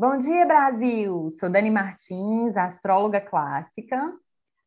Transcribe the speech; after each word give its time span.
Bom 0.00 0.16
dia, 0.16 0.46
Brasil! 0.46 1.28
Sou 1.38 1.50
Dani 1.50 1.70
Martins, 1.70 2.56
astróloga 2.56 3.20
clássica. 3.20 4.10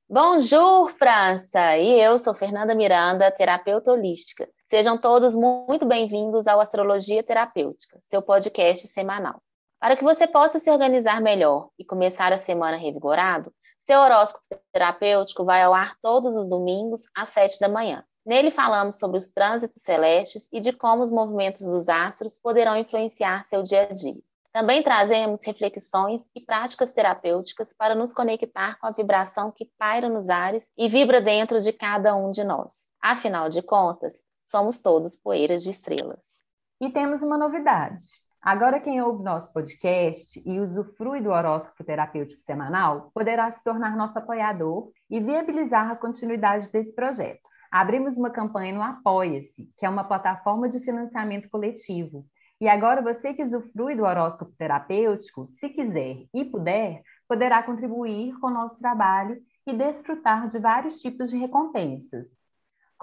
Bonjour, 0.08 0.92
França! 0.92 1.75
E 1.75 2.00
eu 2.00 2.20
sou 2.20 2.36
Fernanda 2.36 2.76
Miranda, 2.76 3.32
terapeuta 3.32 3.92
holística. 3.92 4.48
Sejam 4.70 4.96
todos 4.96 5.36
muito 5.36 5.88
bem-vindos 5.88 6.46
ao 6.46 6.60
Astrologia 6.60 7.24
Terapêutica, 7.24 7.98
seu 8.00 8.22
podcast 8.22 8.88
semanal. 8.88 9.42
Para 9.80 9.98
que 9.98 10.04
você 10.04 10.28
possa 10.28 10.60
se 10.60 10.69
organizar 10.69 11.19
melhor 11.19 11.70
e 11.79 11.84
começar 11.84 12.31
a 12.31 12.38
semana 12.38 12.78
revigorado, 12.78 13.52
seu 13.81 14.02
horóscopo 14.02 14.46
terapêutico 14.72 15.44
vai 15.44 15.63
ao 15.63 15.74
ar 15.74 15.97
todos 16.00 16.36
os 16.36 16.48
domingos 16.48 17.05
às 17.18 17.30
7 17.30 17.59
da 17.59 17.68
manhã. 17.68 18.05
Nele 18.23 18.52
falamos 18.52 19.00
sobre 19.00 19.18
os 19.18 19.30
trânsitos 19.30 19.81
celestes 19.81 20.48
e 20.54 20.59
de 20.59 20.72
como 20.72 21.02
os 21.02 21.09
movimentos 21.09 21.66
dos 21.66 21.90
astros 21.90 22.38
poderão 22.38 22.77
influenciar 22.77 23.44
seu 23.45 23.63
dia 23.63 23.88
a 23.90 23.94
dia. 23.95 24.22
Também 24.54 24.84
trazemos 24.84 25.44
reflexões 25.44 26.30
e 26.35 26.40
práticas 26.40 26.93
terapêuticas 26.93 27.73
para 27.73 27.95
nos 27.95 28.13
conectar 28.13 28.77
com 28.77 28.85
a 28.85 28.91
vibração 28.91 29.52
que 29.52 29.67
paira 29.79 30.07
nos 30.07 30.29
ares 30.29 30.71
e 30.77 30.88
vibra 30.88 31.20
dentro 31.20 31.59
de 31.59 31.73
cada 31.73 32.16
um 32.16 32.29
de 32.29 32.43
nós. 32.43 32.91
Afinal 33.02 33.49
de 33.49 33.63
contas, 33.63 34.21
somos 34.43 34.79
todos 34.79 35.16
poeiras 35.16 35.63
de 35.63 35.71
estrelas. 35.71 36.43
E 36.79 36.88
temos 36.91 37.23
uma 37.23 37.35
novidade. 37.35 38.05
Agora, 38.39 38.79
quem 38.79 39.02
ouve 39.02 39.23
nosso 39.23 39.52
podcast 39.52 40.39
e 40.45 40.59
usufrui 40.59 41.20
do 41.20 41.31
horóscopo 41.31 41.84
terapêutico 41.84 42.40
semanal 42.40 43.09
poderá 43.12 43.49
se 43.49 43.63
tornar 43.63 43.98
nosso 43.98 44.20
apoiador 44.20 44.91
e 45.09 45.20
viabilizar 45.20 45.90
a 45.90 45.95
continuidade 45.95 46.71
desse 46.71 46.93
projeto. 46.93 47.49
Abrimos 47.71 48.17
uma 48.17 48.29
campanha 48.29 48.71
no 48.71 48.84
Apoia-se, 48.84 49.67
que 49.76 49.84
é 49.84 49.90
uma 49.90 50.04
plataforma 50.04 50.70
de 50.70 50.79
financiamento 50.79 51.49
coletivo 51.49 52.23
e 52.59 52.67
agora 52.67 53.02
você 53.02 53.34
que 53.34 53.43
usufrui 53.43 53.95
do 53.95 54.03
horóscopo 54.03 54.53
terapêutico, 54.57 55.48
se 55.48 55.70
quiser 55.70 56.25
e 56.34 56.45
puder, 56.45 57.02
poderá 57.27 57.62
contribuir 57.63 58.38
com 58.39 58.48
o 58.48 58.54
nosso 58.54 58.79
trabalho 58.79 59.41
e 59.65 59.73
desfrutar 59.73 60.48
de 60.48 60.59
vários 60.59 61.01
tipos 61.01 61.29
de 61.29 61.37
recompensas, 61.37 62.27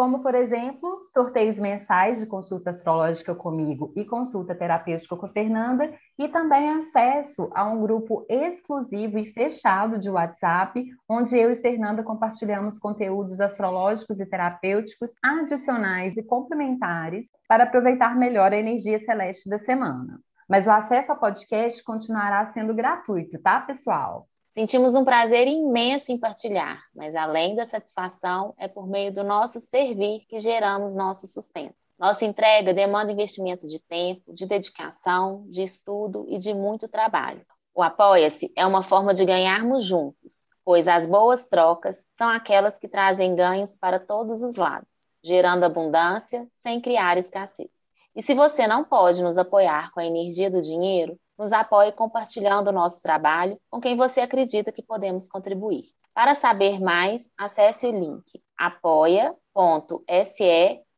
como, 0.01 0.21
por 0.21 0.35
exemplo, 0.35 1.07
sorteios 1.13 1.59
mensais 1.59 2.21
de 2.21 2.27
consulta 2.27 2.71
astrológica 2.71 3.35
comigo 3.35 3.93
e 3.95 4.03
consulta 4.03 4.55
terapêutica 4.55 5.15
com 5.15 5.27
a 5.27 5.29
Fernanda, 5.29 5.93
e 6.19 6.27
também 6.27 6.71
acesso 6.71 7.51
a 7.55 7.67
um 7.67 7.83
grupo 7.83 8.25
exclusivo 8.27 9.19
e 9.19 9.27
fechado 9.27 9.99
de 9.99 10.09
WhatsApp, 10.09 10.83
onde 11.07 11.37
eu 11.39 11.53
e 11.53 11.57
Fernanda 11.57 12.03
compartilhamos 12.03 12.79
conteúdos 12.79 13.43
astrológicos 13.43 14.19
e 14.19 14.25
terapêuticos 14.25 15.11
adicionais 15.23 16.17
e 16.17 16.23
complementares 16.23 17.29
para 17.47 17.65
aproveitar 17.65 18.17
melhor 18.17 18.55
a 18.55 18.57
energia 18.57 18.99
celeste 19.01 19.51
da 19.51 19.59
semana. 19.59 20.19
Mas 20.49 20.67
o 20.67 20.71
acesso 20.71 21.13
ao 21.13 21.19
podcast 21.19 21.85
continuará 21.85 22.47
sendo 22.47 22.73
gratuito, 22.73 23.39
tá, 23.39 23.61
pessoal? 23.61 24.27
Sentimos 24.53 24.97
um 24.97 25.05
prazer 25.05 25.47
imenso 25.47 26.11
em 26.11 26.19
partilhar, 26.19 26.83
mas 26.93 27.15
além 27.15 27.55
da 27.55 27.65
satisfação, 27.65 28.53
é 28.59 28.67
por 28.67 28.89
meio 28.89 29.13
do 29.13 29.23
nosso 29.23 29.61
servir 29.61 30.27
que 30.29 30.41
geramos 30.41 30.93
nosso 30.93 31.29
sustento. 31.29 31.77
Nossa 31.97 32.25
entrega 32.25 32.75
demanda 32.75 33.13
investimento 33.13 33.69
de 33.69 33.79
tempo, 33.79 34.35
de 34.35 34.47
dedicação, 34.47 35.45
de 35.49 35.63
estudo 35.63 36.27
e 36.29 36.37
de 36.37 36.53
muito 36.53 36.89
trabalho. 36.89 37.47
O 37.73 37.81
Apoia-se 37.81 38.53
é 38.57 38.67
uma 38.67 38.83
forma 38.83 39.15
de 39.15 39.25
ganharmos 39.25 39.85
juntos, 39.85 40.49
pois 40.65 40.89
as 40.89 41.07
boas 41.07 41.47
trocas 41.47 42.05
são 42.19 42.29
aquelas 42.29 42.77
que 42.77 42.89
trazem 42.89 43.37
ganhos 43.37 43.77
para 43.77 44.01
todos 44.01 44.43
os 44.43 44.57
lados, 44.57 45.07
gerando 45.23 45.63
abundância 45.63 46.49
sem 46.53 46.81
criar 46.81 47.17
escassez. 47.19 47.71
E 48.17 48.21
se 48.23 48.35
você 48.35 48.67
não 48.67 48.83
pode 48.83 49.23
nos 49.23 49.39
apoiar 49.39 49.93
com 49.93 50.01
a 50.01 50.05
energia 50.05 50.51
do 50.51 50.61
dinheiro, 50.61 51.17
nos 51.41 51.53
apoie 51.53 51.91
compartilhando 51.91 52.69
o 52.69 52.73
nosso 52.73 53.01
trabalho 53.01 53.59
com 53.71 53.81
quem 53.81 53.97
você 53.97 54.21
acredita 54.21 54.71
que 54.71 54.83
podemos 54.83 55.27
contribuir. 55.27 55.85
Para 56.13 56.35
saber 56.35 56.79
mais, 56.79 57.31
acesse 57.39 57.87
o 57.87 57.91
link 57.91 58.43
apoia.se 58.59 59.33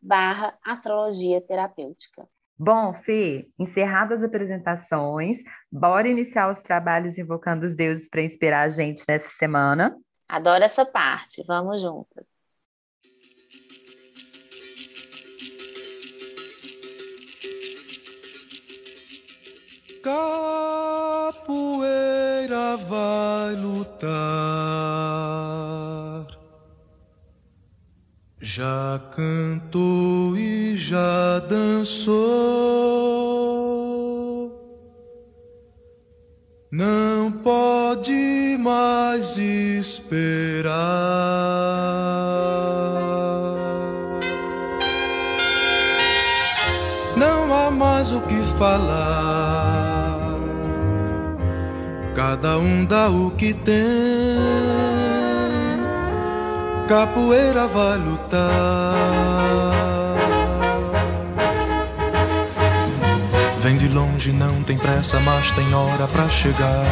barra 0.00 0.58
astrologia 0.64 1.40
terapêutica. 1.40 2.26
Bom, 2.58 2.92
Fê, 3.04 3.48
encerradas 3.56 4.18
as 4.18 4.24
apresentações, 4.24 5.38
bora 5.70 6.08
iniciar 6.08 6.50
os 6.50 6.58
trabalhos 6.60 7.16
invocando 7.16 7.64
os 7.64 7.76
deuses 7.76 8.08
para 8.08 8.22
inspirar 8.22 8.62
a 8.62 8.68
gente 8.68 9.04
nessa 9.08 9.28
semana? 9.28 9.96
Adoro 10.28 10.64
essa 10.64 10.84
parte, 10.84 11.44
vamos 11.46 11.80
juntas. 11.80 12.31
Capoeira 20.02 21.46
vai 22.88 23.54
lutar. 23.54 24.10
Já 28.40 29.00
cantou 29.14 30.36
e 30.36 30.76
já 30.76 31.38
dançou. 31.48 32.12
Não 36.68 37.30
pode 37.30 38.56
mais 38.58 39.38
esperar. 39.38 40.72
Não 47.16 47.54
há 47.54 47.70
mais 47.70 48.10
o 48.10 48.20
que 48.22 48.42
falar 48.58 49.31
Cada 52.24 52.56
um 52.56 52.84
dá 52.84 53.08
o 53.08 53.32
que 53.32 53.52
tem. 53.52 54.38
Capoeira 56.88 57.66
vai 57.66 57.98
lutar. 57.98 58.94
Vem 63.58 63.76
de 63.76 63.88
longe, 63.88 64.30
não 64.30 64.62
tem 64.62 64.78
pressa, 64.78 65.18
mas 65.18 65.50
tem 65.50 65.74
hora 65.74 66.06
pra 66.06 66.28
chegar. 66.30 66.84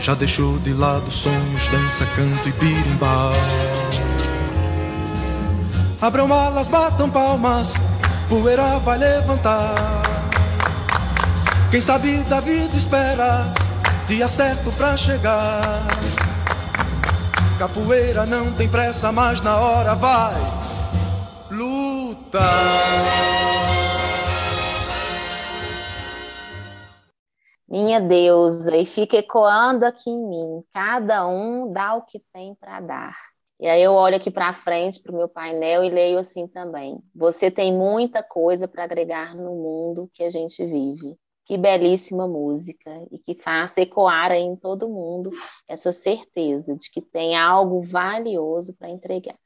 Já 0.00 0.14
deixou 0.14 0.58
de 0.58 0.72
lado 0.72 1.08
sonhos, 1.08 1.68
dança, 1.68 2.04
canto 2.16 2.48
e 2.48 2.52
birimbau. 2.52 3.32
Abram 6.00 6.32
alas, 6.32 6.66
batam 6.66 7.08
palmas, 7.08 7.74
poeira 8.28 8.80
vai 8.80 8.98
levantar. 8.98 10.01
Quem 11.72 11.80
sabe 11.80 12.22
da 12.24 12.38
vida 12.38 12.76
espera 12.76 13.44
dia 14.06 14.28
certo 14.28 14.70
pra 14.76 14.94
chegar. 14.94 15.80
Capoeira 17.58 18.26
não 18.26 18.52
tem 18.54 18.68
pressa, 18.68 19.10
mas 19.10 19.40
na 19.40 19.58
hora 19.58 19.94
vai 19.94 20.34
lutar. 21.50 22.42
Minha 27.66 28.02
deusa, 28.02 28.76
e 28.76 28.84
fica 28.84 29.16
ecoando 29.16 29.86
aqui 29.86 30.10
em 30.10 30.28
mim. 30.28 30.62
Cada 30.74 31.26
um 31.26 31.72
dá 31.72 31.94
o 31.94 32.02
que 32.02 32.20
tem 32.34 32.54
para 32.54 32.80
dar. 32.80 33.16
E 33.58 33.66
aí 33.66 33.82
eu 33.82 33.94
olho 33.94 34.16
aqui 34.16 34.30
para 34.30 34.52
frente 34.52 35.00
para 35.00 35.10
o 35.10 35.16
meu 35.16 35.26
painel 35.26 35.82
e 35.82 35.88
leio 35.88 36.18
assim 36.18 36.46
também. 36.46 36.98
Você 37.14 37.50
tem 37.50 37.72
muita 37.72 38.22
coisa 38.22 38.68
para 38.68 38.84
agregar 38.84 39.34
no 39.34 39.54
mundo 39.54 40.10
que 40.12 40.22
a 40.22 40.28
gente 40.28 40.62
vive. 40.66 41.16
Que 41.52 41.58
belíssima 41.58 42.26
música 42.26 42.90
e 43.10 43.18
que 43.18 43.34
faça 43.34 43.82
ecoar 43.82 44.32
em 44.32 44.56
todo 44.56 44.88
mundo 44.88 45.28
essa 45.68 45.92
certeza 45.92 46.74
de 46.74 46.90
que 46.90 47.02
tem 47.02 47.36
algo 47.36 47.78
valioso 47.82 48.74
para 48.78 48.88
entregar. 48.88 49.36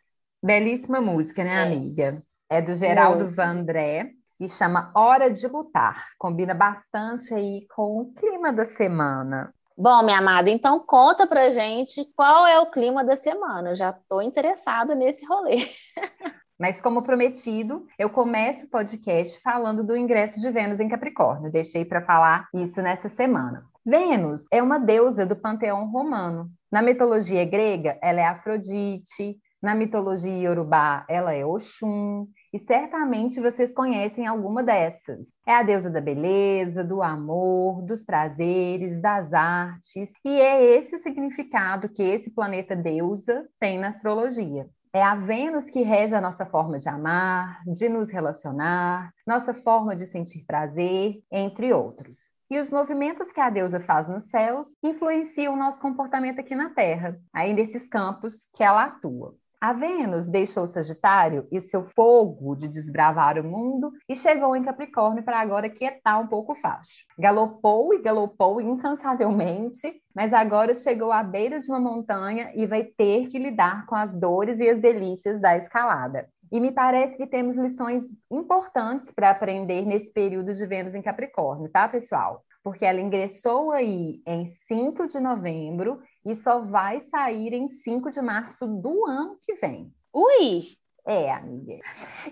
Belíssima 0.41 1.01
música, 1.01 1.43
né, 1.43 1.55
é. 1.55 1.63
amiga? 1.65 2.23
É 2.49 2.63
do 2.63 2.73
Geraldo 2.75 3.25
Muito. 3.25 3.35
Vandré 3.35 4.13
e 4.39 4.49
chama 4.49 4.93
Hora 4.95 5.29
de 5.29 5.49
Lutar. 5.49 6.07
Combina 6.17 6.55
bastante 6.55 7.35
aí 7.35 7.67
com 7.75 8.03
o 8.03 8.13
clima 8.13 8.53
da 8.53 8.65
semana. 8.65 9.53
Bom, 9.77 10.05
minha 10.05 10.19
amada, 10.19 10.49
então 10.49 10.79
conta 10.79 11.27
pra 11.27 11.51
gente 11.51 12.09
qual 12.15 12.47
é 12.47 12.61
o 12.61 12.71
clima 12.71 13.03
da 13.03 13.17
semana. 13.17 13.71
Eu 13.71 13.75
já 13.75 13.91
estou 13.91 14.23
interessada 14.23 14.95
nesse 14.95 15.27
rolê. 15.27 15.57
Mas, 16.59 16.81
como 16.81 17.03
prometido, 17.03 17.87
eu 17.99 18.09
começo 18.09 18.65
o 18.65 18.71
podcast 18.71 19.39
falando 19.43 19.85
do 19.85 19.95
ingresso 19.95 20.41
de 20.41 20.51
Vênus 20.51 20.81
em 20.81 20.89
Capricórnio. 20.89 21.53
Deixei 21.53 21.85
para 21.85 22.01
falar 22.01 22.49
isso 22.55 22.81
nessa 22.81 23.11
semana. 23.11 23.65
Vênus 23.85 24.47
é 24.51 24.63
uma 24.63 24.79
deusa 24.79 25.27
do 25.27 25.37
panteão 25.37 25.91
romano. 25.91 26.51
Na 26.73 26.81
mitologia 26.81 27.45
grega, 27.45 27.99
ela 28.01 28.21
é 28.21 28.27
Afrodite. 28.27 29.39
Na 29.63 29.75
mitologia 29.75 30.33
iorubá, 30.33 31.05
ela 31.09 31.35
é 31.35 31.45
Oxum. 31.45 32.27
E 32.53 32.59
certamente 32.59 33.41
vocês 33.41 33.75
conhecem 33.75 34.27
alguma 34.27 34.63
dessas. 34.63 35.29
É 35.47 35.57
a 35.57 35.63
deusa 35.63 35.91
da 35.91 36.01
beleza, 36.01 36.83
do 36.83 37.03
amor, 37.03 37.83
dos 37.83 38.03
prazeres, 38.03 39.01
das 39.01 39.33
artes. 39.35 40.13
E 40.25 40.41
é 40.41 40.63
esse 40.79 40.95
o 40.95 40.99
significado 40.99 41.89
que 41.89 42.03
esse 42.03 42.31
planeta 42.31 42.75
deusa 42.75 43.47
tem 43.61 43.79
na 43.79 43.89
astrologia. 43.89 44.67
É 44.93 45.03
a 45.03 45.15
Vênus 45.15 45.65
que 45.67 45.83
rege 45.83 46.15
a 46.15 46.21
nossa 46.21 46.47
forma 46.47 46.79
de 46.79 46.89
amar, 46.89 47.63
de 47.67 47.89
nos 47.89 48.11
relacionar, 48.11 49.13
nossa 49.27 49.53
forma 49.53 49.95
de 49.95 50.07
sentir 50.07 50.45
prazer, 50.47 51.23
entre 51.31 51.73
outros. 51.73 52.31
e 52.49 52.59
os 52.61 52.71
movimentos 52.71 53.33
que 53.33 53.41
a 53.41 53.51
deusa 53.51 53.81
faz 53.81 54.09
nos 54.09 54.25
céus 54.31 54.69
influenciam 54.83 55.55
o 55.55 55.57
nosso 55.57 55.81
comportamento 55.81 56.39
aqui 56.41 56.55
na 56.55 56.71
Terra, 56.71 57.21
aí 57.33 57.53
nesses 57.53 57.89
campos 57.89 58.49
que 58.55 58.63
ela 58.63 58.85
atua. 58.85 59.35
A 59.59 59.73
Vênus 59.73 60.29
deixou 60.29 60.65
o 60.65 60.67
Sagitário 60.67 61.49
e 61.51 61.63
seu 61.63 61.83
fogo 61.83 62.55
de 62.55 62.69
desbravar 62.69 63.39
o 63.39 63.45
mundo 63.45 63.91
e 64.07 64.15
chegou 64.15 64.55
em 64.55 64.63
Capricórnio 64.63 65.25
para 65.25 65.41
agora 65.41 65.71
quietar 65.71 66.21
um 66.21 66.27
pouco 66.27 66.53
o 66.53 66.57
facho. 66.57 67.07
Galopou 67.19 67.95
e 67.95 68.03
galopou 68.03 68.61
incansavelmente, 68.61 69.95
mas 70.15 70.35
agora 70.35 70.75
chegou 70.75 71.11
à 71.11 71.23
beira 71.23 71.59
de 71.59 71.69
uma 71.71 71.81
montanha 71.81 72.53
e 72.55 72.67
vai 72.67 72.85
ter 72.85 73.29
que 73.29 73.39
lidar 73.39 73.87
com 73.87 73.95
as 73.95 74.15
dores 74.15 74.61
e 74.61 74.69
as 74.69 74.79
delícias 74.79 75.41
da 75.41 75.57
escalada. 75.57 76.29
E 76.53 76.61
me 76.61 76.71
parece 76.71 77.17
que 77.17 77.27
temos 77.27 77.57
lições 77.57 78.05
importantes 78.31 79.11
para 79.11 79.31
aprender 79.31 79.87
nesse 79.87 80.13
período 80.13 80.53
de 80.53 80.67
Vênus 80.67 80.95
em 80.95 81.03
Capricórnio, 81.03 81.71
tá, 81.71 81.89
pessoal? 81.89 82.45
Porque 82.63 82.85
ela 82.85 83.01
ingressou 83.01 83.73
aí 83.73 84.21
em 84.27 84.45
5 84.47 85.07
de 85.09 85.19
novembro 85.19 85.99
e 86.27 86.35
só 86.35 86.61
vai 86.61 87.01
sair 87.01 87.53
em 87.55 87.69
5 87.69 88.11
de 88.11 88.21
março 88.21 88.67
do 88.67 89.07
ano 89.07 89.39
que 89.41 89.55
vem. 89.55 89.93
Ui! 90.13 90.77
É, 91.09 91.33
amiga. 91.33 91.79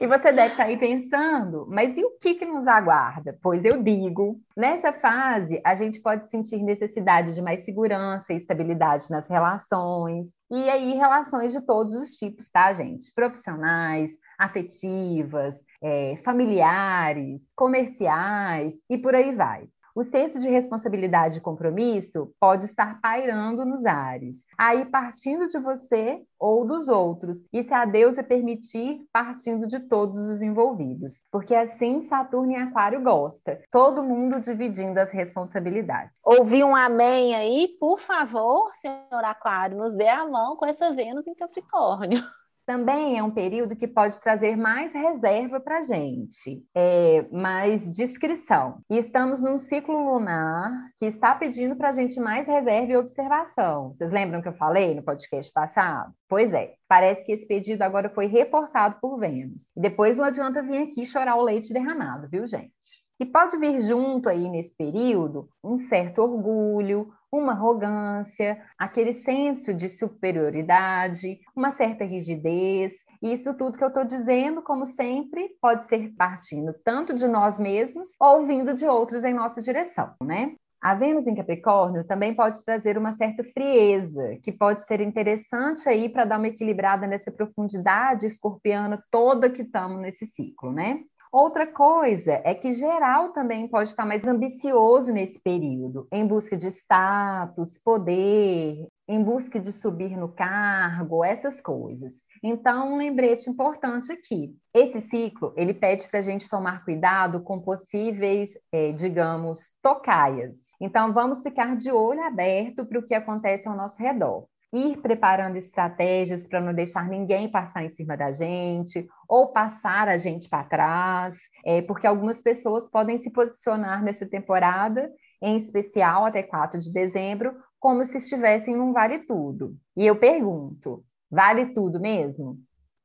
E 0.00 0.06
você 0.08 0.32
deve 0.32 0.50
estar 0.50 0.64
aí 0.64 0.76
pensando, 0.76 1.64
mas 1.70 1.96
e 1.96 2.04
o 2.04 2.18
que, 2.18 2.34
que 2.34 2.44
nos 2.44 2.66
aguarda? 2.66 3.38
Pois 3.40 3.64
eu 3.64 3.80
digo, 3.80 4.40
nessa 4.56 4.92
fase, 4.92 5.60
a 5.64 5.76
gente 5.76 6.00
pode 6.00 6.28
sentir 6.28 6.60
necessidade 6.60 7.36
de 7.36 7.40
mais 7.40 7.64
segurança 7.64 8.32
e 8.32 8.36
estabilidade 8.36 9.08
nas 9.10 9.28
relações, 9.28 10.30
e 10.50 10.68
aí 10.68 10.94
relações 10.94 11.52
de 11.52 11.60
todos 11.60 11.94
os 11.94 12.16
tipos, 12.16 12.48
tá, 12.48 12.72
gente? 12.72 13.12
Profissionais, 13.14 14.18
afetivas, 14.36 15.54
é, 15.80 16.16
familiares, 16.24 17.52
comerciais 17.54 18.74
e 18.90 18.98
por 18.98 19.14
aí 19.14 19.32
vai 19.36 19.68
o 19.94 20.02
senso 20.02 20.38
de 20.38 20.48
responsabilidade 20.48 21.38
e 21.38 21.40
compromisso 21.40 22.32
pode 22.40 22.66
estar 22.66 23.00
pairando 23.00 23.64
nos 23.64 23.86
ares, 23.86 24.44
aí 24.58 24.84
partindo 24.86 25.48
de 25.48 25.58
você 25.58 26.20
ou 26.38 26.66
dos 26.66 26.88
outros, 26.88 27.38
e 27.52 27.62
se 27.62 27.72
a 27.72 27.84
deusa 27.84 28.22
permitir, 28.22 29.06
partindo 29.12 29.66
de 29.66 29.80
todos 29.80 30.20
os 30.28 30.42
envolvidos, 30.42 31.24
porque 31.30 31.54
assim 31.54 32.02
Saturno 32.02 32.52
e 32.52 32.56
Aquário 32.56 33.02
gosta, 33.02 33.62
todo 33.70 34.02
mundo 34.02 34.40
dividindo 34.40 34.98
as 34.98 35.12
responsabilidades. 35.12 36.20
Ouvi 36.24 36.62
um 36.64 36.74
amém 36.74 37.34
aí, 37.34 37.68
por 37.78 37.98
favor, 38.00 38.70
senhor 38.74 39.24
Aquário, 39.24 39.78
nos 39.78 39.94
dê 39.94 40.08
a 40.08 40.26
mão 40.26 40.56
com 40.56 40.66
essa 40.66 40.92
Vênus 40.92 41.26
em 41.26 41.34
Capricórnio. 41.34 42.20
Também 42.66 43.18
é 43.18 43.22
um 43.22 43.30
período 43.30 43.76
que 43.76 43.86
pode 43.86 44.20
trazer 44.20 44.56
mais 44.56 44.92
reserva 44.92 45.60
para 45.60 45.78
a 45.78 45.82
gente, 45.82 46.64
é, 46.74 47.26
mais 47.30 47.88
discrição. 47.94 48.80
E 48.90 48.98
estamos 48.98 49.42
num 49.42 49.58
ciclo 49.58 50.14
lunar 50.14 50.70
que 50.96 51.06
está 51.06 51.34
pedindo 51.34 51.76
para 51.76 51.90
a 51.90 51.92
gente 51.92 52.18
mais 52.18 52.46
reserva 52.46 52.92
e 52.92 52.96
observação. 52.96 53.92
Vocês 53.92 54.10
lembram 54.10 54.40
que 54.40 54.48
eu 54.48 54.54
falei 54.54 54.94
no 54.94 55.02
podcast 55.02 55.52
passado? 55.52 56.12
Pois 56.28 56.52
é, 56.52 56.74
parece 56.88 57.24
que 57.24 57.32
esse 57.32 57.46
pedido 57.46 57.82
agora 57.82 58.08
foi 58.08 58.26
reforçado 58.26 58.96
por 59.00 59.18
Vênus. 59.18 59.72
Depois 59.76 60.16
não 60.16 60.24
adianta 60.24 60.62
vir 60.62 60.82
aqui 60.82 61.04
chorar 61.04 61.36
o 61.36 61.42
leite 61.42 61.72
derramado, 61.72 62.28
viu, 62.28 62.46
gente? 62.46 63.04
E 63.20 63.24
pode 63.24 63.56
vir 63.58 63.80
junto 63.80 64.28
aí 64.28 64.48
nesse 64.48 64.76
período 64.76 65.48
um 65.62 65.76
certo 65.76 66.20
orgulho, 66.20 67.12
uma 67.38 67.52
arrogância, 67.52 68.60
aquele 68.78 69.12
senso 69.12 69.74
de 69.74 69.88
superioridade, 69.88 71.40
uma 71.54 71.72
certa 71.72 72.04
rigidez. 72.04 72.92
E 73.22 73.32
isso 73.32 73.54
tudo 73.54 73.76
que 73.76 73.84
eu 73.84 73.88
estou 73.88 74.04
dizendo, 74.04 74.62
como 74.62 74.86
sempre, 74.86 75.50
pode 75.60 75.84
ser 75.86 76.12
partindo 76.16 76.74
tanto 76.84 77.14
de 77.14 77.26
nós 77.26 77.58
mesmos 77.58 78.08
ou 78.20 78.46
vindo 78.46 78.74
de 78.74 78.86
outros 78.86 79.24
em 79.24 79.34
nossa 79.34 79.60
direção, 79.60 80.14
né? 80.22 80.54
A 80.84 80.94
Vênus 80.94 81.26
em 81.26 81.34
Capricórnio 81.34 82.04
também 82.04 82.34
pode 82.34 82.62
trazer 82.62 82.98
uma 82.98 83.14
certa 83.14 83.42
frieza, 83.42 84.38
que 84.42 84.52
pode 84.52 84.84
ser 84.84 85.00
interessante 85.00 85.88
aí 85.88 86.10
para 86.10 86.26
dar 86.26 86.36
uma 86.36 86.48
equilibrada 86.48 87.06
nessa 87.06 87.32
profundidade 87.32 88.26
escorpiana 88.26 89.02
toda 89.10 89.48
que 89.48 89.62
estamos 89.62 89.98
nesse 89.98 90.26
ciclo, 90.26 90.70
né? 90.70 91.00
Outra 91.34 91.66
coisa 91.66 92.40
é 92.44 92.54
que 92.54 92.70
geral 92.70 93.32
também 93.32 93.66
pode 93.66 93.88
estar 93.88 94.04
mais 94.04 94.24
ambicioso 94.24 95.12
nesse 95.12 95.40
período, 95.40 96.06
em 96.12 96.24
busca 96.24 96.56
de 96.56 96.68
status, 96.68 97.76
poder, 97.76 98.86
em 99.08 99.20
busca 99.20 99.58
de 99.58 99.72
subir 99.72 100.16
no 100.16 100.28
cargo, 100.28 101.24
essas 101.24 101.60
coisas. 101.60 102.22
Então, 102.40 102.92
um 102.92 102.98
lembrete 102.98 103.50
importante 103.50 104.12
aqui. 104.12 104.56
Esse 104.72 105.00
ciclo, 105.00 105.52
ele 105.56 105.74
pede 105.74 106.06
para 106.06 106.20
a 106.20 106.22
gente 106.22 106.48
tomar 106.48 106.84
cuidado 106.84 107.42
com 107.42 107.60
possíveis, 107.60 108.56
é, 108.70 108.92
digamos, 108.92 109.72
tocaias. 109.82 110.60
Então, 110.80 111.12
vamos 111.12 111.42
ficar 111.42 111.76
de 111.76 111.90
olho 111.90 112.22
aberto 112.22 112.86
para 112.86 113.00
o 113.00 113.04
que 113.04 113.12
acontece 113.12 113.66
ao 113.66 113.76
nosso 113.76 114.00
redor 114.00 114.46
ir 114.74 115.00
preparando 115.00 115.56
estratégias 115.56 116.46
para 116.46 116.60
não 116.60 116.74
deixar 116.74 117.08
ninguém 117.08 117.48
passar 117.48 117.84
em 117.84 117.90
cima 117.90 118.16
da 118.16 118.32
gente 118.32 119.06
ou 119.28 119.52
passar 119.52 120.08
a 120.08 120.16
gente 120.16 120.48
para 120.48 120.64
trás, 120.64 121.36
é, 121.64 121.80
porque 121.82 122.06
algumas 122.06 122.40
pessoas 122.40 122.88
podem 122.88 123.16
se 123.18 123.30
posicionar 123.30 124.02
nessa 124.02 124.26
temporada, 124.26 125.10
em 125.40 125.56
especial 125.56 126.24
até 126.24 126.42
4 126.42 126.80
de 126.80 126.92
dezembro, 126.92 127.54
como 127.78 128.04
se 128.04 128.18
estivessem 128.18 128.76
num 128.76 128.92
vale 128.92 129.20
tudo. 129.20 129.76
E 129.96 130.04
eu 130.06 130.16
pergunto, 130.16 131.04
vale 131.30 131.66
tudo 131.74 132.00
mesmo? 132.00 132.58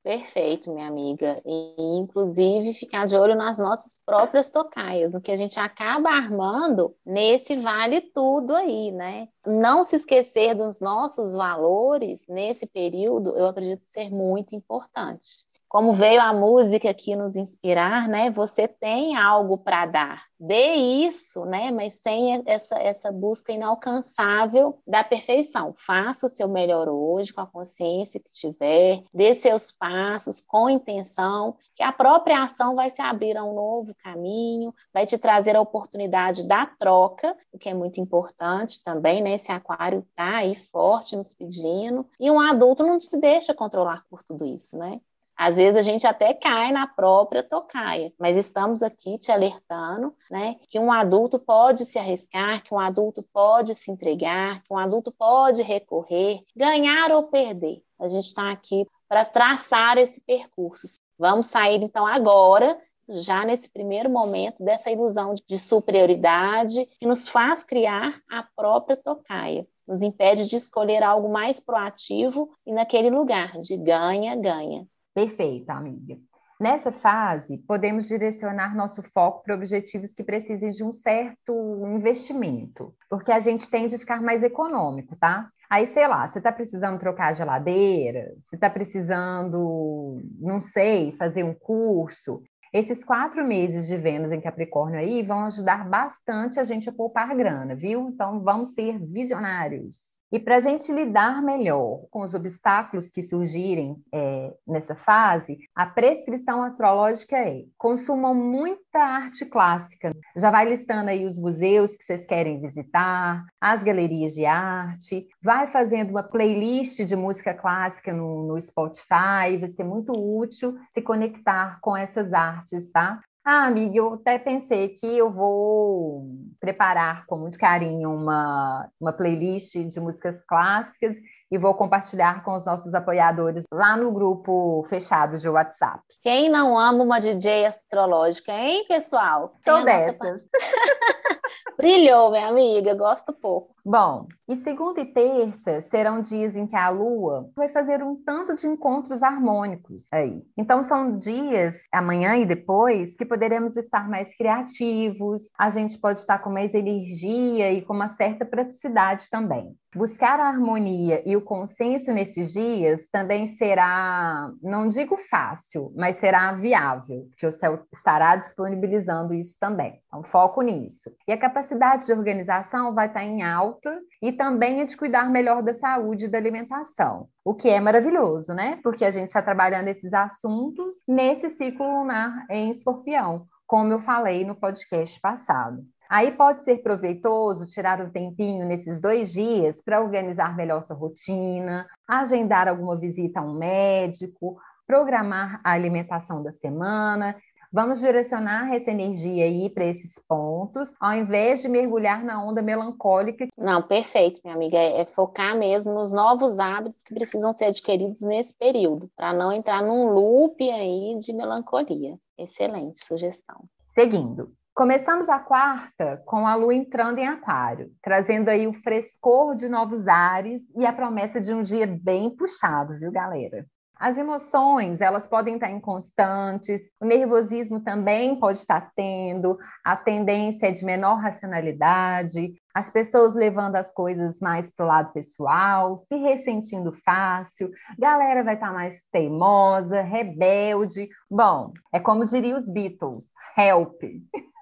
Perfeito, 0.03 0.73
minha 0.73 0.87
amiga. 0.87 1.41
E, 1.45 1.99
inclusive, 1.99 2.73
ficar 2.73 3.05
de 3.05 3.15
olho 3.17 3.35
nas 3.35 3.57
nossas 3.57 3.99
próprias 4.05 4.49
tocaias, 4.49 5.11
no 5.11 5.21
que 5.21 5.31
a 5.31 5.35
gente 5.35 5.59
acaba 5.59 6.09
armando 6.09 6.95
nesse 7.05 7.57
vale 7.57 8.01
tudo 8.01 8.55
aí, 8.55 8.91
né? 8.91 9.27
Não 9.45 9.83
se 9.83 9.97
esquecer 9.97 10.55
dos 10.55 10.79
nossos 10.79 11.33
valores 11.33 12.25
nesse 12.27 12.65
período, 12.65 13.37
eu 13.37 13.45
acredito 13.45 13.83
ser 13.85 14.09
muito 14.09 14.55
importante 14.55 15.48
como 15.69 15.93
veio 15.93 16.19
a 16.19 16.33
música 16.33 16.89
aqui 16.89 17.15
nos 17.15 17.35
inspirar, 17.35 18.07
né? 18.07 18.31
Você 18.31 18.67
tem 18.67 19.15
algo 19.15 19.55
para 19.55 19.85
dar. 19.85 20.23
Dê 20.39 20.73
isso, 20.73 21.45
né? 21.45 21.69
Mas 21.69 22.01
sem 22.01 22.41
essa, 22.47 22.75
essa 22.79 23.11
busca 23.11 23.51
inalcançável 23.51 24.81
da 24.87 25.03
perfeição. 25.03 25.75
Faça 25.77 26.25
o 26.25 26.29
seu 26.29 26.47
melhor 26.47 26.89
hoje 26.89 27.31
com 27.31 27.41
a 27.41 27.45
consciência 27.45 28.19
que 28.19 28.31
tiver, 28.31 29.03
dê 29.13 29.35
seus 29.35 29.71
passos 29.71 30.39
com 30.39 30.71
intenção, 30.71 31.55
que 31.75 31.83
a 31.83 31.91
própria 31.91 32.41
ação 32.41 32.75
vai 32.75 32.89
se 32.89 33.01
abrir 33.01 33.37
a 33.37 33.43
um 33.43 33.53
novo 33.53 33.93
caminho, 34.03 34.73
vai 34.91 35.05
te 35.05 35.19
trazer 35.19 35.55
a 35.55 35.61
oportunidade 35.61 36.47
da 36.47 36.65
troca, 36.65 37.37
o 37.53 37.59
que 37.59 37.69
é 37.69 37.75
muito 37.75 38.01
importante 38.01 38.83
também, 38.83 39.21
né? 39.21 39.33
Esse 39.33 39.51
aquário 39.51 40.03
tá 40.15 40.37
aí 40.37 40.55
forte 40.55 41.15
nos 41.15 41.31
pedindo. 41.35 42.07
E 42.19 42.31
um 42.31 42.39
adulto 42.39 42.83
não 42.83 42.99
se 42.99 43.19
deixa 43.19 43.53
controlar 43.53 44.03
por 44.09 44.23
tudo 44.23 44.45
isso, 44.45 44.75
né? 44.75 44.99
Às 45.39 45.55
vezes 45.55 45.77
a 45.77 45.81
gente 45.81 46.05
até 46.05 46.33
cai 46.33 46.69
na 46.73 46.85
própria 46.85 47.41
tocaia, 47.41 48.11
mas 48.19 48.35
estamos 48.35 48.83
aqui 48.83 49.17
te 49.17 49.31
alertando, 49.31 50.13
né, 50.29 50.57
que 50.67 50.77
um 50.77 50.91
adulto 50.91 51.39
pode 51.39 51.85
se 51.85 51.97
arriscar, 51.97 52.61
que 52.61 52.73
um 52.73 52.79
adulto 52.79 53.23
pode 53.23 53.73
se 53.73 53.89
entregar, 53.89 54.61
que 54.61 54.73
um 54.73 54.77
adulto 54.77 55.13
pode 55.13 55.61
recorrer, 55.61 56.43
ganhar 56.53 57.09
ou 57.13 57.23
perder. 57.23 57.81
A 57.97 58.09
gente 58.09 58.25
está 58.25 58.51
aqui 58.51 58.85
para 59.07 59.23
traçar 59.23 59.97
esse 59.97 60.19
percurso. 60.19 60.99
Vamos 61.17 61.45
sair 61.45 61.81
então 61.81 62.05
agora 62.05 62.77
já 63.07 63.45
nesse 63.45 63.69
primeiro 63.69 64.09
momento 64.09 64.61
dessa 64.61 64.91
ilusão 64.91 65.33
de 65.47 65.57
superioridade 65.57 66.85
que 66.99 67.07
nos 67.07 67.29
faz 67.29 67.63
criar 67.63 68.21
a 68.29 68.43
própria 68.43 68.97
tocaia, 68.97 69.65
nos 69.87 70.01
impede 70.01 70.49
de 70.49 70.57
escolher 70.57 71.01
algo 71.01 71.29
mais 71.29 71.61
proativo 71.61 72.51
e 72.65 72.73
naquele 72.73 73.09
lugar 73.09 73.57
de 73.57 73.77
ganha, 73.77 74.35
ganha. 74.35 74.85
Perfeito, 75.19 75.69
amiga. 75.69 76.17
Nessa 76.57 76.93
fase, 76.93 77.57
podemos 77.67 78.07
direcionar 78.07 78.73
nosso 78.73 79.03
foco 79.03 79.43
para 79.43 79.53
objetivos 79.53 80.15
que 80.15 80.23
precisem 80.23 80.69
de 80.69 80.81
um 80.81 80.93
certo 80.93 81.85
investimento, 81.93 82.95
porque 83.09 83.29
a 83.29 83.39
gente 83.41 83.69
tende 83.69 83.97
a 83.97 83.99
ficar 83.99 84.21
mais 84.21 84.43
econômico, 84.43 85.17
tá? 85.17 85.49
Aí, 85.69 85.85
sei 85.87 86.07
lá, 86.07 86.25
você 86.25 86.37
está 86.37 86.53
precisando 86.53 86.97
trocar 86.99 87.27
a 87.27 87.33
geladeira, 87.33 88.33
você 88.39 88.55
está 88.55 88.69
precisando, 88.69 90.21
não 90.39 90.61
sei, 90.61 91.11
fazer 91.11 91.43
um 91.43 91.53
curso. 91.53 92.41
Esses 92.73 93.03
quatro 93.03 93.43
meses 93.43 93.87
de 93.87 93.97
Vênus 93.97 94.31
em 94.31 94.39
Capricórnio 94.39 95.01
aí 95.01 95.21
vão 95.21 95.47
ajudar 95.47 95.89
bastante 95.89 96.61
a 96.61 96.63
gente 96.63 96.87
a 96.87 96.93
poupar 96.93 97.35
grana, 97.35 97.75
viu? 97.75 98.07
Então, 98.07 98.39
vamos 98.39 98.73
ser 98.73 98.97
visionários. 98.99 100.18
E 100.31 100.39
para 100.39 100.57
a 100.57 100.59
gente 100.59 100.91
lidar 100.91 101.41
melhor 101.41 102.05
com 102.11 102.21
os 102.21 102.35
obstáculos 102.35 103.09
que 103.09 103.23
surgirem 103.23 103.95
é, 104.13 104.53
nessa 104.67 104.95
fase, 104.95 105.57
a 105.73 105.87
prescrição 105.87 106.61
astrológica 106.61 107.35
é: 107.35 107.63
consumam 107.77 108.35
muita 108.35 108.99
arte 108.99 109.43
clássica. 109.45 110.15
Já 110.35 110.51
vai 110.51 110.69
listando 110.69 111.09
aí 111.09 111.25
os 111.25 111.39
museus 111.39 111.95
que 111.95 112.03
vocês 112.03 112.27
querem 112.27 112.61
visitar, 112.61 113.43
as 113.59 113.83
galerias 113.83 114.33
de 114.33 114.45
arte, 114.45 115.27
vai 115.41 115.65
fazendo 115.65 116.11
uma 116.11 116.23
playlist 116.23 117.03
de 117.03 117.15
música 117.15 117.53
clássica 117.53 118.13
no, 118.13 118.47
no 118.47 118.61
Spotify, 118.61 119.57
vai 119.59 119.69
ser 119.69 119.83
muito 119.83 120.11
útil 120.13 120.77
se 120.91 121.01
conectar 121.01 121.79
com 121.81 121.97
essas 121.97 122.33
artes, 122.33 122.91
tá? 122.91 123.19
Ah, 123.51 123.65
amiga, 123.65 123.97
eu 123.97 124.13
até 124.13 124.37
pensei 124.37 124.89
que 124.89 125.07
eu 125.17 125.31
vou 125.31 126.23
preparar 126.59 127.25
com 127.25 127.35
muito 127.35 127.57
carinho 127.57 128.13
uma, 128.13 128.87
uma 129.01 129.11
playlist 129.11 129.73
de 129.75 129.99
músicas 129.99 130.39
clássicas 130.43 131.17
e 131.51 131.57
vou 131.57 131.73
compartilhar 131.73 132.43
com 132.43 132.53
os 132.53 132.63
nossos 132.63 132.93
apoiadores 132.93 133.63
lá 133.73 133.97
no 133.97 134.11
grupo 134.11 134.85
fechado 134.87 135.39
de 135.39 135.49
WhatsApp. 135.49 136.03
Quem 136.21 136.47
não 136.47 136.77
ama 136.77 137.03
uma 137.03 137.19
DJ 137.19 137.65
astrológica, 137.65 138.51
hein, 138.51 138.85
pessoal? 138.87 139.55
Sou 139.65 139.83
dessas. 139.83 140.45
Brilhou, 141.77 142.31
minha 142.31 142.47
amiga, 142.47 142.93
gosto 142.95 143.33
pouco. 143.33 143.75
Bom, 143.85 144.27
e 144.47 144.55
segunda 144.57 145.01
e 145.01 145.05
terça 145.05 145.81
serão 145.81 146.21
dias 146.21 146.55
em 146.55 146.67
que 146.67 146.75
a 146.75 146.89
Lua 146.89 147.49
vai 147.55 147.69
fazer 147.69 148.03
um 148.03 148.15
tanto 148.23 148.55
de 148.55 148.67
encontros 148.67 149.23
harmônicos 149.23 150.03
aí. 150.13 150.43
Então 150.57 150.83
são 150.83 151.17
dias, 151.17 151.77
amanhã 151.91 152.35
e 152.35 152.45
depois, 152.45 153.15
que 153.15 153.25
poderemos 153.25 153.75
estar 153.77 154.07
mais 154.09 154.35
criativos, 154.35 155.41
a 155.57 155.69
gente 155.69 155.97
pode 155.97 156.19
estar 156.19 156.39
com 156.39 156.49
mais 156.49 156.73
energia 156.73 157.71
e 157.71 157.81
com 157.81 157.93
uma 157.93 158.09
certa 158.09 158.45
praticidade 158.45 159.29
também. 159.29 159.75
Buscar 159.95 160.39
a 160.39 160.47
harmonia 160.47 161.23
e 161.25 161.35
o 161.35 161.41
consenso 161.41 162.13
nesses 162.13 162.53
dias 162.53 163.07
também 163.07 163.47
será, 163.47 164.51
não 164.61 164.87
digo 164.87 165.17
fácil, 165.17 165.91
mas 165.95 166.17
será 166.17 166.53
viável, 166.53 167.25
porque 167.29 167.47
o 167.47 167.51
céu 167.51 167.83
estará 167.91 168.35
disponibilizando 168.35 169.33
isso 169.33 169.57
também. 169.59 169.99
Então, 170.07 170.23
foco 170.23 170.61
nisso. 170.61 171.11
E 171.27 171.31
a 171.31 171.37
capacidade 171.37 172.05
de 172.05 172.13
organização 172.13 172.93
vai 172.93 173.07
estar 173.07 173.23
em 173.23 173.41
alta 173.41 173.99
e 174.21 174.31
também 174.31 174.81
é 174.81 174.85
de 174.85 174.95
cuidar 174.95 175.27
melhor 175.29 175.63
da 175.63 175.73
saúde 175.73 176.25
e 176.25 176.29
da 176.29 176.37
alimentação, 176.37 177.27
o 177.43 177.55
que 177.55 177.67
é 177.67 177.79
maravilhoso, 177.79 178.53
né? 178.53 178.79
Porque 178.83 179.03
a 179.03 179.11
gente 179.11 179.29
está 179.29 179.41
trabalhando 179.41 179.87
esses 179.87 180.13
assuntos 180.13 180.93
nesse 181.07 181.49
ciclo 181.49 181.99
lunar 181.99 182.45
em 182.47 182.69
escorpião, 182.69 183.47
como 183.65 183.91
eu 183.91 183.99
falei 183.99 184.45
no 184.45 184.53
podcast 184.53 185.19
passado. 185.19 185.83
Aí 186.09 186.31
pode 186.31 186.63
ser 186.63 186.77
proveitoso 186.79 187.67
tirar 187.67 188.01
um 188.01 188.09
tempinho 188.09 188.65
nesses 188.65 188.99
dois 188.99 189.31
dias 189.31 189.79
para 189.79 190.01
organizar 190.01 190.55
melhor 190.55 190.81
sua 190.81 190.95
rotina, 190.95 191.87
agendar 192.07 192.67
alguma 192.67 192.97
visita 192.97 193.39
a 193.39 193.43
um 193.43 193.53
médico, 193.53 194.57
programar 194.87 195.61
a 195.63 195.71
alimentação 195.71 196.41
da 196.41 196.51
semana. 196.51 197.35
Vamos 197.71 197.99
direcionar 197.99 198.73
essa 198.73 198.89
energia 198.89 199.45
aí 199.45 199.69
para 199.69 199.85
esses 199.85 200.17
pontos, 200.27 200.91
ao 200.99 201.13
invés 201.13 201.61
de 201.61 201.69
mergulhar 201.69 202.23
na 202.23 202.43
onda 202.43 202.63
melancólica. 202.63 203.45
Não, 203.55 203.83
perfeito, 203.83 204.41
minha 204.43 204.55
amiga. 204.55 204.75
É, 204.75 205.01
é 205.01 205.05
focar 205.05 205.55
mesmo 205.55 205.93
nos 205.93 206.11
novos 206.11 206.57
hábitos 206.57 207.03
que 207.03 207.13
precisam 207.13 207.53
ser 207.53 207.65
adquiridos 207.65 208.21
nesse 208.21 208.57
período, 208.57 209.11
para 209.15 209.31
não 209.31 209.51
entrar 209.51 209.83
num 209.83 210.11
loop 210.11 210.59
aí 210.71 211.19
de 211.19 211.31
melancolia. 211.31 212.17
Excelente 212.35 213.05
sugestão. 213.05 213.63
Seguindo, 213.93 214.51
Começamos 214.79 215.27
a 215.27 215.37
quarta 215.37 216.23
com 216.25 216.47
a 216.47 216.55
lua 216.55 216.73
entrando 216.73 217.17
em 217.17 217.27
aquário, 217.27 217.91
trazendo 218.01 218.47
aí 218.47 218.65
o 218.65 218.71
frescor 218.71 219.53
de 219.53 219.67
novos 219.67 220.07
ares 220.07 220.61
e 220.73 220.85
a 220.85 220.93
promessa 220.93 221.41
de 221.41 221.53
um 221.53 221.61
dia 221.61 221.85
bem 221.85 222.29
puxado, 222.29 222.97
viu, 222.97 223.11
galera? 223.11 223.65
As 223.93 224.17
emoções, 224.17 225.01
elas 225.01 225.27
podem 225.27 225.55
estar 225.55 225.69
inconstantes, 225.69 226.81
o 226.97 227.03
nervosismo 227.03 227.81
também 227.81 228.39
pode 228.39 228.59
estar 228.59 228.89
tendo, 228.95 229.59
a 229.83 229.97
tendência 229.97 230.67
é 230.67 230.71
de 230.71 230.85
menor 230.85 231.15
racionalidade, 231.15 232.53
as 232.73 232.89
pessoas 232.89 233.35
levando 233.35 233.75
as 233.75 233.91
coisas 233.91 234.39
mais 234.39 234.71
para 234.71 234.85
o 234.85 234.87
lado 234.87 235.11
pessoal, 235.11 235.97
se 235.97 236.15
ressentindo 236.15 236.93
fácil, 237.03 237.69
galera 237.99 238.45
vai 238.45 238.53
estar 238.53 238.71
mais 238.71 238.97
teimosa, 239.11 239.99
rebelde. 240.03 241.09
Bom, 241.29 241.73
é 241.91 241.99
como 241.99 242.25
diriam 242.25 242.57
os 242.57 242.69
Beatles, 242.69 243.25
help. 243.57 244.01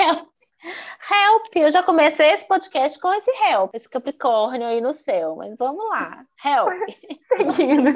Help. 0.00 0.28
Help! 1.10 1.56
Eu 1.56 1.70
já 1.70 1.82
comecei 1.82 2.30
esse 2.30 2.48
podcast 2.48 2.98
com 2.98 3.12
esse 3.12 3.30
help, 3.42 3.74
esse 3.74 3.88
Capricórnio 3.88 4.66
aí 4.66 4.80
no 4.80 4.94
céu, 4.94 5.36
mas 5.36 5.54
vamos 5.58 5.84
lá. 5.90 6.24
Help! 6.42 6.72
Seguindo. 7.52 7.90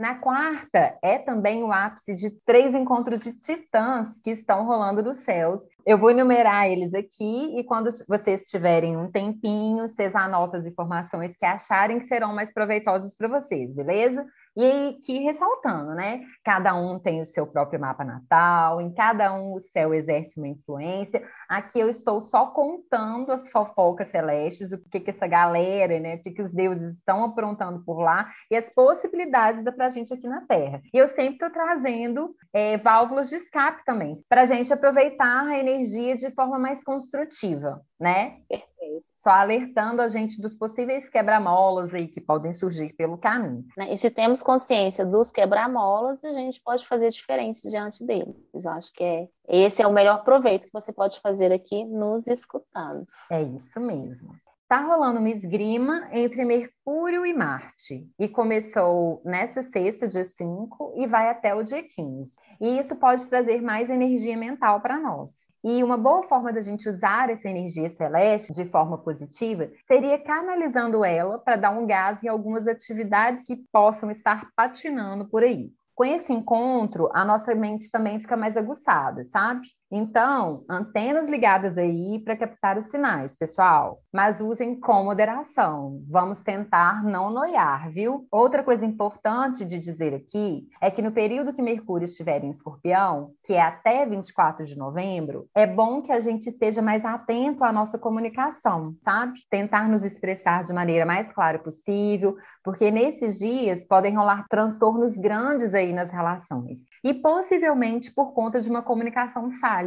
Na 0.00 0.14
quarta, 0.14 0.96
é 1.02 1.18
também 1.18 1.62
o 1.62 1.70
ápice 1.70 2.14
de 2.14 2.30
três 2.46 2.74
encontros 2.74 3.20
de 3.20 3.34
titãs 3.34 4.18
que 4.24 4.30
estão 4.30 4.64
rolando 4.64 5.02
nos 5.02 5.18
céus. 5.18 5.60
Eu 5.86 5.98
vou 5.98 6.10
enumerar 6.10 6.66
eles 6.70 6.94
aqui 6.94 7.58
e 7.58 7.64
quando 7.64 7.90
vocês 8.06 8.46
tiverem 8.46 8.96
um 8.96 9.10
tempinho, 9.10 9.88
vocês 9.88 10.14
anotam 10.14 10.60
as 10.60 10.66
informações 10.66 11.36
que 11.36 11.46
acharem 11.46 11.98
que 11.98 12.04
serão 12.04 12.34
mais 12.34 12.52
proveitosas 12.52 13.16
para 13.16 13.28
vocês, 13.28 13.72
beleza? 13.74 14.26
E 14.56 14.88
aqui 14.88 15.20
ressaltando, 15.20 15.94
né? 15.94 16.20
Cada 16.44 16.74
um 16.74 16.98
tem 16.98 17.20
o 17.20 17.24
seu 17.24 17.46
próprio 17.46 17.80
mapa 17.80 18.04
natal, 18.04 18.80
em 18.80 18.92
cada 18.92 19.32
um 19.32 19.54
o 19.54 19.60
céu 19.60 19.94
exerce 19.94 20.38
uma 20.38 20.48
influência. 20.48 21.22
Aqui 21.48 21.78
eu 21.78 21.88
estou 21.88 22.20
só 22.20 22.46
contando 22.46 23.30
as 23.30 23.48
fofocas 23.48 24.10
celestes, 24.10 24.72
o 24.72 24.78
que, 24.90 25.00
que 25.00 25.10
essa 25.10 25.26
galera, 25.26 25.98
né? 26.00 26.16
O 26.16 26.22
que, 26.22 26.32
que 26.32 26.42
os 26.42 26.52
deuses 26.52 26.96
estão 26.96 27.24
aprontando 27.24 27.82
por 27.84 28.00
lá 28.00 28.28
e 28.50 28.56
as 28.56 28.68
possibilidades 28.68 29.62
da 29.62 29.72
pra 29.72 29.88
gente 29.88 30.12
aqui 30.12 30.28
na 30.28 30.42
Terra. 30.42 30.82
E 30.92 30.98
eu 30.98 31.06
sempre 31.06 31.34
estou 31.34 31.50
trazendo 31.50 32.34
é, 32.52 32.76
válvulas 32.76 33.30
de 33.30 33.36
escape 33.36 33.84
também, 33.84 34.16
para 34.28 34.42
a 34.42 34.46
gente 34.46 34.72
aproveitar 34.72 35.46
a 35.46 35.58
energia 35.58 35.69
de 35.78 36.30
forma 36.30 36.58
mais 36.58 36.82
construtiva, 36.82 37.80
né? 37.98 38.40
Perfeito. 38.48 39.04
Só 39.14 39.30
alertando 39.30 40.00
a 40.00 40.08
gente 40.08 40.40
dos 40.40 40.54
possíveis 40.54 41.08
quebra-molas 41.08 41.92
aí 41.92 42.08
que 42.08 42.20
podem 42.20 42.52
surgir 42.52 42.94
pelo 42.94 43.18
caminho. 43.18 43.64
Né, 43.76 43.92
e 43.92 43.98
se 43.98 44.10
temos 44.10 44.42
consciência 44.42 45.04
dos 45.04 45.30
quebra-molas, 45.30 46.24
a 46.24 46.32
gente 46.32 46.60
pode 46.62 46.86
fazer 46.86 47.10
diferente 47.10 47.68
diante 47.68 48.04
deles. 48.04 48.34
Eu 48.54 48.70
acho 48.70 48.92
que 48.92 49.04
é 49.04 49.28
esse 49.46 49.82
é 49.82 49.86
o 49.86 49.92
melhor 49.92 50.24
proveito 50.24 50.66
que 50.66 50.72
você 50.72 50.92
pode 50.92 51.20
fazer 51.20 51.52
aqui 51.52 51.84
nos 51.84 52.26
escutando. 52.26 53.06
É 53.30 53.42
isso 53.42 53.80
mesmo. 53.80 54.32
Está 54.70 54.84
rolando 54.84 55.18
uma 55.18 55.30
esgrima 55.30 56.08
entre 56.12 56.44
Mercúrio 56.44 57.26
e 57.26 57.34
Marte, 57.34 58.08
e 58.16 58.28
começou 58.28 59.20
nessa 59.24 59.62
sexta, 59.62 60.06
dia 60.06 60.22
5, 60.22 60.94
e 60.96 61.08
vai 61.08 61.28
até 61.28 61.52
o 61.52 61.64
dia 61.64 61.82
15. 61.82 62.36
E 62.60 62.78
isso 62.78 62.94
pode 62.94 63.28
trazer 63.28 63.60
mais 63.60 63.90
energia 63.90 64.36
mental 64.36 64.80
para 64.80 64.96
nós. 64.96 65.48
E 65.64 65.82
uma 65.82 65.98
boa 65.98 66.22
forma 66.28 66.52
da 66.52 66.60
gente 66.60 66.88
usar 66.88 67.30
essa 67.30 67.48
energia 67.48 67.88
celeste 67.88 68.52
de 68.52 68.64
forma 68.64 68.96
positiva 68.96 69.68
seria 69.88 70.16
canalizando 70.20 71.04
ela 71.04 71.36
para 71.36 71.56
dar 71.56 71.72
um 71.72 71.84
gás 71.84 72.22
em 72.22 72.28
algumas 72.28 72.68
atividades 72.68 73.44
que 73.44 73.56
possam 73.72 74.08
estar 74.08 74.52
patinando 74.54 75.28
por 75.28 75.42
aí. 75.42 75.72
Com 75.96 76.04
esse 76.04 76.32
encontro, 76.32 77.10
a 77.12 77.24
nossa 77.24 77.56
mente 77.56 77.90
também 77.90 78.20
fica 78.20 78.36
mais 78.36 78.56
aguçada, 78.56 79.24
sabe? 79.24 79.66
Então, 79.92 80.64
antenas 80.70 81.28
ligadas 81.28 81.76
aí 81.76 82.20
para 82.24 82.36
captar 82.36 82.78
os 82.78 82.84
sinais, 82.86 83.36
pessoal. 83.36 84.00
Mas 84.12 84.40
usem 84.40 84.78
com 84.78 85.02
moderação. 85.02 86.00
Vamos 86.08 86.40
tentar 86.40 87.02
não 87.02 87.28
noiar, 87.28 87.90
viu? 87.90 88.24
Outra 88.30 88.62
coisa 88.62 88.86
importante 88.86 89.64
de 89.64 89.80
dizer 89.80 90.14
aqui 90.14 90.68
é 90.80 90.92
que 90.92 91.02
no 91.02 91.10
período 91.10 91.52
que 91.52 91.60
Mercúrio 91.60 92.04
estiver 92.04 92.44
em 92.44 92.50
Escorpião, 92.50 93.32
que 93.44 93.54
é 93.54 93.60
até 93.60 94.06
24 94.06 94.64
de 94.64 94.78
novembro, 94.78 95.48
é 95.52 95.66
bom 95.66 96.00
que 96.00 96.12
a 96.12 96.20
gente 96.20 96.48
esteja 96.48 96.80
mais 96.80 97.04
atento 97.04 97.64
à 97.64 97.72
nossa 97.72 97.98
comunicação, 97.98 98.94
sabe? 99.02 99.40
Tentar 99.50 99.88
nos 99.88 100.04
expressar 100.04 100.62
de 100.62 100.72
maneira 100.72 101.04
mais 101.04 101.32
clara 101.32 101.58
possível, 101.58 102.36
porque 102.62 102.92
nesses 102.92 103.40
dias 103.40 103.84
podem 103.84 104.14
rolar 104.14 104.46
transtornos 104.48 105.18
grandes 105.18 105.74
aí 105.74 105.92
nas 105.92 106.12
relações. 106.12 106.78
E 107.02 107.12
possivelmente 107.12 108.12
por 108.12 108.32
conta 108.32 108.60
de 108.60 108.70
uma 108.70 108.82
comunicação 108.82 109.50
falha 109.50 109.79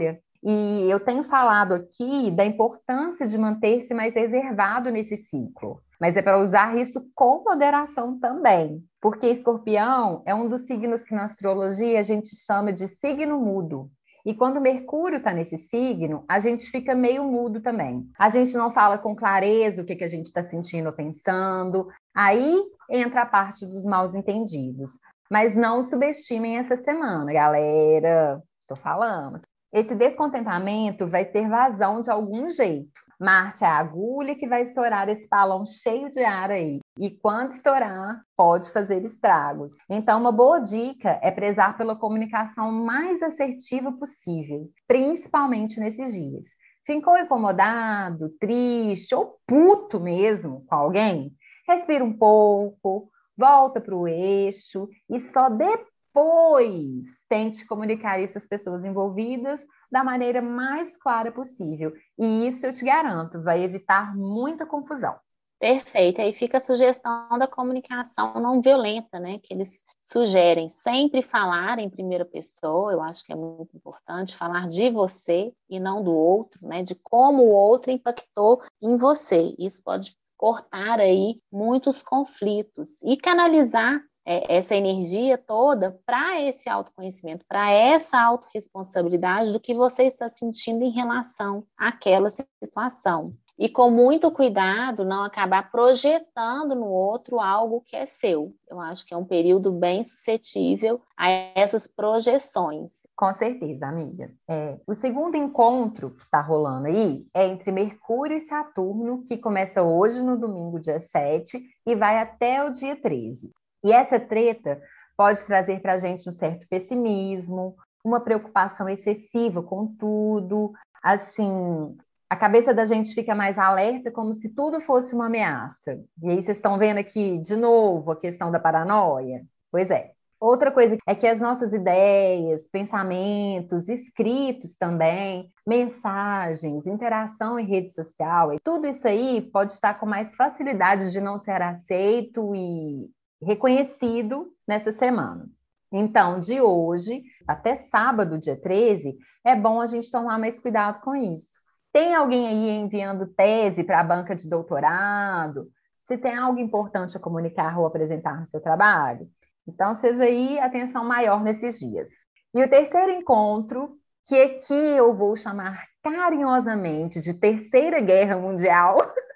E 0.43 0.89
eu 0.89 0.99
tenho 0.99 1.23
falado 1.23 1.73
aqui 1.73 2.29
da 2.29 2.45
importância 2.45 3.25
de 3.25 3.37
manter-se 3.37 3.93
mais 3.93 4.13
reservado 4.13 4.91
nesse 4.91 5.15
ciclo, 5.15 5.81
mas 5.99 6.17
é 6.17 6.21
para 6.21 6.37
usar 6.37 6.77
isso 6.77 7.01
com 7.15 7.45
moderação 7.45 8.19
também, 8.19 8.83
porque 8.99 9.27
escorpião 9.27 10.21
é 10.25 10.35
um 10.35 10.49
dos 10.49 10.65
signos 10.65 11.03
que 11.05 11.15
na 11.15 11.25
astrologia 11.25 11.97
a 11.97 12.03
gente 12.03 12.35
chama 12.35 12.73
de 12.73 12.89
signo 12.89 13.39
mudo. 13.39 13.89
E 14.25 14.33
quando 14.33 14.59
Mercúrio 14.59 15.17
está 15.17 15.33
nesse 15.33 15.57
signo, 15.57 16.25
a 16.27 16.39
gente 16.39 16.69
fica 16.69 16.95
meio 16.95 17.23
mudo 17.25 17.61
também. 17.61 18.09
A 18.17 18.29
gente 18.29 18.53
não 18.55 18.71
fala 18.71 18.97
com 18.97 19.15
clareza 19.15 19.81
o 19.81 19.85
que, 19.85 19.95
que 19.95 20.03
a 20.03 20.07
gente 20.07 20.25
está 20.25 20.41
sentindo 20.41 20.87
ou 20.87 20.93
pensando. 20.93 21.89
Aí 22.15 22.57
entra 22.89 23.23
a 23.23 23.25
parte 23.25 23.65
dos 23.65 23.85
maus 23.85 24.15
entendidos. 24.15 24.91
Mas 25.29 25.53
não 25.55 25.81
subestimem 25.81 26.57
essa 26.57 26.75
semana, 26.77 27.33
galera. 27.33 28.41
Estou 28.61 28.77
falando. 28.77 29.41
Esse 29.73 29.95
descontentamento 29.95 31.09
vai 31.09 31.25
ter 31.25 31.49
vazão 31.49 31.99
de 31.99 32.11
algum 32.11 32.47
jeito. 32.47 32.91
Marte 33.19 33.63
é 33.63 33.67
a 33.67 33.77
agulha 33.77 34.35
que 34.35 34.47
vai 34.47 34.61
estourar 34.61 35.09
esse 35.09 35.27
balão 35.27 35.65
cheio 35.65 36.11
de 36.11 36.23
ar 36.23 36.51
aí. 36.51 36.79
E 36.99 37.09
quando 37.09 37.53
estourar, 37.53 38.21
pode 38.37 38.71
fazer 38.71 39.03
estragos. 39.03 39.71
Então, 39.89 40.19
uma 40.19 40.31
boa 40.31 40.59
dica 40.59 41.19
é 41.23 41.31
prezar 41.31 41.75
pela 41.75 41.95
comunicação 41.95 42.71
mais 42.71 43.23
assertiva 43.23 43.91
possível, 43.93 44.69
principalmente 44.87 45.79
nesses 45.79 46.13
dias. 46.13 46.49
Ficou 46.85 47.17
incomodado, 47.17 48.29
triste 48.39 49.15
ou 49.15 49.37
puto 49.47 49.99
mesmo 49.99 50.63
com 50.67 50.75
alguém? 50.75 51.31
Respira 51.67 52.03
um 52.03 52.15
pouco, 52.15 53.09
volta 53.35 53.81
para 53.81 53.95
o 53.95 54.07
eixo 54.07 54.87
e 55.09 55.19
só 55.19 55.49
depois 55.49 55.92
depois 56.13 57.25
tente 57.27 57.65
comunicar 57.65 58.21
isso 58.21 58.37
às 58.37 58.45
pessoas 58.45 58.85
envolvidas 58.85 59.65
da 59.91 60.03
maneira 60.03 60.41
mais 60.41 60.95
clara 60.97 61.31
possível. 61.31 61.91
E 62.17 62.47
isso 62.47 62.65
eu 62.67 62.71
te 62.71 62.85
garanto, 62.85 63.41
vai 63.41 63.63
evitar 63.63 64.15
muita 64.15 64.65
confusão. 64.65 65.15
Perfeito. 65.59 66.21
Aí 66.21 66.33
fica 66.33 66.57
a 66.57 66.61
sugestão 66.61 67.39
da 67.39 67.47
comunicação 67.47 68.33
não 68.39 68.61
violenta, 68.61 69.17
né? 69.17 69.39
Que 69.39 69.53
eles 69.53 69.83
sugerem 69.99 70.69
sempre 70.69 71.21
falar 71.21 71.79
em 71.79 71.89
primeira 71.89 72.25
pessoa, 72.25 72.91
eu 72.91 73.01
acho 73.01 73.25
que 73.25 73.31
é 73.31 73.35
muito 73.35 73.75
importante, 73.75 74.35
falar 74.35 74.67
de 74.67 74.89
você 74.89 75.53
e 75.69 75.79
não 75.79 76.03
do 76.03 76.11
outro, 76.11 76.59
né? 76.67 76.83
De 76.83 76.95
como 76.95 77.43
o 77.43 77.51
outro 77.51 77.91
impactou 77.91 78.61
em 78.81 78.97
você. 78.97 79.55
Isso 79.57 79.81
pode 79.83 80.15
cortar 80.35 80.99
aí 80.99 81.41
muitos 81.49 82.01
conflitos 82.01 83.01
e 83.01 83.15
canalizar 83.15 84.03
é, 84.25 84.55
essa 84.57 84.75
energia 84.75 85.37
toda 85.37 85.99
para 86.05 86.41
esse 86.41 86.69
autoconhecimento, 86.69 87.45
para 87.47 87.71
essa 87.71 88.19
autorresponsabilidade 88.19 89.51
do 89.51 89.59
que 89.59 89.73
você 89.73 90.03
está 90.03 90.29
sentindo 90.29 90.83
em 90.83 90.91
relação 90.91 91.63
àquela 91.77 92.29
situação 92.29 93.33
e 93.57 93.69
com 93.69 93.89
muito 93.89 94.31
cuidado 94.31 95.05
não 95.05 95.23
acabar 95.23 95.71
projetando 95.71 96.75
no 96.75 96.87
outro 96.87 97.39
algo 97.39 97.81
que 97.81 97.95
é 97.95 98.05
seu. 98.05 98.53
Eu 98.67 98.79
acho 98.79 99.05
que 99.05 99.13
é 99.13 99.17
um 99.17 99.25
período 99.25 99.71
bem 99.71 100.03
suscetível 100.03 101.01
a 101.15 101.29
essas 101.55 101.87
projeções. 101.87 103.05
Com 103.15 103.33
certeza, 103.33 103.87
amiga. 103.87 104.31
É, 104.47 104.79
o 104.87 104.93
segundo 104.93 105.35
encontro 105.35 106.11
que 106.11 106.23
está 106.23 106.41
rolando 106.41 106.87
aí 106.87 107.25
é 107.33 107.47
entre 107.47 107.71
Mercúrio 107.71 108.37
e 108.37 108.41
Saturno, 108.41 109.23
que 109.23 109.37
começa 109.37 109.83
hoje 109.83 110.21
no 110.21 110.37
domingo, 110.37 110.79
dia 110.79 110.99
7, 110.99 111.63
e 111.85 111.95
vai 111.95 112.19
até 112.19 112.63
o 112.63 112.71
dia 112.71 112.95
13. 112.95 113.51
E 113.83 113.91
essa 113.91 114.19
treta 114.19 114.81
pode 115.17 115.45
trazer 115.45 115.81
para 115.81 115.93
a 115.93 115.97
gente 115.97 116.27
um 116.27 116.31
certo 116.31 116.67
pessimismo, 116.67 117.75
uma 118.03 118.19
preocupação 118.19 118.89
excessiva 118.89 119.61
com 119.61 119.87
tudo, 119.87 120.73
assim, 121.01 121.95
a 122.29 122.35
cabeça 122.35 122.73
da 122.73 122.85
gente 122.85 123.13
fica 123.13 123.35
mais 123.35 123.57
alerta, 123.57 124.11
como 124.11 124.33
se 124.33 124.49
tudo 124.49 124.81
fosse 124.81 125.13
uma 125.13 125.27
ameaça. 125.27 126.03
E 126.21 126.29
aí 126.29 126.41
vocês 126.41 126.57
estão 126.57 126.77
vendo 126.77 126.97
aqui 126.97 127.37
de 127.37 127.55
novo 127.55 128.11
a 128.11 128.19
questão 128.19 128.51
da 128.51 128.59
paranoia? 128.59 129.45
Pois 129.71 129.89
é. 129.89 130.11
Outra 130.39 130.71
coisa 130.71 130.97
é 131.07 131.15
que 131.15 131.25
as 131.25 131.39
nossas 131.39 131.71
ideias, 131.71 132.67
pensamentos, 132.67 133.87
escritos 133.87 134.75
também, 134.75 135.49
mensagens, 135.65 136.85
interação 136.85 137.57
em 137.57 137.65
rede 137.65 137.93
social, 137.93 138.49
tudo 138.61 138.87
isso 138.87 139.07
aí 139.07 139.41
pode 139.41 139.71
estar 139.71 139.93
com 139.93 140.05
mais 140.05 140.35
facilidade 140.35 141.11
de 141.11 141.21
não 141.21 141.37
ser 141.37 141.61
aceito 141.61 142.53
e 142.53 143.09
reconhecido 143.43 144.53
nessa 144.67 144.91
semana. 144.91 145.47
Então, 145.91 146.39
de 146.39 146.59
hoje 146.59 147.21
até 147.47 147.75
sábado, 147.75 148.39
dia 148.39 148.59
13, 148.59 149.15
é 149.45 149.55
bom 149.55 149.79
a 149.79 149.85
gente 149.85 150.09
tomar 150.09 150.39
mais 150.39 150.59
cuidado 150.59 150.99
com 151.01 151.15
isso. 151.15 151.61
Tem 151.91 152.15
alguém 152.15 152.47
aí 152.47 152.69
enviando 152.71 153.27
tese 153.27 153.83
para 153.83 153.99
a 153.99 154.03
banca 154.03 154.35
de 154.35 154.49
doutorado? 154.49 155.67
Se 156.07 156.17
tem 156.17 156.35
algo 156.35 156.59
importante 156.59 157.15
a 157.15 157.19
comunicar 157.19 157.77
ou 157.79 157.85
apresentar 157.85 158.39
no 158.39 158.47
seu 158.47 158.59
trabalho? 158.59 159.27
Então, 159.67 159.93
seja 159.93 160.23
aí 160.23 160.59
atenção 160.59 161.05
maior 161.05 161.43
nesses 161.43 161.79
dias. 161.79 162.09
E 162.53 162.63
o 162.63 162.69
terceiro 162.69 163.11
encontro, 163.11 163.97
que 164.25 164.35
aqui 164.35 164.73
eu 164.73 165.13
vou 165.15 165.35
chamar 165.35 165.85
carinhosamente 166.01 167.19
de 167.19 167.33
Terceira 167.33 167.99
Guerra 167.99 168.37
Mundial. 168.37 168.97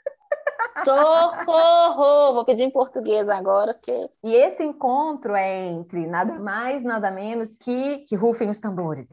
Socorro! 0.84 2.34
Vou 2.34 2.46
pedir 2.46 2.64
em 2.64 2.72
português 2.72 3.30
agora, 3.30 3.74
porque. 3.74 4.10
E 4.24 4.36
esse 4.36 4.64
encontro 4.64 5.34
é 5.36 5.68
entre 5.68 6.06
nada 6.08 6.40
mais, 6.40 6.84
nada 6.84 7.12
menos 7.12 7.50
que 7.58 8.00
que 8.08 8.16
rufem 8.16 8.50
os 8.50 8.60
tambores. 8.60 9.10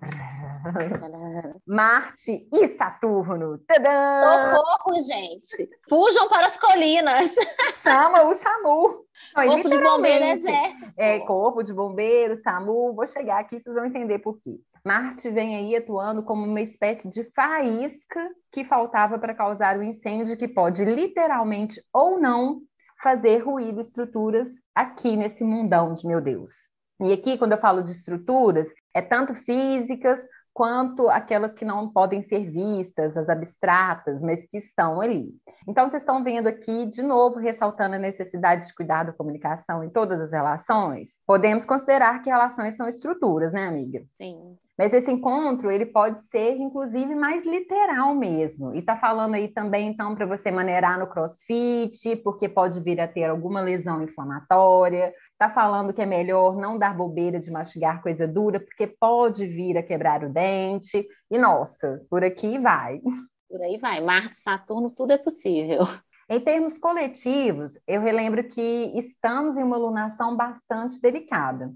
Marte 1.67 2.49
e 2.53 2.69
Saturno. 2.77 3.59
Tadã! 3.67 4.55
Socorro, 4.55 5.01
gente! 5.01 5.71
Fujam 5.89 6.29
para 6.29 6.47
as 6.47 6.57
colinas! 6.57 7.31
Chama 7.83 8.23
o 8.25 8.35
SAMU! 8.35 9.05
Não, 9.37 9.49
corpo 9.49 9.69
de 9.69 9.83
bombeiro 9.83 10.25
exército. 10.25 10.93
É, 10.97 11.21
corpo 11.21 11.63
de 11.63 11.73
bombeiro, 11.73 12.37
SAMU. 12.37 12.95
Vou 12.95 13.07
chegar 13.07 13.41
aqui, 13.41 13.61
vocês 13.61 13.75
vão 13.75 13.87
entender 13.87 14.19
por 14.19 14.41
quê. 14.41 14.59
Marte 14.85 15.31
vem 15.31 15.57
aí 15.57 15.77
atuando 15.77 16.23
como 16.23 16.45
uma 16.45 16.61
espécie 16.61 17.09
de 17.09 17.25
faísca 17.35 18.29
que 18.53 18.65
faltava 18.65 19.19
para 19.19 19.35
causar 19.35 19.77
o 19.77 19.81
um 19.81 19.83
incêndio 19.83 20.37
que 20.37 20.47
pode 20.47 20.85
literalmente 20.85 21.81
ou 21.93 22.21
não 22.21 22.61
fazer 23.03 23.39
ruído 23.39 23.81
estruturas 23.81 24.49
aqui 24.75 25.17
nesse 25.17 25.43
mundão 25.43 25.95
de 25.95 26.07
meu 26.07 26.21
Deus. 26.21 26.69
E 27.01 27.13
aqui, 27.13 27.37
quando 27.37 27.53
eu 27.53 27.61
falo 27.61 27.83
de 27.83 27.91
estruturas, 27.91 28.69
é 28.95 29.03
tanto 29.03 29.35
físicas 29.35 30.21
quanto 30.55 31.09
aquelas 31.09 31.53
que 31.53 31.65
não 31.65 31.91
podem 31.91 32.23
ser 32.23 32.49
vistas, 32.49 33.17
as 33.17 33.29
abstratas, 33.29 34.23
mas 34.23 34.47
que 34.47 34.57
estão 34.57 35.01
ali. 35.01 35.35
Então, 35.69 35.89
vocês 35.89 36.03
estão 36.03 36.23
vendo 36.23 36.47
aqui, 36.47 36.87
de 36.87 37.03
novo, 37.03 37.41
ressaltando 37.41 37.97
a 37.97 37.99
necessidade 37.99 38.69
de 38.69 38.75
cuidar 38.75 39.03
da 39.03 39.13
comunicação 39.13 39.83
em 39.83 39.91
todas 39.91 40.21
as 40.21 40.31
relações. 40.31 41.19
Podemos 41.27 41.65
considerar 41.65 42.23
que 42.23 42.31
relações 42.31 42.77
são 42.77 42.87
estruturas, 42.87 43.53
né, 43.53 43.67
amiga? 43.67 44.03
Sim. 44.17 44.57
Mas 44.77 44.93
esse 44.93 45.11
encontro, 45.11 45.71
ele 45.71 45.87
pode 45.87 46.21
ser, 46.27 46.57
inclusive, 46.57 47.15
mais 47.15 47.45
literal 47.45 48.13
mesmo. 48.15 48.75
E 48.75 48.83
tá 48.83 48.97
falando 48.97 49.35
aí 49.35 49.49
também, 49.49 49.89
então, 49.89 50.17
para 50.17 50.27
você 50.27 50.51
maneirar 50.51 50.99
no 50.99 51.07
crossfit, 51.07 52.17
porque 52.25 52.49
pode 52.49 52.81
vir 52.81 53.01
a 53.01 53.07
ter 53.07 53.25
alguma 53.25 53.61
lesão 53.61 54.03
inflamatória. 54.03 55.13
Tá 55.39 55.51
falando 55.51 55.93
que 55.93 56.01
é 56.01 56.07
melhor 56.07 56.57
não 56.57 56.79
dar 56.79 56.97
bobeira 56.97 57.41
de 57.41 57.51
mastigar 57.51 58.03
coisa 58.03 58.27
dura, 58.27 58.61
porque 58.61 58.87
pode 58.87 59.47
vir 59.47 59.77
a 59.77 59.83
quebrar 59.83 60.23
o 60.23 60.33
dente. 60.33 61.07
E, 61.31 61.39
nossa, 61.39 62.01
por 62.09 62.23
aqui 62.23 62.59
vai. 62.59 63.01
Por 63.49 63.61
aí 63.61 63.79
vai. 63.79 64.01
Marte, 64.01 64.37
Saturno, 64.37 64.91
tudo 64.91 65.13
é 65.13 65.19
possível. 65.19 65.81
Em 66.29 66.41
termos 66.41 66.79
coletivos, 66.79 67.79
eu 67.87 68.01
relembro 68.01 68.43
que 68.45 68.93
estamos 68.97 69.59
em 69.59 69.63
uma 69.63 69.77
lunação 69.77 70.35
bastante 70.35 71.01
delicada. 71.01 71.71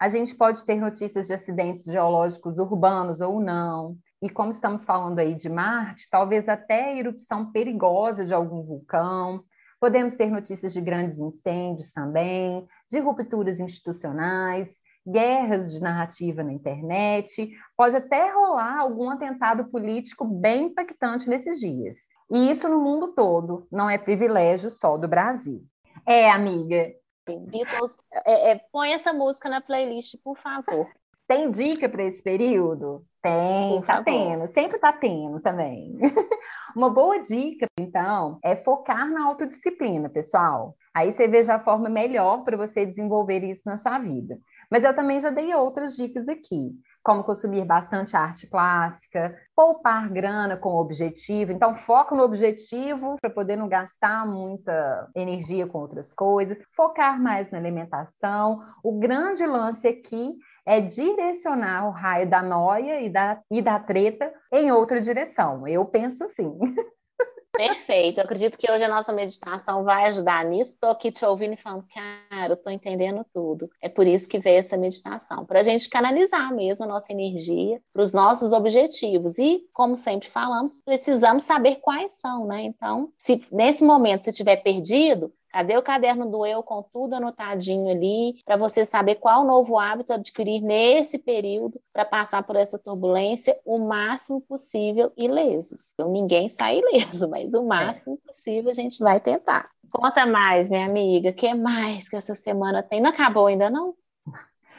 A 0.00 0.08
gente 0.08 0.34
pode 0.34 0.64
ter 0.64 0.80
notícias 0.80 1.28
de 1.28 1.34
acidentes 1.34 1.84
geológicos 1.84 2.58
urbanos 2.58 3.20
ou 3.20 3.40
não. 3.40 3.96
E 4.20 4.28
como 4.28 4.50
estamos 4.50 4.84
falando 4.84 5.20
aí 5.20 5.34
de 5.34 5.48
Marte, 5.48 6.08
talvez 6.10 6.48
até 6.48 6.98
erupção 6.98 7.52
perigosa 7.52 8.24
de 8.24 8.34
algum 8.34 8.62
vulcão. 8.62 9.44
Podemos 9.80 10.16
ter 10.16 10.30
notícias 10.30 10.72
de 10.72 10.80
grandes 10.80 11.20
incêndios 11.20 11.92
também, 11.92 12.66
de 12.92 13.00
rupturas 13.00 13.58
institucionais, 13.58 14.68
guerras 15.06 15.72
de 15.72 15.80
narrativa 15.80 16.44
na 16.44 16.52
internet. 16.52 17.50
Pode 17.74 17.96
até 17.96 18.30
rolar 18.30 18.78
algum 18.78 19.08
atentado 19.08 19.64
político 19.70 20.26
bem 20.26 20.66
impactante 20.66 21.28
nesses 21.28 21.58
dias. 21.58 22.06
E 22.30 22.50
isso 22.50 22.68
no 22.68 22.78
mundo 22.78 23.14
todo, 23.14 23.66
não 23.72 23.88
é 23.88 23.96
privilégio 23.96 24.68
só 24.68 24.98
do 24.98 25.08
Brasil. 25.08 25.64
É, 26.06 26.30
amiga, 26.30 26.92
Beatles, 27.26 27.96
é, 28.26 28.50
é, 28.50 28.60
põe 28.70 28.92
essa 28.92 29.12
música 29.12 29.48
na 29.48 29.60
playlist, 29.60 30.16
por 30.22 30.36
favor. 30.36 30.88
Tem 31.26 31.50
dica 31.50 31.88
para 31.88 32.04
esse 32.04 32.22
período? 32.22 33.04
Tem, 33.22 33.76
por 33.76 33.86
tá 33.86 33.96
favor. 33.96 34.04
tendo, 34.04 34.52
sempre 34.52 34.78
tá 34.78 34.92
tendo 34.92 35.40
também. 35.40 35.96
Uma 36.76 36.90
boa 36.90 37.18
dica, 37.22 37.66
então, 37.78 38.38
é 38.42 38.56
focar 38.56 39.08
na 39.08 39.26
autodisciplina, 39.26 40.08
pessoal. 40.08 40.74
Aí 40.94 41.12
você 41.12 41.28
veja 41.28 41.54
a 41.54 41.60
forma 41.60 41.88
melhor 41.88 42.42
para 42.42 42.56
você 42.56 42.84
desenvolver 42.84 43.44
isso 43.44 43.62
na 43.64 43.76
sua 43.76 43.98
vida. 43.98 44.38
Mas 44.70 44.84
eu 44.84 44.94
também 44.94 45.20
já 45.20 45.30
dei 45.30 45.54
outras 45.54 45.94
dicas 45.94 46.28
aqui 46.28 46.72
como 47.02 47.24
consumir 47.24 47.64
bastante 47.64 48.16
arte 48.16 48.46
plástica, 48.46 49.36
poupar 49.56 50.08
grana 50.08 50.56
com 50.56 50.76
objetivo. 50.76 51.50
Então, 51.50 51.76
foco 51.76 52.14
no 52.14 52.22
objetivo 52.22 53.16
para 53.20 53.30
poder 53.30 53.56
não 53.56 53.68
gastar 53.68 54.26
muita 54.26 55.10
energia 55.14 55.66
com 55.66 55.78
outras 55.78 56.14
coisas, 56.14 56.58
focar 56.76 57.20
mais 57.20 57.50
na 57.50 57.58
alimentação. 57.58 58.60
O 58.84 58.98
grande 58.98 59.44
lance 59.44 59.86
aqui 59.88 60.32
é 60.64 60.80
direcionar 60.80 61.88
o 61.88 61.90
raio 61.90 62.28
da 62.28 62.42
noia 62.42 63.00
e 63.00 63.08
da, 63.08 63.40
e 63.50 63.60
da 63.60 63.78
treta 63.78 64.32
em 64.52 64.70
outra 64.70 65.00
direção. 65.00 65.66
Eu 65.66 65.84
penso 65.84 66.24
assim. 66.24 66.58
Perfeito. 67.54 68.18
Eu 68.18 68.24
acredito 68.24 68.56
que 68.56 68.70
hoje 68.70 68.82
a 68.82 68.88
nossa 68.88 69.12
meditação 69.12 69.84
vai 69.84 70.06
ajudar 70.06 70.44
nisso. 70.44 70.72
Estou 70.72 70.90
aqui 70.90 71.10
te 71.10 71.24
ouvindo 71.24 71.52
e 71.52 71.56
falando, 71.56 71.84
cara, 71.86 72.54
estou 72.54 72.72
entendendo 72.72 73.24
tudo. 73.32 73.70
É 73.80 73.88
por 73.90 74.06
isso 74.06 74.28
que 74.28 74.38
veio 74.38 74.58
essa 74.58 74.76
meditação, 74.76 75.44
para 75.44 75.60
a 75.60 75.62
gente 75.62 75.88
canalizar 75.88 76.52
mesmo 76.54 76.84
a 76.84 76.88
nossa 76.88 77.12
energia 77.12 77.80
para 77.92 78.02
os 78.02 78.12
nossos 78.12 78.52
objetivos. 78.52 79.38
E, 79.38 79.66
como 79.72 79.94
sempre 79.94 80.28
falamos, 80.28 80.74
precisamos 80.84 81.44
saber 81.44 81.76
quais 81.76 82.12
são, 82.12 82.46
né? 82.46 82.62
Então, 82.62 83.12
se 83.18 83.46
nesse 83.52 83.84
momento 83.84 84.24
você 84.24 84.30
estiver 84.30 84.56
perdido, 84.56 85.32
Cadê 85.52 85.76
o 85.76 85.82
caderno 85.82 86.30
do 86.30 86.46
eu 86.46 86.62
com 86.62 86.82
tudo 86.82 87.14
anotadinho 87.14 87.90
ali, 87.90 88.42
para 88.42 88.56
você 88.56 88.86
saber 88.86 89.16
qual 89.16 89.44
novo 89.44 89.78
hábito 89.78 90.14
adquirir 90.14 90.62
nesse 90.62 91.18
período 91.18 91.78
para 91.92 92.06
passar 92.06 92.42
por 92.42 92.56
essa 92.56 92.78
turbulência 92.78 93.60
o 93.64 93.78
máximo 93.78 94.40
possível 94.40 95.12
ilesos. 95.14 95.92
Então, 95.92 96.10
ninguém 96.10 96.48
sai 96.48 96.78
ileso, 96.78 97.28
mas 97.30 97.52
o 97.52 97.62
máximo 97.62 98.18
é. 98.24 98.28
possível 98.28 98.70
a 98.70 98.74
gente 98.74 98.98
vai 98.98 99.20
tentar. 99.20 99.70
Conta 99.90 100.24
mais, 100.24 100.70
minha 100.70 100.86
amiga, 100.86 101.28
o 101.28 101.34
que 101.34 101.52
mais 101.52 102.08
que 102.08 102.16
essa 102.16 102.34
semana 102.34 102.82
tem? 102.82 103.02
Não 103.02 103.10
acabou 103.10 103.46
ainda, 103.46 103.68
não? 103.68 103.94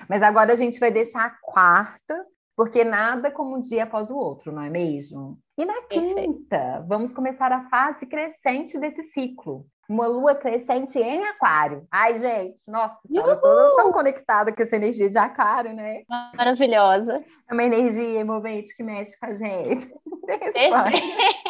Mas 0.09 0.23
agora 0.23 0.53
a 0.53 0.55
gente 0.55 0.79
vai 0.79 0.91
deixar 0.91 1.25
a 1.25 1.37
quarta, 1.41 2.25
porque 2.55 2.83
nada 2.83 3.31
como 3.31 3.55
um 3.55 3.59
dia 3.59 3.83
após 3.83 4.11
o 4.11 4.15
outro, 4.15 4.51
não 4.51 4.61
é 4.61 4.69
mesmo? 4.69 5.39
E 5.57 5.65
na 5.65 5.81
quinta, 5.83 6.83
vamos 6.87 7.13
começar 7.13 7.51
a 7.51 7.67
fase 7.69 8.05
crescente 8.05 8.79
desse 8.79 9.03
ciclo. 9.03 9.65
Uma 9.89 10.07
lua 10.07 10.33
crescente 10.33 10.97
em 10.97 11.25
aquário. 11.25 11.85
Ai, 11.91 12.17
gente, 12.17 12.61
nossa, 12.71 12.97
eu 13.11 13.23
tô 13.23 13.75
tão 13.75 13.91
conectada 13.91 14.51
com 14.51 14.63
essa 14.63 14.77
energia 14.77 15.09
de 15.09 15.17
aquário, 15.17 15.73
né? 15.73 16.03
Maravilhosa. 16.35 17.23
É 17.49 17.53
uma 17.53 17.63
energia 17.63 18.21
envolvente 18.21 18.75
que 18.75 18.81
mexe 18.81 19.19
com 19.19 19.25
a 19.25 19.33
gente. 19.33 19.93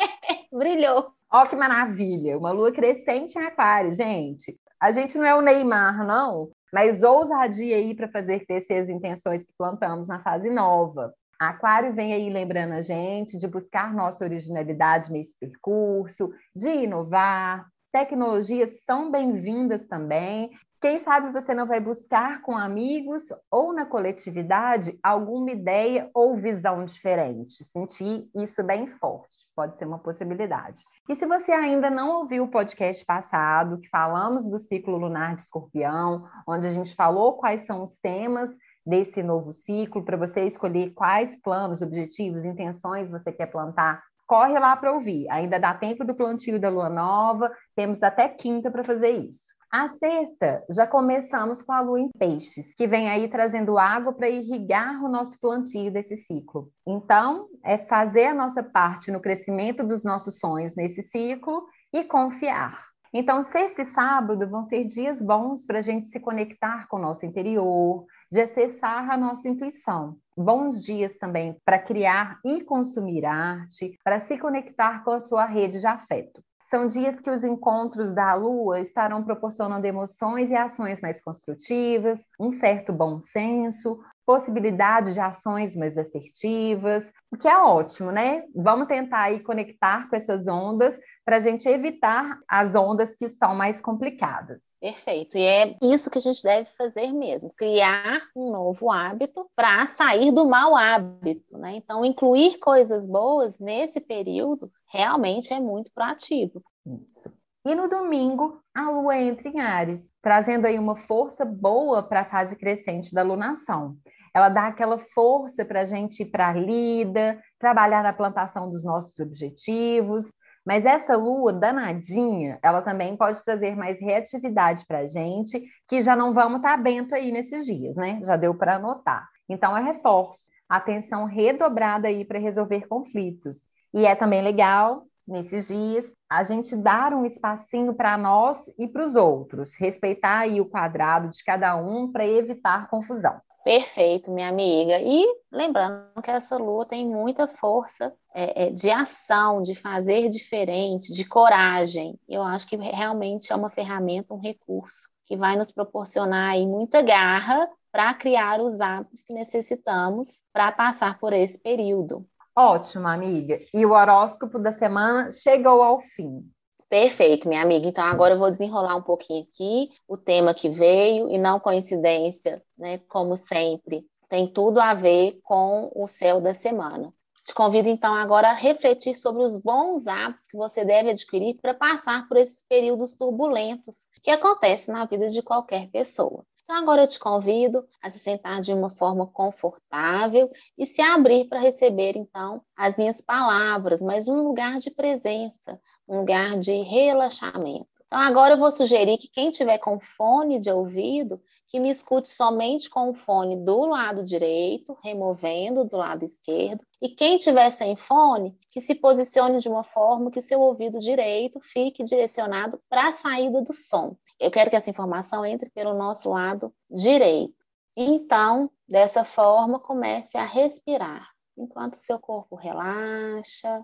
Brilhou. 0.52 1.14
Ó, 1.32 1.46
que 1.46 1.56
maravilha! 1.56 2.38
Uma 2.38 2.52
lua 2.52 2.72
crescente 2.72 3.38
em 3.38 3.44
aquário, 3.44 3.92
gente. 3.92 4.58
A 4.80 4.92
gente 4.92 5.18
não 5.18 5.26
é 5.26 5.34
o 5.34 5.42
Neymar, 5.42 6.06
não, 6.06 6.50
mas 6.74 7.04
ousadia 7.04 7.76
aí 7.76 7.94
para 7.94 8.08
fazer 8.08 8.46
crescer 8.48 8.80
as 8.80 8.90
intenções 8.90 9.44
que 9.44 9.54
plantamos 9.56 10.08
na 10.08 10.24
fase 10.24 10.50
nova. 10.50 11.14
Aquário 11.40 11.94
vem 11.94 12.14
aí 12.14 12.32
lembrando 12.32 12.74
a 12.74 12.82
gente 12.82 13.38
de 13.38 13.48
buscar 13.48 13.94
nossa 13.94 14.24
originalidade 14.24 15.12
nesse 15.12 15.38
percurso, 15.40 16.34
de 16.56 16.70
inovar. 16.70 17.68
Tecnologias 17.92 18.72
são 18.86 19.12
bem-vindas 19.12 19.86
também. 19.88 20.50
Quem 20.84 21.00
sabe 21.00 21.32
você 21.32 21.56
não 21.56 21.66
vai 21.66 21.80
buscar 21.80 22.42
com 22.42 22.58
amigos 22.58 23.24
ou 23.50 23.72
na 23.72 23.86
coletividade 23.86 25.00
alguma 25.02 25.50
ideia 25.50 26.10
ou 26.14 26.36
visão 26.36 26.84
diferente. 26.84 27.64
Sentir 27.64 28.30
isso 28.36 28.62
bem 28.62 28.86
forte, 28.86 29.48
pode 29.56 29.78
ser 29.78 29.86
uma 29.86 29.98
possibilidade. 29.98 30.84
E 31.08 31.16
se 31.16 31.26
você 31.26 31.54
ainda 31.54 31.90
não 31.90 32.10
ouviu 32.20 32.44
o 32.44 32.50
podcast 32.50 33.06
passado, 33.06 33.80
que 33.80 33.88
falamos 33.88 34.46
do 34.50 34.60
ciclo 34.60 34.98
lunar 34.98 35.38
de 35.38 35.44
escorpião, 35.44 36.28
onde 36.46 36.68
a 36.68 36.70
gente 36.70 36.94
falou 36.94 37.38
quais 37.38 37.66
são 37.66 37.86
os 37.86 37.98
temas 38.00 38.54
desse 38.86 39.24
novo 39.24 39.54
ciclo, 39.54 40.04
para 40.04 40.18
você 40.18 40.42
escolher 40.42 40.92
quais 40.94 41.42
planos, 41.42 41.82
objetivos, 41.82 42.44
intenções 42.44 43.10
você 43.10 43.32
quer 43.32 43.46
plantar 43.46 44.04
corre 44.26 44.58
lá 44.58 44.76
para 44.76 44.92
ouvir. 44.92 45.30
Ainda 45.30 45.60
dá 45.60 45.74
tempo 45.76 46.04
do 46.04 46.16
plantio 46.16 46.60
da 46.60 46.70
lua 46.70 46.90
nova, 46.90 47.52
temos 47.76 48.02
até 48.02 48.28
quinta 48.28 48.72
para 48.72 48.84
fazer 48.84 49.12
isso. 49.12 49.54
A 49.76 49.88
sexta, 49.88 50.64
já 50.70 50.86
começamos 50.86 51.64
com 51.64 51.72
a 51.72 51.82
lua 51.82 52.00
em 52.00 52.08
peixes, 52.20 52.76
que 52.76 52.86
vem 52.86 53.10
aí 53.10 53.28
trazendo 53.28 53.80
água 53.80 54.14
para 54.14 54.30
irrigar 54.30 55.04
o 55.04 55.10
nosso 55.10 55.36
plantio 55.40 55.92
desse 55.92 56.16
ciclo. 56.16 56.70
Então, 56.86 57.48
é 57.66 57.76
fazer 57.80 58.26
a 58.26 58.36
nossa 58.36 58.62
parte 58.62 59.10
no 59.10 59.20
crescimento 59.20 59.84
dos 59.84 60.04
nossos 60.04 60.38
sonhos 60.38 60.76
nesse 60.76 61.02
ciclo 61.02 61.66
e 61.92 62.04
confiar. 62.04 62.86
Então, 63.12 63.42
sexta 63.42 63.82
e 63.82 63.86
sábado 63.86 64.48
vão 64.48 64.62
ser 64.62 64.84
dias 64.84 65.20
bons 65.20 65.66
para 65.66 65.80
a 65.80 65.82
gente 65.82 66.06
se 66.06 66.20
conectar 66.20 66.88
com 66.88 66.98
o 66.98 67.02
nosso 67.02 67.26
interior, 67.26 68.06
de 68.32 68.42
acessar 68.42 69.10
a 69.10 69.18
nossa 69.18 69.50
intuição. 69.50 70.18
Bons 70.38 70.84
dias 70.84 71.18
também 71.18 71.58
para 71.66 71.80
criar 71.80 72.40
e 72.46 72.62
consumir 72.62 73.26
arte, 73.26 73.98
para 74.04 74.20
se 74.20 74.38
conectar 74.38 75.04
com 75.04 75.10
a 75.10 75.20
sua 75.20 75.48
rede 75.48 75.80
de 75.80 75.88
afeto. 75.88 76.44
São 76.74 76.88
dias 76.88 77.20
que 77.20 77.30
os 77.30 77.44
encontros 77.44 78.10
da 78.10 78.34
Lua 78.34 78.80
estarão 78.80 79.24
proporcionando 79.24 79.86
emoções 79.86 80.50
e 80.50 80.56
ações 80.56 81.02
mais 81.02 81.22
construtivas, 81.22 82.26
um 82.40 82.52
certo 82.52 82.92
bom 82.92 83.20
senso, 83.20 84.00
possibilidade 84.26 85.14
de 85.14 85.20
ações 85.20 85.76
mais 85.76 85.96
assertivas, 86.00 87.14
o 87.32 87.38
que 87.38 87.48
é 87.48 87.56
ótimo, 87.56 88.12
né? 88.12 88.44
Vamos 88.56 88.88
tentar 88.88 89.22
aí 89.22 89.40
conectar 89.42 90.10
com 90.10 90.16
essas 90.16 90.48
ondas 90.48 91.00
para 91.24 91.36
a 91.36 91.40
gente 91.40 91.70
evitar 91.70 92.40
as 92.48 92.74
ondas 92.74 93.14
que 93.14 93.26
estão 93.26 93.54
mais 93.54 93.80
complicadas. 93.80 94.60
Perfeito. 94.82 95.38
E 95.38 95.42
é 95.44 95.78
isso 95.82 96.10
que 96.10 96.18
a 96.18 96.22
gente 96.22 96.42
deve 96.42 96.70
fazer 96.78 97.14
mesmo: 97.14 97.54
criar 97.56 98.20
um 98.36 98.52
novo 98.52 98.92
hábito 98.92 99.48
para 99.56 99.86
sair 99.86 100.32
do 100.32 100.46
mau 100.46 100.76
hábito, 100.76 101.56
né? 101.58 101.76
Então, 101.76 102.04
incluir 102.04 102.58
coisas 102.58 103.08
boas 103.08 103.60
nesse 103.60 104.02
período 104.02 104.72
realmente 104.94 105.52
é 105.52 105.60
muito 105.60 105.92
proativo. 105.92 106.64
Isso. 106.86 107.32
E 107.66 107.74
no 107.74 107.88
domingo, 107.88 108.62
a 108.76 108.90
lua 108.90 109.18
entra 109.18 109.48
em 109.48 109.60
Ares, 109.60 110.12
trazendo 110.22 110.66
aí 110.68 110.78
uma 110.78 110.96
força 110.96 111.44
boa 111.44 112.04
para 112.04 112.22
a 112.22 112.26
fase 112.26 112.56
crescente 112.56 113.14
da 113.14 113.24
lunação. 113.24 113.96
Ela 114.34 114.50
dá 114.50 114.68
aquela 114.68 114.98
força 114.98 115.64
para 115.64 115.82
a 115.82 115.86
gente 115.86 116.24
ir 116.24 116.26
para 116.26 116.50
a 116.50 116.54
lida, 116.54 117.42
trabalhar 117.58 118.04
na 118.04 118.12
plantação 118.12 118.70
dos 118.70 118.84
nossos 118.84 119.18
objetivos, 119.20 120.30
mas 120.66 120.86
essa 120.86 121.16
lua 121.16 121.54
danadinha, 121.54 122.60
ela 122.62 122.82
também 122.82 123.16
pode 123.16 123.44
trazer 123.44 123.76
mais 123.76 124.00
reatividade 124.00 124.86
para 124.86 125.00
a 125.00 125.08
gente, 125.08 125.62
que 125.88 126.02
já 126.02 126.16
não 126.16 126.34
vamos 126.34 126.58
estar 126.58 126.78
tá 126.78 126.84
bento 126.84 127.16
aí 127.16 127.32
nesses 127.32 127.66
dias, 127.66 127.96
né? 127.96 128.20
Já 128.24 128.36
deu 128.36 128.56
para 128.56 128.76
anotar. 128.76 129.28
Então, 129.48 129.76
é 129.76 129.84
reforço, 129.84 130.40
atenção 130.68 131.26
redobrada 131.26 132.08
aí 132.08 132.26
para 132.26 132.40
resolver 132.40 132.88
conflitos. 132.88 133.68
E 133.94 134.06
é 134.06 134.16
também 134.16 134.42
legal, 134.42 135.06
nesses 135.28 135.68
dias, 135.68 136.10
a 136.30 136.44
gente 136.44 136.76
dar 136.76 137.14
um 137.14 137.26
espacinho 137.26 137.94
para 137.94 138.18
nós 138.18 138.68
e 138.78 138.88
para 138.88 139.06
os 139.06 139.16
outros, 139.16 139.76
respeitar 139.78 140.40
aí 140.40 140.60
o 140.60 140.66
quadrado 140.66 141.30
de 141.30 141.44
cada 141.44 141.76
um 141.76 142.12
para 142.12 142.26
evitar 142.26 142.90
confusão. 142.90 143.40
Perfeito, 143.64 144.30
minha 144.30 144.50
amiga. 144.50 145.00
E 145.00 145.26
lembrando 145.50 146.22
que 146.22 146.30
essa 146.30 146.58
lua 146.58 146.86
tem 146.86 147.08
muita 147.08 147.48
força 147.48 148.14
é, 148.34 148.66
é, 148.66 148.70
de 148.72 148.90
ação, 148.90 149.62
de 149.62 149.74
fazer 149.74 150.28
diferente, 150.28 151.14
de 151.14 151.24
coragem. 151.24 152.20
Eu 152.28 152.44
acho 152.44 152.68
que 152.68 152.76
realmente 152.76 153.54
é 153.54 153.56
uma 153.56 153.70
ferramenta, 153.70 154.34
um 154.34 154.40
recurso 154.40 155.08
que 155.26 155.38
vai 155.38 155.56
nos 155.56 155.72
proporcionar 155.72 156.52
aí 156.52 156.68
muita 156.68 157.02
garra 157.02 157.70
para 157.90 158.14
criar 158.16 158.60
os 158.60 158.82
hábitos 158.82 159.22
que 159.22 159.34
necessitamos 159.34 160.44
para 160.52 160.72
passar 160.72 161.18
por 161.20 161.32
esse 161.32 161.58
período. 161.58 162.28
Ótimo, 162.56 163.08
amiga. 163.08 163.60
E 163.74 163.86
o 163.86 163.94
horóscopo 163.94 164.60
da 164.60 164.72
semana 164.72 165.32
chegou 165.32 165.82
ao 165.82 166.00
fim. 166.00 166.44
Perfeito, 166.88 167.50
minha 167.50 167.64
amiga. 167.64 167.88
Então, 167.88 168.06
agora 168.06 168.36
eu 168.36 168.40
vou 168.40 168.52
desenrolar 168.52 168.96
um 168.96 169.02
pouquinho 169.02 169.48
aqui 169.52 169.90
o 170.08 170.16
tema 170.16 170.54
que 170.54 170.70
veio, 170.70 171.32
e 171.32 171.40
não 171.40 171.60
coincidência, 171.60 172.62
né? 172.78 173.00
Como 173.10 173.36
sempre, 173.36 174.06
tem 174.30 174.48
tudo 174.48 174.80
a 174.80 174.94
ver 174.94 175.40
com 175.44 175.92
o 175.96 176.08
céu 176.08 176.40
da 176.40 176.54
semana. 176.54 177.12
Te 177.44 177.56
convido, 177.56 177.90
então, 177.90 178.14
agora 178.14 178.50
a 178.50 178.54
refletir 178.54 179.16
sobre 179.16 179.42
os 179.42 179.58
bons 179.58 180.06
hábitos 180.06 180.48
que 180.48 180.56
você 180.56 180.86
deve 180.86 181.10
adquirir 181.10 181.56
para 181.60 181.74
passar 181.74 182.28
por 182.28 182.38
esses 182.38 182.64
períodos 182.68 183.14
turbulentos 183.14 184.08
que 184.22 184.30
acontecem 184.30 184.94
na 184.94 185.06
vida 185.06 185.28
de 185.28 185.42
qualquer 185.42 185.90
pessoa. 185.90 186.46
Então, 186.64 186.78
agora 186.78 187.04
eu 187.04 187.08
te 187.08 187.20
convido 187.20 187.86
a 188.02 188.10
se 188.10 188.20
sentar 188.20 188.62
de 188.62 188.74
uma 188.74 188.90
forma 188.90 189.28
confortável 189.28 190.50
e 190.78 190.86
se 190.86 191.02
abrir 191.02 191.48
para 191.50 191.60
receber, 191.60 192.16
então, 192.16 192.62
as 192.76 192.98
minhas 192.98 193.20
palavras, 193.22 194.02
mas 194.02 194.28
um 194.28 194.42
lugar 194.44 194.80
de 194.80 194.90
presença, 194.92 195.80
um 196.08 196.20
lugar 196.20 196.58
de 196.58 196.72
relaxamento. 196.82 197.93
Então, 198.14 198.22
agora 198.22 198.54
eu 198.54 198.60
vou 198.60 198.72
sugerir 198.72 199.18
que 199.18 199.28
quem 199.28 199.50
tiver 199.50 199.80
com 199.80 200.00
fone 200.00 200.60
de 200.60 200.70
ouvido, 200.70 201.42
que 201.68 201.80
me 201.80 201.90
escute 201.90 202.30
somente 202.30 202.88
com 202.88 203.10
o 203.10 203.16
fone 203.16 203.58
do 203.58 203.88
lado 203.88 204.24
direito, 204.24 204.96
removendo 205.04 205.84
do 205.84 205.98
lado 205.98 206.24
esquerdo. 206.24 206.86
E 207.02 207.10
quem 207.10 207.38
tiver 207.38 207.72
sem 207.72 207.96
fone, 207.96 208.56
que 208.70 208.80
se 208.80 208.94
posicione 208.94 209.58
de 209.58 209.68
uma 209.68 209.84
forma 209.84 210.30
que 210.30 210.42
seu 210.42 210.62
ouvido 210.62 211.00
direito 211.00 211.60
fique 211.60 212.04
direcionado 212.04 212.80
para 212.88 213.08
a 213.08 213.14
saída 213.14 213.64
do 213.64 213.74
som. 213.74 214.16
Eu 214.40 214.52
quero 214.52 214.70
que 214.70 214.76
essa 214.76 214.92
informação 214.92 215.44
entre 215.44 215.72
pelo 215.72 215.96
nosso 215.96 216.30
lado 216.30 216.72
direito. 216.92 217.66
Então, 217.98 218.70
dessa 218.88 219.24
forma, 219.24 219.80
comece 219.80 220.38
a 220.38 220.46
respirar, 220.46 221.32
enquanto 221.58 221.96
seu 221.96 222.20
corpo 222.20 222.56
relaxa, 222.56 223.84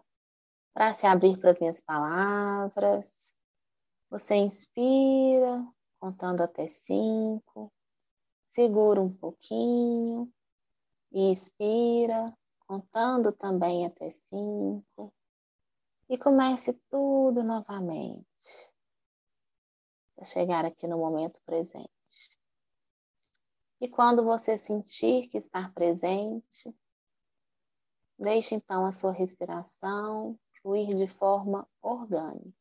para 0.71 0.93
se 0.93 1.07
abrir 1.07 1.35
para 1.39 1.49
as 1.49 1.59
minhas 1.59 1.81
palavras. 1.81 3.28
Você 4.09 4.35
inspira, 4.35 5.67
contando 5.99 6.41
até 6.41 6.67
cinco, 6.67 7.71
segura 8.43 8.99
um 8.99 9.13
pouquinho 9.13 10.31
e 11.11 11.31
expira, 11.31 12.35
contando 12.67 13.31
também 13.31 13.85
até 13.85 14.09
cinco, 14.11 15.13
e 16.09 16.17
comece 16.17 16.73
tudo 16.89 17.43
novamente 17.43 18.71
chegar 20.23 20.65
aqui 20.65 20.87
no 20.87 20.97
momento 20.97 21.41
presente. 21.45 21.89
E 23.79 23.87
quando 23.87 24.23
você 24.23 24.57
sentir 24.57 25.27
que 25.29 25.37
está 25.37 25.69
presente, 25.69 26.75
deixe 28.17 28.55
então 28.55 28.85
a 28.85 28.91
sua 28.91 29.11
respiração 29.11 30.37
fluir 30.61 30.93
de 30.93 31.07
forma 31.07 31.67
orgânica. 31.81 32.58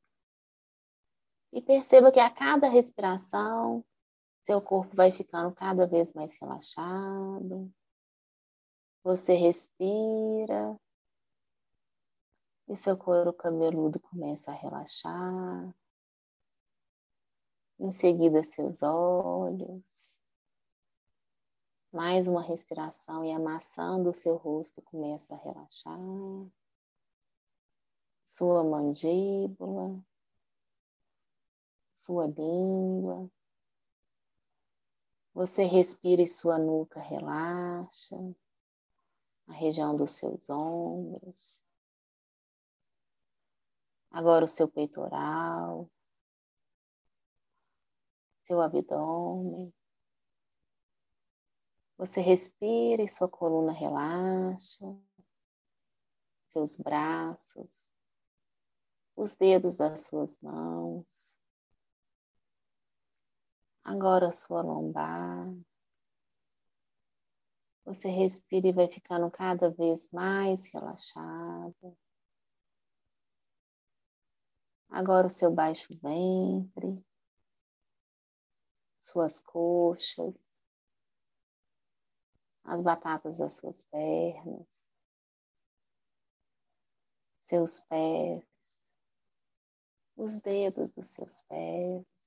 E 1.52 1.62
perceba 1.62 2.12
que 2.12 2.20
a 2.20 2.30
cada 2.30 2.68
respiração, 2.68 3.84
seu 4.42 4.60
corpo 4.60 4.94
vai 4.94 5.10
ficando 5.10 5.54
cada 5.54 5.86
vez 5.86 6.12
mais 6.12 6.38
relaxado. 6.38 7.72
Você 9.02 9.34
respira 9.34 10.78
e 12.68 12.76
seu 12.76 12.96
couro 12.96 13.32
cabeludo 13.32 13.98
começa 13.98 14.50
a 14.50 14.54
relaxar 14.54 15.74
em 17.78 17.92
seguida 17.92 18.42
seus 18.42 18.82
olhos, 18.82 20.20
Mais 21.90 22.28
uma 22.28 22.42
respiração 22.42 23.24
e 23.24 23.32
amassando 23.32 24.10
o 24.10 24.14
seu 24.14 24.36
rosto 24.36 24.82
começa 24.82 25.34
a 25.34 25.38
relaxar. 25.38 25.98
Sua 28.22 28.62
mandíbula, 28.62 29.98
sua 32.08 32.26
língua. 32.26 33.30
Você 35.34 35.64
respira 35.64 36.22
e 36.22 36.26
sua 36.26 36.58
nuca 36.58 36.98
relaxa, 36.98 38.16
a 39.46 39.52
região 39.52 39.94
dos 39.94 40.12
seus 40.12 40.48
ombros. 40.48 41.62
Agora 44.10 44.46
o 44.46 44.48
seu 44.48 44.66
peitoral, 44.66 45.90
seu 48.42 48.58
abdômen. 48.62 49.70
Você 51.98 52.22
respira 52.22 53.02
e 53.02 53.08
sua 53.08 53.28
coluna 53.28 53.72
relaxa, 53.72 54.86
seus 56.46 56.74
braços, 56.74 57.90
os 59.14 59.36
dedos 59.36 59.76
das 59.76 60.06
suas 60.06 60.38
mãos. 60.40 61.37
Agora 63.90 64.30
sua 64.30 64.60
lombar. 64.60 65.50
Você 67.86 68.10
respira 68.10 68.68
e 68.68 68.72
vai 68.72 68.86
ficando 68.86 69.30
cada 69.30 69.70
vez 69.70 70.10
mais 70.12 70.66
relaxada. 70.70 71.96
Agora 74.90 75.26
o 75.26 75.30
seu 75.30 75.50
baixo 75.50 75.88
ventre, 76.02 77.02
suas 79.00 79.40
coxas, 79.40 80.34
as 82.64 82.82
batatas 82.82 83.38
das 83.38 83.54
suas 83.54 83.84
pernas, 83.84 84.94
seus 87.38 87.80
pés, 87.80 88.44
os 90.14 90.38
dedos 90.40 90.90
dos 90.90 91.08
seus 91.08 91.40
pés. 91.40 92.17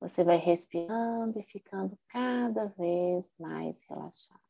Você 0.00 0.24
vai 0.24 0.38
respirando 0.38 1.38
e 1.38 1.42
ficando 1.42 1.98
cada 2.08 2.66
vez 2.68 3.34
mais 3.38 3.84
relaxado. 3.86 4.40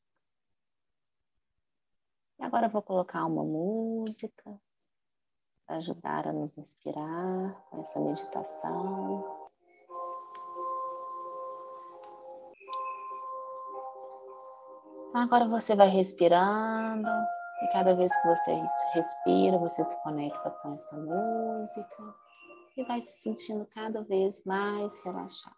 E 2.38 2.44
agora 2.44 2.66
eu 2.66 2.70
vou 2.70 2.82
colocar 2.82 3.26
uma 3.26 3.42
música 3.42 4.60
para 5.66 5.76
ajudar 5.76 6.28
a 6.28 6.32
nos 6.32 6.56
inspirar 6.56 7.52
com 7.68 7.80
essa 7.80 7.98
meditação. 7.98 9.40
Então, 15.08 15.20
agora 15.20 15.48
você 15.48 15.74
vai 15.74 15.88
respirando 15.88 17.10
e 17.62 17.72
cada 17.72 17.96
vez 17.96 18.16
que 18.20 18.28
você 18.28 18.52
respira, 18.94 19.58
você 19.58 19.82
se 19.82 20.00
conecta 20.04 20.50
com 20.52 20.74
essa 20.74 20.96
música 20.96 22.29
e 22.76 22.84
vai 22.84 23.02
se 23.02 23.20
sentindo 23.22 23.66
cada 23.66 24.02
vez 24.02 24.42
mais 24.44 25.02
relaxado. 25.04 25.56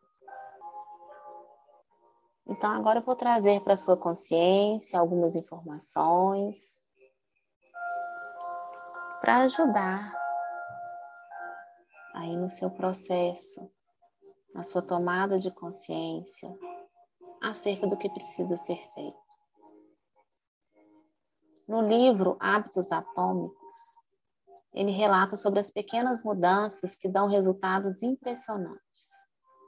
Então, 2.46 2.70
agora 2.72 2.98
eu 2.98 3.04
vou 3.04 3.14
trazer 3.14 3.60
para 3.60 3.76
sua 3.76 3.96
consciência 3.96 4.98
algumas 4.98 5.36
informações 5.36 6.82
para 9.20 9.42
ajudar 9.42 10.12
aí 12.14 12.36
no 12.36 12.50
seu 12.50 12.70
processo, 12.70 13.70
na 14.54 14.64
sua 14.64 14.82
tomada 14.82 15.38
de 15.38 15.50
consciência 15.50 16.52
acerca 17.40 17.86
do 17.86 17.96
que 17.96 18.10
precisa 18.10 18.56
ser 18.56 18.78
feito. 18.94 19.22
No 21.66 21.80
livro 21.80 22.36
Hábitos 22.40 22.90
Atômicos, 22.90 23.61
ele 24.74 24.90
relata 24.90 25.36
sobre 25.36 25.60
as 25.60 25.70
pequenas 25.70 26.22
mudanças 26.22 26.96
que 26.96 27.08
dão 27.08 27.28
resultados 27.28 28.02
impressionantes. 28.02 29.12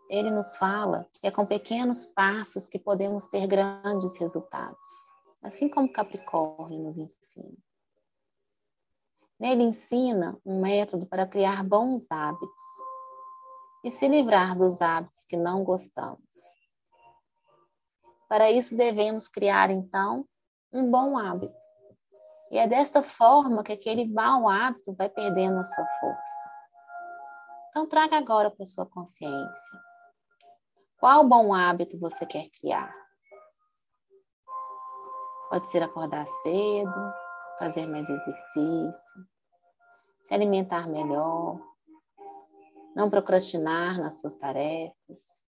Ele 0.08 0.30
nos 0.30 0.56
fala 0.56 1.08
que 1.12 1.26
é 1.26 1.30
com 1.30 1.46
pequenos 1.46 2.04
passos 2.04 2.68
que 2.68 2.78
podemos 2.78 3.26
ter 3.26 3.46
grandes 3.46 4.16
resultados, 4.18 4.84
assim 5.42 5.68
como 5.68 5.92
Capricórnio 5.92 6.82
nos 6.82 6.98
ensina. 6.98 7.56
Nele 9.38 9.64
ensina 9.64 10.38
um 10.44 10.60
método 10.60 11.06
para 11.06 11.26
criar 11.26 11.62
bons 11.64 12.10
hábitos 12.10 12.62
e 13.82 13.90
se 13.90 14.08
livrar 14.08 14.56
dos 14.56 14.80
hábitos 14.80 15.24
que 15.24 15.36
não 15.36 15.64
gostamos. 15.64 16.54
Para 18.28 18.50
isso, 18.50 18.76
devemos 18.76 19.28
criar, 19.28 19.70
então, 19.70 20.26
um 20.72 20.90
bom 20.90 21.18
hábito 21.18 21.63
e 22.50 22.58
é 22.58 22.68
desta 22.68 23.02
forma 23.02 23.64
que 23.64 23.72
aquele 23.72 24.06
mau 24.06 24.48
hábito 24.48 24.94
vai 24.94 25.08
perdendo 25.08 25.58
a 25.58 25.64
sua 25.64 25.86
força. 26.00 26.50
Então, 27.70 27.88
traga 27.88 28.16
agora 28.16 28.50
para 28.50 28.64
sua 28.64 28.86
consciência. 28.86 29.80
Qual 30.98 31.26
bom 31.26 31.52
hábito 31.52 31.98
você 31.98 32.24
quer 32.24 32.48
criar? 32.50 32.94
Pode 35.50 35.68
ser 35.68 35.82
acordar 35.82 36.26
cedo, 36.26 37.12
fazer 37.58 37.86
mais 37.86 38.08
exercício, 38.08 39.26
se 40.22 40.34
alimentar 40.34 40.88
melhor, 40.88 41.60
não 42.94 43.10
procrastinar 43.10 43.98
nas 43.98 44.20
suas 44.20 44.36
tarefas. 44.36 45.44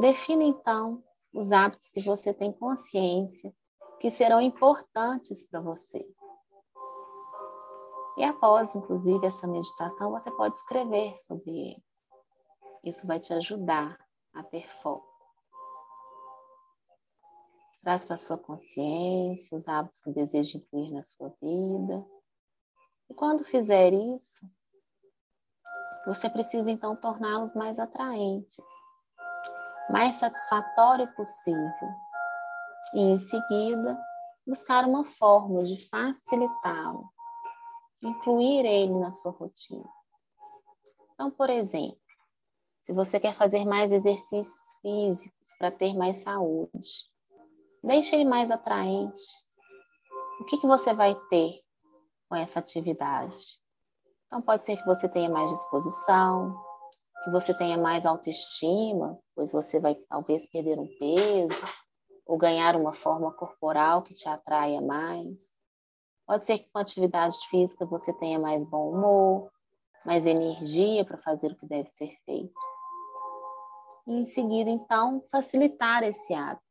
Defina 0.00 0.42
então 0.42 1.02
os 1.32 1.52
hábitos 1.52 1.90
que 1.90 2.02
você 2.02 2.32
tem 2.32 2.52
consciência 2.52 3.54
que 4.06 4.10
serão 4.12 4.40
importantes 4.40 5.42
para 5.42 5.60
você. 5.60 6.08
E 8.16 8.22
após, 8.22 8.72
inclusive, 8.76 9.26
essa 9.26 9.48
meditação, 9.48 10.12
você 10.12 10.30
pode 10.30 10.56
escrever 10.56 11.18
sobre 11.18 11.50
eles. 11.50 12.04
Isso 12.84 13.04
vai 13.04 13.18
te 13.18 13.34
ajudar 13.34 13.98
a 14.32 14.44
ter 14.44 14.64
foco. 14.80 15.12
Traz 17.82 18.04
para 18.04 18.14
a 18.14 18.18
sua 18.18 18.38
consciência 18.38 19.56
os 19.56 19.66
hábitos 19.66 19.98
que 19.98 20.12
deseja 20.12 20.56
incluir 20.56 20.92
na 20.92 21.02
sua 21.02 21.34
vida. 21.42 22.06
E 23.10 23.14
quando 23.14 23.42
fizer 23.42 23.92
isso, 23.92 24.48
você 26.06 26.30
precisa 26.30 26.70
então 26.70 26.94
torná-los 26.94 27.56
mais 27.56 27.80
atraentes, 27.80 28.64
mais 29.90 30.14
satisfatório 30.14 31.12
possível 31.16 32.05
e, 32.94 33.00
em 33.00 33.18
seguida, 33.18 33.98
buscar 34.46 34.84
uma 34.84 35.04
forma 35.04 35.62
de 35.62 35.88
facilitá-lo, 35.88 37.10
incluir 38.02 38.64
ele 38.64 38.98
na 38.98 39.12
sua 39.12 39.32
rotina. 39.32 39.88
Então, 41.14 41.30
por 41.30 41.50
exemplo, 41.50 41.98
se 42.82 42.92
você 42.92 43.18
quer 43.18 43.34
fazer 43.34 43.64
mais 43.64 43.90
exercícios 43.90 44.78
físicos 44.80 45.48
para 45.58 45.72
ter 45.72 45.94
mais 45.94 46.18
saúde, 46.18 47.10
deixe 47.82 48.14
ele 48.14 48.24
mais 48.24 48.50
atraente. 48.50 49.18
O 50.40 50.44
que, 50.44 50.58
que 50.58 50.66
você 50.66 50.94
vai 50.94 51.14
ter 51.28 51.60
com 52.28 52.36
essa 52.36 52.60
atividade? 52.60 53.60
Então, 54.26 54.42
pode 54.42 54.64
ser 54.64 54.76
que 54.76 54.86
você 54.86 55.08
tenha 55.08 55.28
mais 55.28 55.50
disposição, 55.50 56.56
que 57.24 57.30
você 57.30 57.52
tenha 57.56 57.76
mais 57.76 58.06
autoestima, 58.06 59.18
pois 59.34 59.50
você 59.50 59.80
vai 59.80 59.96
talvez 60.08 60.46
perder 60.46 60.78
um 60.78 60.86
peso, 60.98 61.64
ou 62.26 62.36
ganhar 62.36 62.74
uma 62.74 62.92
forma 62.92 63.32
corporal 63.32 64.02
que 64.02 64.12
te 64.12 64.28
atraia 64.28 64.80
mais. 64.80 65.56
Pode 66.26 66.44
ser 66.44 66.58
que 66.58 66.68
com 66.70 66.78
atividade 66.78 67.36
física 67.48 67.86
você 67.86 68.12
tenha 68.12 68.38
mais 68.38 68.64
bom 68.64 68.90
humor, 68.90 69.50
mais 70.04 70.26
energia 70.26 71.04
para 71.04 71.18
fazer 71.18 71.52
o 71.52 71.56
que 71.56 71.66
deve 71.66 71.88
ser 71.88 72.16
feito. 72.24 72.54
E 74.08 74.20
em 74.20 74.24
seguida, 74.24 74.68
então, 74.68 75.22
facilitar 75.30 76.02
esse 76.02 76.34
hábito. 76.34 76.66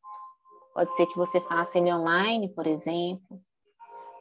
Pode 0.74 0.94
ser 0.96 1.06
que 1.08 1.18
você 1.18 1.40
faça 1.40 1.78
ele 1.78 1.94
online, 1.94 2.50
por 2.50 2.68
exemplo. 2.68 3.38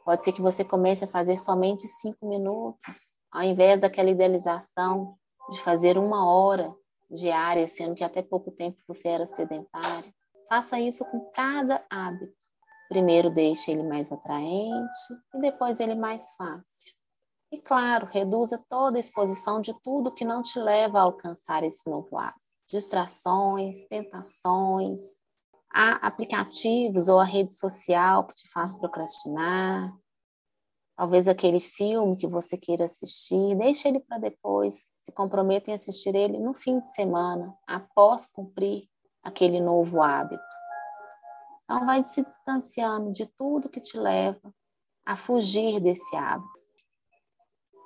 Pode 0.05 0.23
ser 0.23 0.31
que 0.31 0.41
você 0.41 0.63
comece 0.63 1.03
a 1.03 1.07
fazer 1.07 1.37
somente 1.37 1.85
cinco 1.87 2.29
minutos, 2.29 3.17
ao 3.29 3.43
invés 3.43 3.81
daquela 3.81 4.09
idealização 4.09 5.17
de 5.49 5.59
fazer 5.61 5.97
uma 5.97 6.25
hora 6.25 6.73
diária, 7.09 7.67
sendo 7.67 7.93
que 7.93 8.03
até 8.03 8.21
pouco 8.21 8.51
tempo 8.51 8.77
você 8.87 9.09
era 9.09 9.25
sedentário. 9.25 10.13
Faça 10.47 10.79
isso 10.79 11.03
com 11.05 11.31
cada 11.31 11.85
hábito. 11.89 12.33
Primeiro 12.87 13.31
deixe 13.31 13.71
ele 13.71 13.83
mais 13.83 14.11
atraente 14.11 15.13
e 15.33 15.41
depois 15.41 15.79
ele 15.79 15.95
mais 15.95 16.31
fácil. 16.33 16.93
E 17.51 17.59
claro, 17.59 18.07
reduza 18.07 18.63
toda 18.69 18.97
a 18.97 18.99
exposição 18.99 19.59
de 19.59 19.73
tudo 19.81 20.13
que 20.13 20.25
não 20.25 20.41
te 20.41 20.59
leva 20.59 20.99
a 20.99 21.03
alcançar 21.03 21.63
esse 21.63 21.89
novo 21.89 22.17
hábito. 22.17 22.39
Distrações, 22.69 23.87
tentações, 23.87 25.01
há 25.73 25.93
aplicativos 26.07 27.07
ou 27.07 27.19
a 27.19 27.25
rede 27.25 27.53
social 27.53 28.27
que 28.27 28.35
te 28.35 28.49
faz 28.49 28.75
procrastinar. 28.75 29.95
Talvez 30.95 31.27
aquele 31.27 31.59
filme 31.59 32.17
que 32.17 32.27
você 32.27 32.57
queira 32.57 32.85
assistir, 32.85 33.55
deixe 33.57 33.87
ele 33.87 33.99
para 33.99 34.17
depois. 34.17 34.89
Se 34.99 35.11
comprometa 35.11 35.69
em 35.69 35.73
assistir 35.73 36.15
ele 36.15 36.37
no 36.39 36.53
fim 36.53 36.79
de 36.79 36.85
semana, 36.93 37.53
após 37.67 38.27
cumprir 38.27 38.87
aquele 39.25 39.59
novo 39.59 40.03
hábito. 40.03 40.43
Então, 41.63 41.85
vai 41.85 42.03
se 42.03 42.23
distanciando 42.23 43.11
de 43.11 43.25
tudo 43.25 43.67
que 43.67 43.81
te 43.81 43.97
leva 43.97 44.53
a 45.03 45.17
fugir 45.17 45.79
desse 45.79 46.15
hábito. 46.15 46.65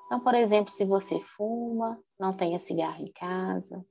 Então, 0.05 0.19
por 0.19 0.35
exemplo, 0.35 0.71
se 0.71 0.83
você 0.83 1.19
fuma, 1.19 1.97
não 2.19 2.35
tenha 2.35 2.59
cigarro 2.59 3.01
em 3.01 3.11
casa. 3.11 3.85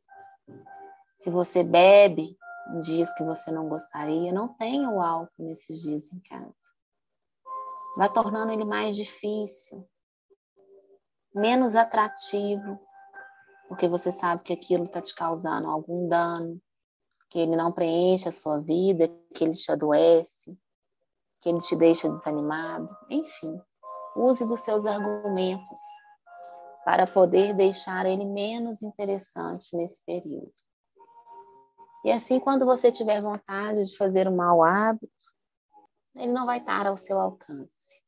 Se 1.17 1.31
você 1.31 1.65
bebe 1.65 2.37
em 2.75 2.81
dias 2.81 3.13
que 3.15 3.25
você 3.25 3.51
não 3.51 3.69
gostaria, 3.69 4.33
não 4.33 4.49
tenha 4.49 4.91
o 4.91 5.01
álcool 5.01 5.45
nesses 5.45 5.81
dias 5.81 6.13
em 6.13 6.21
casa. 6.21 6.55
Vai 7.97 8.13
tornando 8.13 8.53
ele 8.53 8.65
mais 8.65 8.95
difícil, 8.95 9.89
menos 11.35 11.75
atrativo, 11.75 12.79
porque 13.69 13.89
você 13.89 14.13
sabe 14.13 14.43
que 14.43 14.53
aquilo 14.53 14.85
está 14.85 15.01
te 15.01 15.15
causando 15.15 15.69
algum 15.69 16.09
dano, 16.09 16.61
que 17.31 17.39
ele 17.39 17.57
não 17.57 17.73
preenche 17.73 18.29
a 18.29 18.33
sua 18.33 18.59
vida, 18.59 19.09
que 19.35 19.45
ele 19.45 19.53
te 19.53 19.71
adoece, 19.71 20.59
que 21.41 21.49
ele 21.49 21.59
te 21.59 21.77
deixa 21.77 22.09
desanimado, 22.09 22.95
enfim. 23.11 23.61
Use 24.17 24.45
dos 24.47 24.61
seus 24.61 24.87
argumentos 24.87 25.81
para 26.85 27.07
poder 27.07 27.55
deixar 27.55 28.07
ele 28.07 28.25
menos 28.25 28.83
interessante 28.83 29.77
nesse 29.77 30.03
período. 30.05 30.53
E 32.05 32.11
assim, 32.11 32.41
quando 32.41 32.65
você 32.65 32.91
tiver 32.91 33.21
vontade 33.21 33.85
de 33.85 33.97
fazer 33.97 34.27
um 34.27 34.35
mau 34.35 34.65
hábito, 34.65 35.13
ele 36.15 36.33
não 36.33 36.47
vai 36.47 36.59
estar 36.59 36.87
ao 36.87 36.97
seu 36.97 37.21
alcance. 37.21 38.03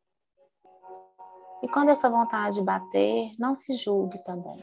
E 1.63 1.69
quando 1.69 1.91
essa 1.91 2.09
vontade 2.09 2.63
bater, 2.63 3.33
não 3.39 3.55
se 3.55 3.75
julgue 3.75 4.23
também. 4.25 4.63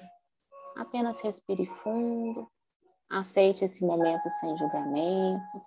Apenas 0.77 1.21
respire 1.21 1.67
fundo, 1.83 2.49
aceite 3.09 3.65
esse 3.65 3.85
momento 3.85 4.29
sem 4.29 4.57
julgamentos, 4.57 5.63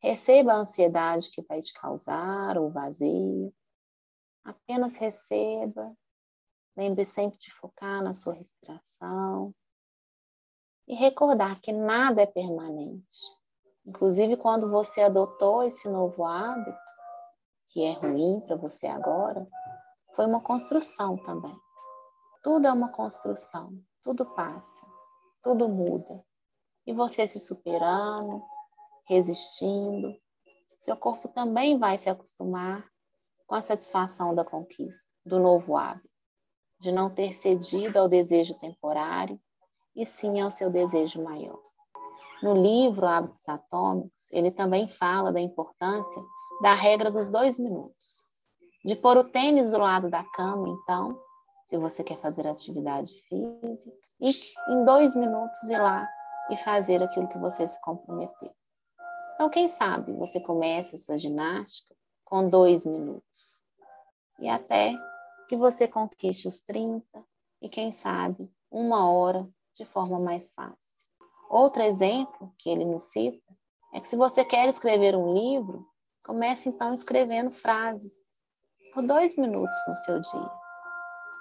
receba 0.00 0.52
a 0.52 0.58
ansiedade 0.58 1.30
que 1.30 1.42
vai 1.42 1.60
te 1.60 1.72
causar 1.74 2.58
ou 2.58 2.70
vazio. 2.70 3.52
Apenas 4.44 4.96
receba 4.96 5.96
Lembre 6.76 7.06
sempre 7.06 7.38
de 7.38 7.50
focar 7.54 8.02
na 8.02 8.12
sua 8.12 8.34
respiração 8.34 9.54
e 10.86 10.94
recordar 10.94 11.58
que 11.62 11.72
nada 11.72 12.20
é 12.20 12.26
permanente. 12.26 13.34
Inclusive, 13.86 14.36
quando 14.36 14.70
você 14.70 15.00
adotou 15.00 15.62
esse 15.62 15.88
novo 15.88 16.22
hábito, 16.24 16.78
que 17.70 17.82
é 17.82 17.92
ruim 17.92 18.40
para 18.40 18.56
você 18.56 18.86
agora, 18.86 19.40
foi 20.14 20.26
uma 20.26 20.42
construção 20.42 21.16
também. 21.16 21.56
Tudo 22.42 22.66
é 22.66 22.72
uma 22.72 22.90
construção, 22.92 23.72
tudo 24.04 24.26
passa, 24.34 24.86
tudo 25.42 25.70
muda. 25.70 26.22
E 26.86 26.92
você 26.92 27.26
se 27.26 27.38
superando, 27.40 28.42
resistindo, 29.08 30.16
seu 30.78 30.96
corpo 30.96 31.28
também 31.28 31.78
vai 31.78 31.98
se 31.98 32.08
acostumar 32.08 32.88
com 33.46 33.54
a 33.54 33.60
satisfação 33.60 34.34
da 34.34 34.44
conquista, 34.44 35.10
do 35.24 35.38
novo 35.38 35.76
hábito 35.76 36.16
de 36.78 36.92
não 36.92 37.10
ter 37.10 37.32
cedido 37.34 37.98
ao 37.98 38.08
desejo 38.08 38.54
temporário, 38.54 39.40
e 39.94 40.04
sim 40.04 40.40
ao 40.40 40.50
seu 40.50 40.70
desejo 40.70 41.22
maior. 41.22 41.58
No 42.42 42.54
livro 42.54 43.06
Hábitos 43.06 43.48
Atômicos, 43.48 44.30
ele 44.30 44.50
também 44.50 44.88
fala 44.88 45.32
da 45.32 45.40
importância 45.40 46.22
da 46.60 46.74
regra 46.74 47.10
dos 47.10 47.30
dois 47.30 47.58
minutos. 47.58 48.26
De 48.84 48.94
pôr 48.94 49.16
o 49.16 49.24
tênis 49.24 49.70
do 49.70 49.78
lado 49.78 50.10
da 50.10 50.22
cama, 50.22 50.68
então, 50.68 51.18
se 51.66 51.78
você 51.78 52.04
quer 52.04 52.20
fazer 52.20 52.46
atividade 52.46 53.12
física, 53.28 53.96
e 54.20 54.34
em 54.68 54.84
dois 54.84 55.14
minutos 55.14 55.62
ir 55.64 55.78
lá 55.78 56.06
e 56.50 56.56
fazer 56.56 57.02
aquilo 57.02 57.28
que 57.28 57.38
você 57.38 57.66
se 57.66 57.80
comprometeu. 57.80 58.54
Então, 59.34 59.50
quem 59.50 59.68
sabe 59.68 60.16
você 60.16 60.40
começa 60.40 60.96
essa 60.96 61.18
ginástica 61.18 61.94
com 62.24 62.48
dois 62.48 62.84
minutos. 62.84 63.60
E 64.38 64.48
até 64.48 64.94
que 65.48 65.56
você 65.56 65.86
conquiste 65.86 66.48
os 66.48 66.60
30 66.60 67.04
e, 67.62 67.68
quem 67.68 67.92
sabe, 67.92 68.50
uma 68.70 69.10
hora 69.10 69.48
de 69.74 69.84
forma 69.84 70.18
mais 70.18 70.50
fácil. 70.52 71.06
Outro 71.48 71.82
exemplo 71.82 72.52
que 72.58 72.68
ele 72.68 72.84
nos 72.84 73.04
cita 73.04 73.56
é 73.94 74.00
que 74.00 74.08
se 74.08 74.16
você 74.16 74.44
quer 74.44 74.68
escrever 74.68 75.14
um 75.14 75.32
livro, 75.32 75.86
comece 76.24 76.68
então 76.68 76.92
escrevendo 76.92 77.50
frases 77.50 78.26
por 78.92 79.06
dois 79.06 79.36
minutos 79.36 79.76
no 79.86 79.96
seu 79.96 80.20
dia. 80.20 80.50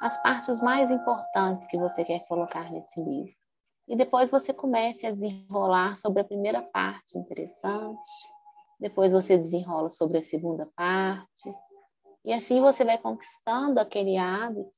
As 0.01 0.21
partes 0.21 0.59
mais 0.59 0.91
importantes 0.91 1.65
que 1.67 1.77
você 1.77 2.03
quer 2.03 2.27
colocar 2.27 2.71
nesse 2.71 3.01
livro. 3.01 3.33
E 3.87 3.95
depois 3.95 4.31
você 4.31 4.53
comece 4.53 5.05
a 5.05 5.11
desenrolar 5.11 5.95
sobre 5.95 6.21
a 6.21 6.25
primeira 6.25 6.61
parte 6.61 7.17
interessante, 7.17 8.05
depois 8.79 9.11
você 9.11 9.37
desenrola 9.37 9.89
sobre 9.89 10.17
a 10.17 10.21
segunda 10.21 10.65
parte, 10.75 11.53
e 12.23 12.33
assim 12.33 12.59
você 12.59 12.83
vai 12.83 12.97
conquistando 12.97 13.79
aquele 13.79 14.17
hábito 14.17 14.73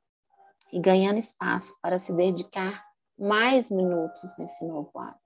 e 0.72 0.80
ganhando 0.80 1.18
espaço 1.18 1.74
para 1.82 1.98
se 1.98 2.12
dedicar 2.14 2.86
mais 3.18 3.72
minutos 3.72 4.36
nesse 4.38 4.66
novo 4.66 4.92
hábito. 5.00 5.22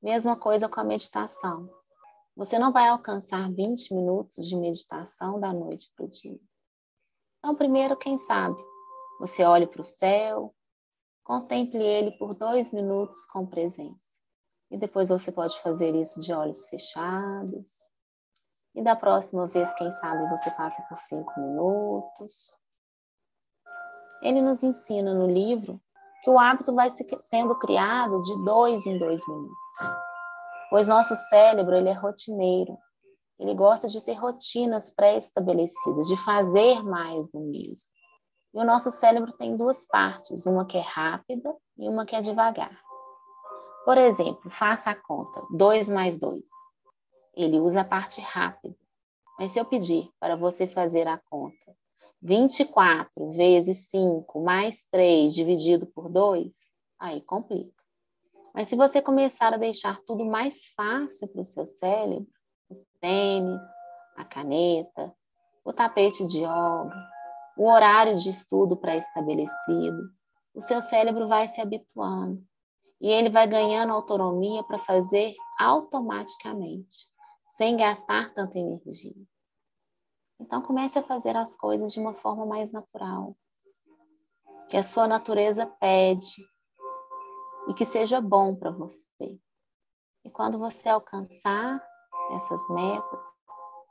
Mesma 0.00 0.36
coisa 0.36 0.68
com 0.68 0.80
a 0.80 0.84
meditação. 0.84 1.64
Você 2.36 2.58
não 2.58 2.72
vai 2.72 2.88
alcançar 2.88 3.52
20 3.52 3.92
minutos 3.92 4.48
de 4.48 4.56
meditação 4.56 5.38
da 5.38 5.52
noite 5.52 5.90
para 5.94 6.06
o 6.06 6.08
dia. 6.08 6.40
Então, 7.38 7.54
primeiro, 7.54 7.96
quem 7.96 8.16
sabe, 8.16 8.56
você 9.18 9.44
olhe 9.44 9.66
para 9.66 9.80
o 9.80 9.84
céu, 9.84 10.54
contemple 11.30 11.80
ele 11.80 12.10
por 12.18 12.34
dois 12.34 12.72
minutos 12.72 13.24
com 13.26 13.46
presença. 13.46 14.18
E 14.68 14.76
depois 14.76 15.08
você 15.08 15.30
pode 15.30 15.56
fazer 15.62 15.94
isso 15.94 16.20
de 16.20 16.32
olhos 16.32 16.66
fechados, 16.66 17.88
e 18.74 18.82
da 18.82 18.96
próxima 18.96 19.46
vez, 19.46 19.72
quem 19.74 19.92
sabe, 19.92 20.28
você 20.28 20.50
passa 20.50 20.82
por 20.88 20.98
cinco 20.98 21.32
minutos. 21.40 22.58
Ele 24.22 24.42
nos 24.42 24.64
ensina 24.64 25.14
no 25.14 25.28
livro 25.28 25.80
que 26.24 26.30
o 26.30 26.38
hábito 26.38 26.74
vai 26.74 26.88
sendo 26.90 27.56
criado 27.60 28.20
de 28.22 28.44
dois 28.44 28.84
em 28.84 28.98
dois 28.98 29.22
minutos. 29.28 29.98
Pois 30.68 30.88
nosso 30.88 31.14
cérebro 31.14 31.76
ele 31.76 31.90
é 31.90 31.94
rotineiro. 31.94 32.76
Ele 33.38 33.54
gosta 33.54 33.86
de 33.86 34.02
ter 34.02 34.14
rotinas 34.14 34.90
pré-estabelecidas, 34.90 36.08
de 36.08 36.16
fazer 36.24 36.82
mais 36.82 37.30
do 37.30 37.38
mesmo. 37.38 37.99
E 38.52 38.58
o 38.58 38.64
nosso 38.64 38.90
cérebro 38.90 39.32
tem 39.32 39.56
duas 39.56 39.84
partes, 39.84 40.46
uma 40.46 40.64
que 40.64 40.76
é 40.76 40.82
rápida 40.82 41.54
e 41.78 41.88
uma 41.88 42.04
que 42.04 42.16
é 42.16 42.20
devagar. 42.20 42.80
Por 43.84 43.96
exemplo, 43.96 44.50
faça 44.50 44.90
a 44.90 44.94
conta: 44.94 45.42
2 45.50 45.88
mais 45.88 46.18
2 46.18 46.42
ele 47.34 47.58
usa 47.58 47.80
a 47.80 47.84
parte 47.84 48.20
rápida. 48.20 48.76
Mas 49.38 49.52
se 49.52 49.58
eu 49.58 49.64
pedir 49.64 50.10
para 50.18 50.36
você 50.36 50.66
fazer 50.66 51.08
a 51.08 51.18
conta 51.18 51.74
24 52.20 53.30
vezes 53.30 53.88
5 53.88 54.40
mais 54.42 54.82
3 54.90 55.34
dividido 55.34 55.86
por 55.86 56.10
2, 56.10 56.54
aí 56.98 57.22
complica. 57.22 57.80
Mas 58.52 58.68
se 58.68 58.76
você 58.76 59.00
começar 59.00 59.54
a 59.54 59.56
deixar 59.56 60.00
tudo 60.00 60.24
mais 60.24 60.66
fácil 60.76 61.28
para 61.28 61.40
o 61.40 61.46
seu 61.46 61.64
cérebro, 61.64 62.26
o 62.68 62.84
tênis, 63.00 63.64
a 64.16 64.24
caneta, 64.24 65.14
o 65.64 65.72
tapete 65.72 66.26
de 66.26 66.40
yoga, 66.40 67.08
o 67.60 67.70
horário 67.70 68.16
de 68.16 68.30
estudo 68.30 68.74
pré-estabelecido, 68.74 70.10
o 70.54 70.62
seu 70.62 70.80
cérebro 70.80 71.28
vai 71.28 71.46
se 71.46 71.60
habituando 71.60 72.42
e 72.98 73.06
ele 73.06 73.28
vai 73.28 73.46
ganhando 73.46 73.92
autonomia 73.92 74.64
para 74.64 74.78
fazer 74.78 75.34
automaticamente 75.58 77.10
sem 77.50 77.76
gastar 77.76 78.32
tanta 78.32 78.58
energia. 78.58 79.14
Então 80.40 80.62
comece 80.62 80.98
a 80.98 81.02
fazer 81.02 81.36
as 81.36 81.54
coisas 81.54 81.92
de 81.92 82.00
uma 82.00 82.14
forma 82.14 82.46
mais 82.46 82.72
natural, 82.72 83.36
que 84.70 84.78
a 84.78 84.82
sua 84.82 85.06
natureza 85.06 85.66
pede 85.66 86.42
e 87.68 87.74
que 87.74 87.84
seja 87.84 88.22
bom 88.22 88.56
para 88.56 88.70
você. 88.70 89.38
E 90.24 90.30
quando 90.30 90.58
você 90.58 90.88
alcançar 90.88 91.78
essas 92.34 92.66
metas, 92.70 93.26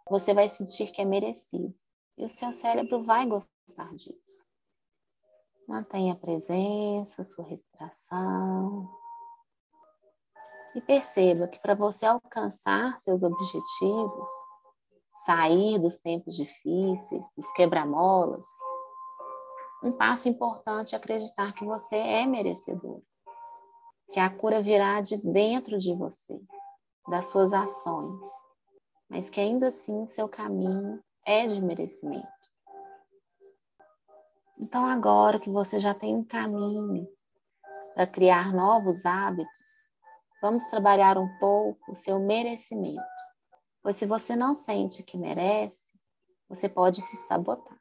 você 0.10 0.34
vai 0.34 0.50
sentir 0.50 0.92
que 0.92 1.04
é 1.04 1.06
merecido 1.06 1.72
e 2.20 2.26
o 2.26 2.30
seu 2.30 2.52
cérebro 2.52 3.04
vai 3.04 3.26
gostar 3.26 3.59
disso. 3.96 4.46
Mantenha 5.68 6.14
a 6.14 6.18
presença, 6.18 7.24
sua 7.24 7.46
respiração. 7.46 8.90
E 10.76 10.82
perceba 10.82 11.48
que 11.48 11.60
para 11.60 11.76
você 11.76 12.06
alcançar 12.06 12.98
seus 12.98 13.24
objetivos, 13.24 14.28
sair 15.26 15.80
dos 15.80 15.96
tempos 15.98 16.36
difíceis, 16.36 17.26
dos 17.36 17.52
quebra-molas, 17.52 18.46
um 19.84 19.98
passo 19.98 20.28
importante 20.28 20.94
é 20.94 20.98
acreditar 20.98 21.54
que 21.54 21.66
você 21.66 21.96
é 21.96 22.26
merecedor, 22.26 23.02
que 24.12 24.20
a 24.20 24.30
cura 24.30 24.62
virá 24.62 25.02
de 25.02 25.18
dentro 25.18 25.78
de 25.78 25.94
você, 25.94 26.40
das 27.08 27.28
suas 27.28 27.54
ações, 27.54 28.28
mas 29.10 29.30
que 29.30 29.40
ainda 29.40 29.68
assim 29.68 30.06
seu 30.06 30.28
caminho 30.28 31.02
é 31.26 31.48
de 31.48 31.62
merecimento. 31.62 32.39
Então, 34.60 34.86
agora 34.86 35.40
que 35.40 35.50
você 35.50 35.80
já 35.80 35.94
tem 35.94 36.16
um 36.16 36.24
caminho 36.24 37.08
para 37.96 38.06
criar 38.06 38.54
novos 38.54 39.06
hábitos, 39.06 39.90
Vamos 40.42 40.70
trabalhar 40.70 41.18
um 41.18 41.28
pouco 41.38 41.92
o 41.92 41.96
seu 41.96 42.18
merecimento, 42.18 43.04
pois 43.84 43.98
se 43.98 44.06
você 44.06 44.38
não 44.38 44.54
sente 44.54 45.04
que 45.04 45.18
merece, 45.18 45.94
você 46.48 46.70
pode 46.70 47.02
se 47.02 47.18
sabotar. 47.18 47.78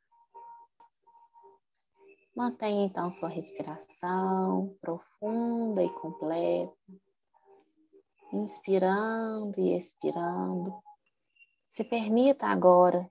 Mantenha 2.35 2.85
então 2.85 3.13
sua 3.13 3.29
respiração 3.29 4.77
profunda 4.81 5.85
e 5.85 5.89
completa, 5.89 6.75
inspirando 8.33 9.61
e 9.61 9.77
expirando. 9.79 10.83
Se 11.71 11.85
permita 11.85 12.49
agora 12.49 13.09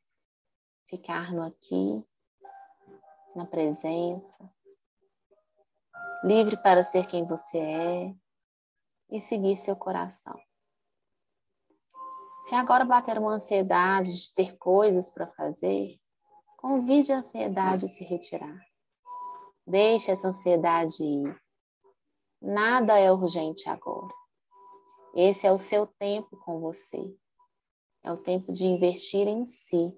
ficar 0.90 1.34
no 1.34 1.42
aqui, 1.42 2.06
na 3.38 3.46
presença, 3.46 4.52
livre 6.24 6.58
para 6.58 6.84
ser 6.84 7.06
quem 7.06 7.24
você 7.24 7.60
é 7.60 8.16
e 9.12 9.22
seguir 9.22 9.60
seu 9.60 9.76
coração. 9.76 10.36
Se 12.42 12.56
agora 12.56 12.84
bater 12.84 13.20
uma 13.20 13.34
ansiedade 13.34 14.12
de 14.12 14.34
ter 14.34 14.58
coisas 14.58 15.12
para 15.12 15.28
fazer, 15.28 16.00
convide 16.58 17.12
a 17.12 17.18
ansiedade 17.18 17.86
a 17.86 17.90
se 17.90 18.04
retirar. 18.04 18.60
Deixe 19.66 20.10
essa 20.10 20.30
ansiedade 20.30 21.04
ir. 21.04 21.40
Nada 22.42 22.98
é 22.98 23.12
urgente 23.12 23.70
agora. 23.70 24.14
Esse 25.14 25.46
é 25.46 25.52
o 25.52 25.60
seu 25.60 25.86
tempo 25.86 26.38
com 26.38 26.60
você. 26.60 27.16
É 28.04 28.12
o 28.12 28.18
tempo 28.18 28.52
de 28.52 28.66
investir 28.66 29.28
em 29.28 29.46
si. 29.46 29.96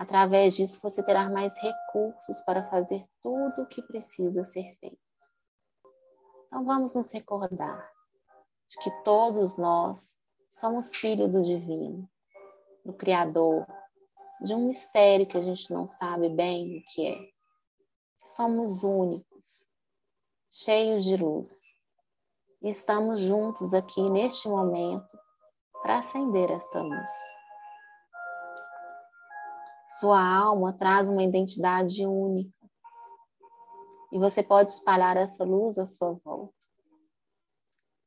Através 0.00 0.56
disso, 0.56 0.80
você 0.82 1.02
terá 1.02 1.28
mais 1.28 1.54
recursos 1.58 2.40
para 2.46 2.66
fazer 2.70 3.04
tudo 3.22 3.60
o 3.60 3.66
que 3.66 3.82
precisa 3.82 4.46
ser 4.46 4.74
feito. 4.80 4.96
Então, 6.46 6.64
vamos 6.64 6.94
nos 6.94 7.12
recordar 7.12 7.86
de 8.66 8.78
que 8.82 8.90
todos 9.04 9.58
nós 9.58 10.16
somos 10.48 10.96
filhos 10.96 11.30
do 11.30 11.42
Divino, 11.42 12.08
do 12.82 12.94
Criador, 12.94 13.66
de 14.40 14.54
um 14.54 14.68
mistério 14.68 15.26
que 15.26 15.36
a 15.36 15.42
gente 15.42 15.70
não 15.70 15.86
sabe 15.86 16.30
bem 16.30 16.78
o 16.78 16.94
que 16.94 17.06
é 17.06 17.18
somos 18.24 18.82
únicos, 18.82 19.66
cheios 20.50 21.04
de 21.04 21.18
luz. 21.18 21.76
E 22.62 22.70
estamos 22.70 23.20
juntos 23.20 23.74
aqui 23.74 24.08
neste 24.08 24.48
momento 24.48 25.18
para 25.82 25.98
acender 25.98 26.50
esta 26.50 26.80
luz. 26.80 27.39
Sua 30.00 30.20
alma 30.20 30.72
traz 30.72 31.08
uma 31.08 31.22
identidade 31.22 32.06
única. 32.06 32.58
E 34.10 34.18
você 34.18 34.42
pode 34.42 34.70
espalhar 34.70 35.16
essa 35.16 35.44
luz 35.44 35.78
à 35.78 35.86
sua 35.86 36.14
volta. 36.24 36.54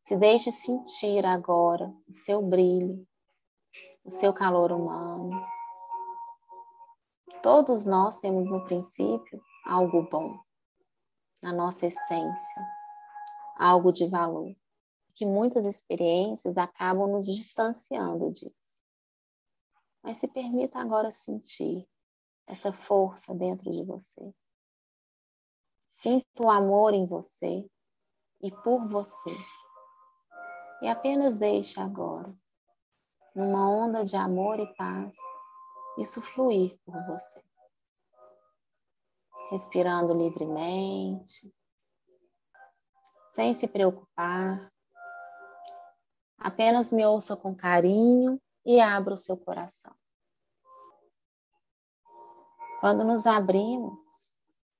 Se 0.02 0.18
deixe 0.18 0.52
sentir 0.52 1.26
agora 1.26 1.94
o 2.10 2.12
seu 2.12 2.42
brilho, 2.42 3.08
o 4.04 4.10
seu 4.10 4.34
calor 4.34 4.74
humano, 4.74 5.32
Todos 7.44 7.84
nós 7.84 8.20
temos 8.20 8.50
no 8.50 8.64
princípio 8.64 9.42
algo 9.66 10.08
bom, 10.10 10.40
na 11.42 11.52
nossa 11.52 11.88
essência, 11.88 12.68
algo 13.58 13.92
de 13.92 14.08
valor, 14.08 14.56
que 15.14 15.26
muitas 15.26 15.66
experiências 15.66 16.58
acabam 16.58 17.12
nos 17.12 17.26
distanciando 17.26 18.32
disso. 18.32 18.83
Mas 20.04 20.18
se 20.18 20.28
permita 20.28 20.80
agora 20.80 21.12
sentir 21.12 21.88
essa 22.46 22.74
força 22.74 23.34
dentro 23.34 23.72
de 23.72 23.84
você. 23.86 24.34
Sinta 25.88 26.44
o 26.44 26.50
amor 26.50 26.94
em 26.94 27.06
você 27.06 27.66
e 28.42 28.52
por 28.52 28.86
você. 28.90 29.32
E 30.82 30.88
apenas 30.88 31.38
deixe 31.38 31.80
agora, 31.80 32.30
numa 33.34 33.72
onda 33.72 34.04
de 34.04 34.18
amor 34.18 34.60
e 34.60 34.76
paz, 34.76 35.16
isso 35.98 36.22
fluir 36.22 36.78
por 36.84 37.02
você. 37.06 37.42
Respirando 39.50 40.14
livremente, 40.14 41.54
sem 43.30 43.54
se 43.54 43.68
preocupar. 43.68 44.70
Apenas 46.38 46.92
me 46.92 47.06
ouça 47.06 47.38
com 47.38 47.56
carinho 47.56 48.42
e 48.66 48.80
abra 48.80 49.14
o 49.14 49.18
seu 49.18 49.38
coração. 49.38 49.94
Quando 52.80 53.04
nos 53.04 53.26
abrimos 53.26 53.98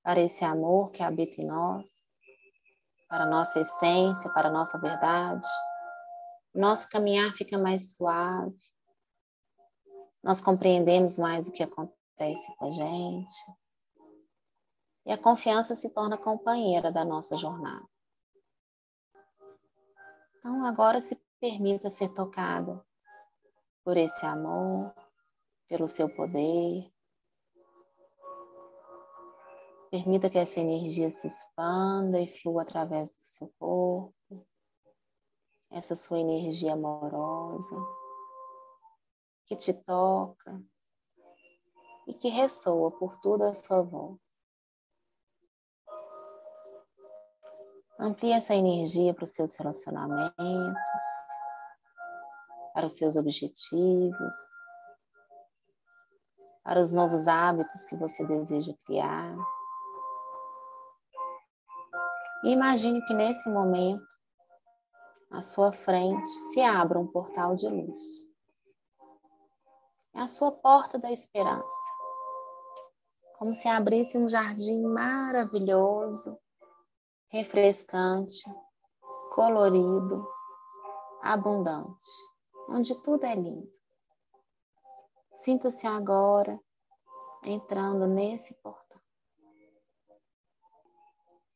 para 0.02 0.20
esse 0.20 0.44
amor 0.44 0.92
que 0.92 1.02
habita 1.02 1.40
em 1.40 1.46
nós, 1.46 2.04
para 3.08 3.26
nossa 3.26 3.60
essência, 3.60 4.30
para 4.32 4.50
nossa 4.50 4.78
verdade, 4.78 5.46
nosso 6.54 6.88
caminhar 6.88 7.32
fica 7.34 7.56
mais 7.58 7.92
suave, 7.92 8.56
nós 10.22 10.40
compreendemos 10.40 11.18
mais 11.18 11.48
o 11.48 11.52
que 11.52 11.62
acontece 11.62 12.54
com 12.56 12.66
a 12.66 12.70
gente. 12.70 13.34
E 15.06 15.12
a 15.12 15.18
confiança 15.18 15.74
se 15.74 15.90
torna 15.90 16.16
companheira 16.16 16.90
da 16.90 17.04
nossa 17.04 17.36
jornada. 17.36 17.86
Então, 20.38 20.64
agora 20.64 21.00
se 21.00 21.16
permita 21.40 21.90
ser 21.90 22.10
tocada 22.10 22.84
por 23.84 23.96
esse 23.96 24.24
amor, 24.24 24.94
pelo 25.68 25.86
seu 25.86 26.08
poder. 26.08 26.90
Permita 29.90 30.30
que 30.30 30.38
essa 30.38 30.58
energia 30.58 31.10
se 31.10 31.28
expanda 31.28 32.18
e 32.20 32.26
flua 32.40 32.62
através 32.62 33.10
do 33.10 33.20
seu 33.20 33.52
corpo, 33.58 34.46
essa 35.70 35.94
sua 35.94 36.18
energia 36.18 36.72
amorosa 36.72 37.76
que 39.46 39.54
te 39.56 39.72
toca 39.72 40.60
e 42.06 42.14
que 42.14 42.28
ressoa 42.28 42.90
por 42.90 43.20
toda 43.20 43.50
a 43.50 43.54
sua 43.54 43.82
volta. 43.82 44.22
Amplie 47.98 48.32
essa 48.32 48.54
energia 48.54 49.14
para 49.14 49.24
os 49.24 49.30
seus 49.30 49.54
relacionamentos, 49.54 50.34
para 52.74 52.86
os 52.86 52.92
seus 52.92 53.16
objetivos, 53.16 54.34
para 56.62 56.80
os 56.80 56.92
novos 56.92 57.26
hábitos 57.26 57.86
que 57.86 57.96
você 57.96 58.26
deseja 58.26 58.74
criar. 58.84 59.34
E 62.44 62.50
imagine 62.50 63.00
que 63.06 63.14
nesse 63.14 63.48
momento, 63.48 64.04
à 65.30 65.40
sua 65.40 65.72
frente, 65.72 66.26
se 66.26 66.60
abra 66.60 66.98
um 66.98 67.06
portal 67.06 67.54
de 67.54 67.66
luz 67.66 68.24
é 70.14 70.20
a 70.20 70.28
sua 70.28 70.52
porta 70.52 70.98
da 70.98 71.10
esperança. 71.10 71.92
Como 73.36 73.54
se 73.54 73.68
abrisse 73.68 74.16
um 74.16 74.28
jardim 74.28 74.80
maravilhoso, 74.82 76.38
refrescante, 77.30 78.44
colorido, 79.34 80.26
abundante, 81.20 82.04
onde 82.68 82.94
tudo 83.02 83.24
é 83.24 83.34
lindo. 83.34 83.70
Sinta-se 85.32 85.86
agora 85.86 86.58
entrando 87.42 88.06
nesse 88.06 88.54
portal. 88.54 89.00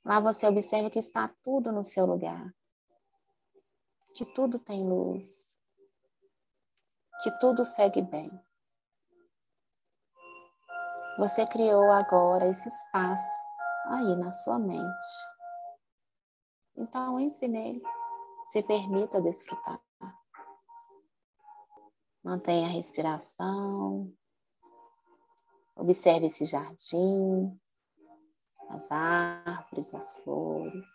Lá 0.05 0.21
você 0.21 0.47
observa 0.47 0.91
que 0.91 0.99
está 0.99 1.29
tudo 1.43 1.71
no 1.71 1.85
seu 1.85 2.07
lugar, 2.07 2.55
que 4.15 4.25
tudo 4.35 4.59
tem 4.59 4.87
luz, 4.87 5.59
que 7.23 7.31
tudo 7.39 7.65
segue 7.65 8.03
bem. 8.03 8.31
Você 11.19 11.47
criou 11.47 11.91
agora 11.91 12.49
esse 12.49 12.69
espaço 12.69 13.41
aí 13.87 14.17
na 14.17 14.31
sua 14.33 14.59
mente. 14.59 15.07
Então 16.77 17.19
entre 17.19 17.49
nele, 17.49 17.83
se 18.45 18.63
permita 18.63 19.21
desfrutar. 19.21 19.81
Mantenha 22.23 22.67
a 22.67 22.71
respiração. 22.71 24.13
Observe 25.77 26.27
esse 26.27 26.45
jardim, 26.45 27.59
as 28.69 28.91
árvores, 28.91 29.95
as 29.95 30.13
flores, 30.19 30.87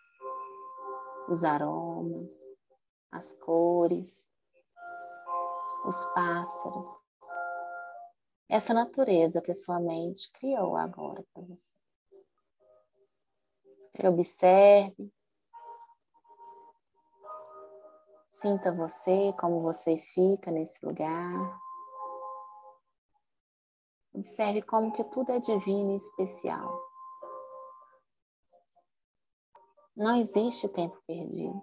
os 1.28 1.42
aromas, 1.42 2.34
as 3.10 3.32
cores, 3.32 4.28
os 5.86 6.04
pássaros 6.06 7.04
essa 8.48 8.74
natureza 8.74 9.40
que 9.40 9.52
a 9.52 9.54
sua 9.54 9.80
mente 9.80 10.30
criou 10.32 10.76
agora 10.76 11.24
para 11.32 11.42
você. 11.42 11.72
Se 13.90 14.06
observe, 14.06 15.12
sinta 18.34 18.74
você, 18.74 19.32
como 19.34 19.62
você 19.62 19.96
fica 19.96 20.50
nesse 20.50 20.84
lugar. 20.84 21.60
Observe 24.12 24.62
como 24.62 24.92
que 24.92 25.04
tudo 25.04 25.30
é 25.30 25.38
divino 25.38 25.92
e 25.92 25.96
especial. 25.96 26.82
Não 29.96 30.16
existe 30.16 30.68
tempo 30.68 31.00
perdido. 31.06 31.62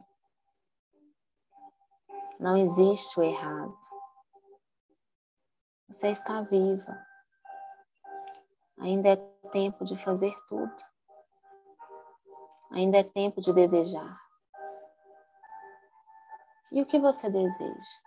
Não 2.40 2.56
existe 2.56 3.20
o 3.20 3.24
errado. 3.24 3.78
Você 5.90 6.08
está 6.08 6.42
viva. 6.44 7.06
Ainda 8.80 9.10
é 9.10 9.16
tempo 9.52 9.84
de 9.84 9.98
fazer 9.98 10.34
tudo. 10.48 10.76
Ainda 12.72 13.00
é 13.00 13.04
tempo 13.04 13.42
de 13.42 13.54
desejar. 13.54 14.31
E 16.72 16.82
o 16.82 16.86
que 16.86 16.98
você 17.00 17.30
deseja? 17.30 18.02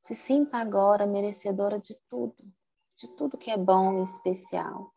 Se 0.00 0.12
sinta 0.12 0.58
agora 0.58 1.06
merecedora 1.06 1.78
de 1.78 1.96
tudo, 2.08 2.36
de 2.96 3.08
tudo 3.16 3.38
que 3.38 3.52
é 3.52 3.56
bom 3.56 4.00
e 4.00 4.02
especial. 4.02 4.92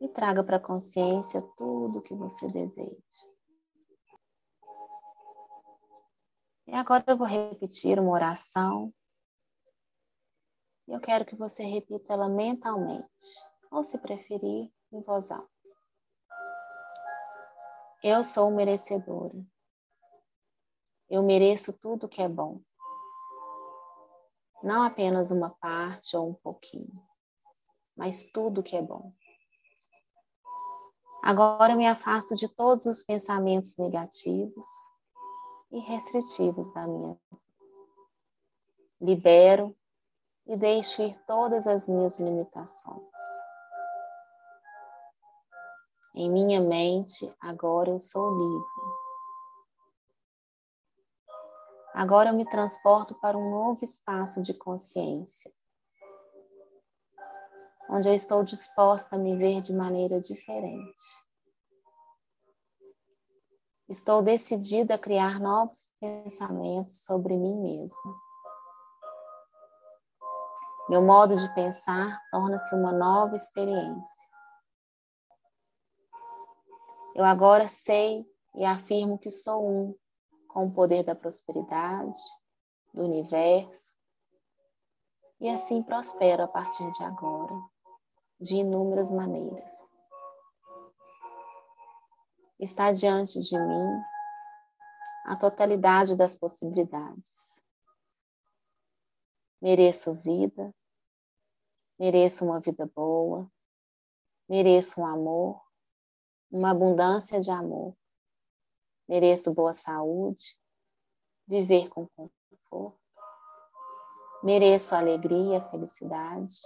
E 0.00 0.08
traga 0.08 0.42
para 0.42 0.56
a 0.56 0.60
consciência 0.60 1.42
tudo 1.56 1.98
o 1.98 2.02
que 2.02 2.14
você 2.14 2.46
deseja. 2.46 2.96
E 6.66 6.74
agora 6.74 7.04
eu 7.06 7.16
vou 7.16 7.26
repetir 7.26 7.98
uma 7.98 8.12
oração. 8.12 8.92
E 10.88 10.92
eu 10.92 11.00
quero 11.00 11.26
que 11.26 11.36
você 11.36 11.62
repita 11.62 12.14
ela 12.14 12.28
mentalmente, 12.28 13.08
ou 13.70 13.84
se 13.84 13.98
preferir, 13.98 14.70
em 14.92 15.02
voz 15.02 15.30
alta. 15.30 15.55
Eu 18.02 18.22
sou 18.22 18.50
merecedora. 18.50 19.34
Eu 21.08 21.22
mereço 21.22 21.72
tudo 21.72 22.08
que 22.08 22.20
é 22.20 22.28
bom. 22.28 22.60
Não 24.62 24.82
apenas 24.82 25.30
uma 25.30 25.50
parte 25.50 26.16
ou 26.16 26.30
um 26.30 26.34
pouquinho, 26.34 26.92
mas 27.96 28.24
tudo 28.32 28.62
que 28.62 28.76
é 28.76 28.82
bom. 28.82 29.12
Agora 31.22 31.72
eu 31.72 31.76
me 31.76 31.86
afasto 31.86 32.34
de 32.36 32.48
todos 32.48 32.84
os 32.86 33.02
pensamentos 33.02 33.76
negativos 33.76 34.66
e 35.70 35.80
restritivos 35.80 36.72
da 36.72 36.86
minha 36.86 37.14
vida. 37.14 37.42
Libero 39.00 39.76
e 40.46 40.56
deixo 40.56 41.02
ir 41.02 41.16
todas 41.26 41.66
as 41.66 41.86
minhas 41.86 42.18
limitações. 42.20 43.02
Em 46.18 46.30
minha 46.30 46.62
mente, 46.62 47.30
agora 47.38 47.90
eu 47.90 48.00
sou 48.00 48.30
livre. 48.30 48.66
Agora 51.92 52.30
eu 52.30 52.34
me 52.34 52.48
transporto 52.48 53.14
para 53.16 53.36
um 53.36 53.50
novo 53.50 53.84
espaço 53.84 54.40
de 54.40 54.54
consciência, 54.54 55.52
onde 57.90 58.08
eu 58.08 58.14
estou 58.14 58.42
disposta 58.42 59.16
a 59.16 59.18
me 59.18 59.36
ver 59.36 59.60
de 59.60 59.74
maneira 59.74 60.18
diferente. 60.18 61.04
Estou 63.86 64.22
decidida 64.22 64.94
a 64.94 64.98
criar 64.98 65.38
novos 65.38 65.86
pensamentos 66.00 67.04
sobre 67.04 67.36
mim 67.36 67.60
mesma. 67.60 68.14
Meu 70.88 71.02
modo 71.02 71.36
de 71.36 71.54
pensar 71.54 72.18
torna-se 72.30 72.74
uma 72.74 72.92
nova 72.92 73.36
experiência. 73.36 74.25
Eu 77.16 77.24
agora 77.24 77.66
sei 77.66 78.24
e 78.54 78.64
afirmo 78.64 79.18
que 79.18 79.30
sou 79.30 79.66
um 79.66 79.94
com 80.48 80.66
o 80.66 80.72
poder 80.72 81.02
da 81.02 81.14
prosperidade, 81.14 82.20
do 82.92 83.02
universo, 83.02 83.92
e 85.40 85.48
assim 85.48 85.82
prospero 85.82 86.42
a 86.42 86.48
partir 86.48 86.90
de 86.92 87.02
agora, 87.02 87.54
de 88.40 88.56
inúmeras 88.56 89.10
maneiras 89.10 89.86
está 92.58 92.90
diante 92.92 93.38
de 93.40 93.58
mim 93.58 94.02
a 95.26 95.36
totalidade 95.36 96.16
das 96.16 96.34
possibilidades. 96.34 97.62
Mereço 99.60 100.14
vida, 100.14 100.74
mereço 101.98 102.44
uma 102.44 102.60
vida 102.60 102.90
boa, 102.94 103.50
mereço 104.48 105.00
um 105.00 105.06
amor, 105.06 105.60
uma 106.56 106.70
abundância 106.70 107.38
de 107.38 107.50
amor, 107.50 107.94
mereço 109.06 109.52
boa 109.52 109.74
saúde, 109.74 110.58
viver 111.46 111.90
com 111.90 112.08
conforto, 112.08 112.98
mereço 114.42 114.94
alegria, 114.94 115.60
felicidade, 115.70 116.56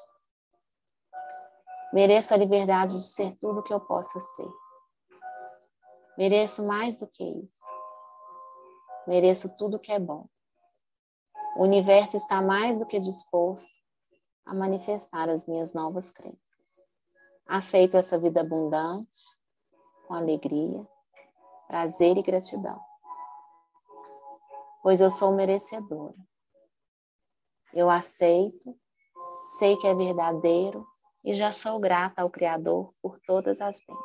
mereço 1.92 2.32
a 2.32 2.36
liberdade 2.36 2.92
de 2.92 3.06
ser 3.12 3.36
tudo 3.38 3.64
que 3.64 3.74
eu 3.74 3.80
possa 3.80 4.20
ser. 4.20 4.48
Mereço 6.16 6.64
mais 6.64 7.00
do 7.00 7.08
que 7.08 7.24
isso. 7.24 7.64
Mereço 9.08 9.48
tudo 9.56 9.78
que 9.78 9.90
é 9.90 9.98
bom. 9.98 10.28
O 11.56 11.64
universo 11.64 12.16
está 12.16 12.40
mais 12.40 12.78
do 12.78 12.86
que 12.86 13.00
disposto 13.00 13.72
a 14.46 14.54
manifestar 14.54 15.28
as 15.28 15.46
minhas 15.46 15.72
novas 15.72 16.10
crenças. 16.10 16.38
Aceito 17.46 17.96
essa 17.96 18.18
vida 18.18 18.42
abundante, 18.42 19.39
com 20.10 20.16
alegria, 20.16 20.84
prazer 21.68 22.18
e 22.18 22.22
gratidão. 22.22 22.80
Pois 24.82 25.00
eu 25.00 25.08
sou 25.08 25.32
merecedora. 25.36 26.16
Eu 27.72 27.88
aceito, 27.88 28.76
sei 29.60 29.76
que 29.76 29.86
é 29.86 29.94
verdadeiro 29.94 30.84
e 31.24 31.32
já 31.32 31.52
sou 31.52 31.78
grata 31.78 32.22
ao 32.22 32.28
Criador 32.28 32.92
por 33.00 33.20
todas 33.24 33.60
as 33.60 33.78
bênçãos. 33.78 34.04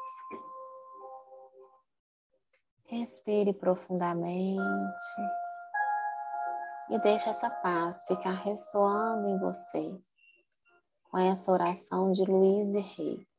Respire 2.84 3.52
profundamente 3.52 4.62
e 6.92 7.00
deixe 7.00 7.28
essa 7.30 7.50
paz 7.50 8.06
ficar 8.06 8.44
ressoando 8.44 9.28
em 9.28 9.40
você 9.40 10.00
com 11.10 11.18
essa 11.18 11.52
oração 11.52 12.12
de 12.12 12.24
Luiz 12.26 12.76
e 12.76 12.80
Rei. 12.80 13.35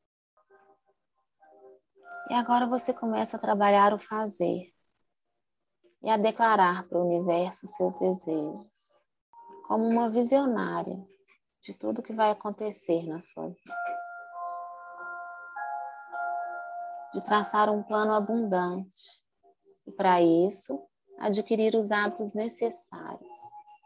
E 2.28 2.34
agora 2.34 2.66
você 2.66 2.92
começa 2.92 3.36
a 3.36 3.40
trabalhar 3.40 3.94
o 3.94 3.98
fazer 3.98 4.72
e 6.02 6.10
a 6.10 6.16
declarar 6.16 6.86
para 6.88 6.98
o 6.98 7.04
universo 7.04 7.68
seus 7.68 7.94
desejos, 8.00 9.06
como 9.68 9.86
uma 9.86 10.10
visionária 10.10 10.96
de 11.62 11.72
tudo 11.74 12.02
que 12.02 12.12
vai 12.12 12.30
acontecer 12.30 13.06
na 13.06 13.22
sua 13.22 13.48
vida. 13.48 13.74
De 17.14 17.22
traçar 17.22 17.70
um 17.70 17.82
plano 17.82 18.12
abundante 18.12 19.22
e, 19.86 19.92
para 19.92 20.20
isso, 20.20 20.80
adquirir 21.18 21.76
os 21.76 21.92
hábitos 21.92 22.34
necessários 22.34 23.34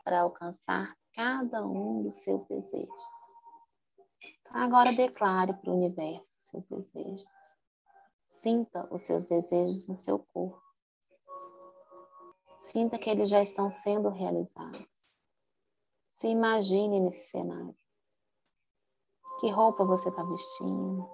para 0.02 0.22
alcançar 0.22 0.96
cada 1.14 1.64
um 1.66 2.02
dos 2.02 2.22
seus 2.22 2.46
desejos. 2.48 2.88
Então, 4.40 4.56
agora 4.56 4.92
declare 4.92 5.52
para 5.54 5.70
o 5.70 5.76
universo 5.76 6.24
seus 6.26 6.68
desejos. 6.68 7.39
Sinta 8.40 8.88
os 8.90 9.02
seus 9.02 9.24
desejos 9.24 9.86
no 9.86 9.94
seu 9.94 10.18
corpo. 10.18 10.62
Sinta 12.58 12.98
que 12.98 13.10
eles 13.10 13.28
já 13.28 13.42
estão 13.42 13.70
sendo 13.70 14.08
realizados. 14.08 14.88
Se 16.08 16.28
imagine 16.28 17.00
nesse 17.00 17.28
cenário. 17.28 17.76
Que 19.40 19.50
roupa 19.50 19.84
você 19.84 20.08
está 20.08 20.22
vestindo? 20.22 21.06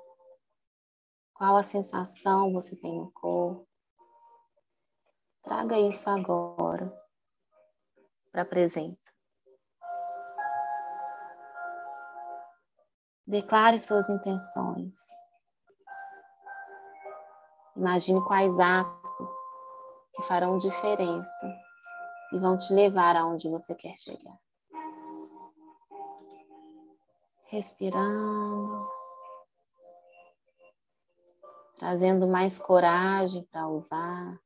Qual 1.35 1.57
a 1.57 1.65
sensação 1.65 2.53
você 2.53 2.77
tem 2.77 2.97
no 2.97 3.11
corpo? 3.11 3.67
Traga 5.43 5.81
isso 5.81 6.09
agora 6.09 6.97
para 8.31 8.43
a 8.43 8.47
presença. 8.47 9.13
Declare 13.27 13.81
suas 13.81 14.09
intenções. 14.09 15.26
Imagine 17.77 18.23
quais 18.23 18.59
atos 18.59 19.29
que 20.15 20.23
farão 20.23 20.59
diferença 20.59 21.59
e 22.33 22.39
vão 22.39 22.57
te 22.57 22.73
levar 22.73 23.17
aonde 23.17 23.49
você 23.49 23.75
quer 23.75 23.97
chegar. 23.99 24.39
Respirando, 27.45 28.87
trazendo 31.77 32.27
mais 32.27 32.59
coragem 32.59 33.47
para 33.53 33.69
usar. 33.69 34.41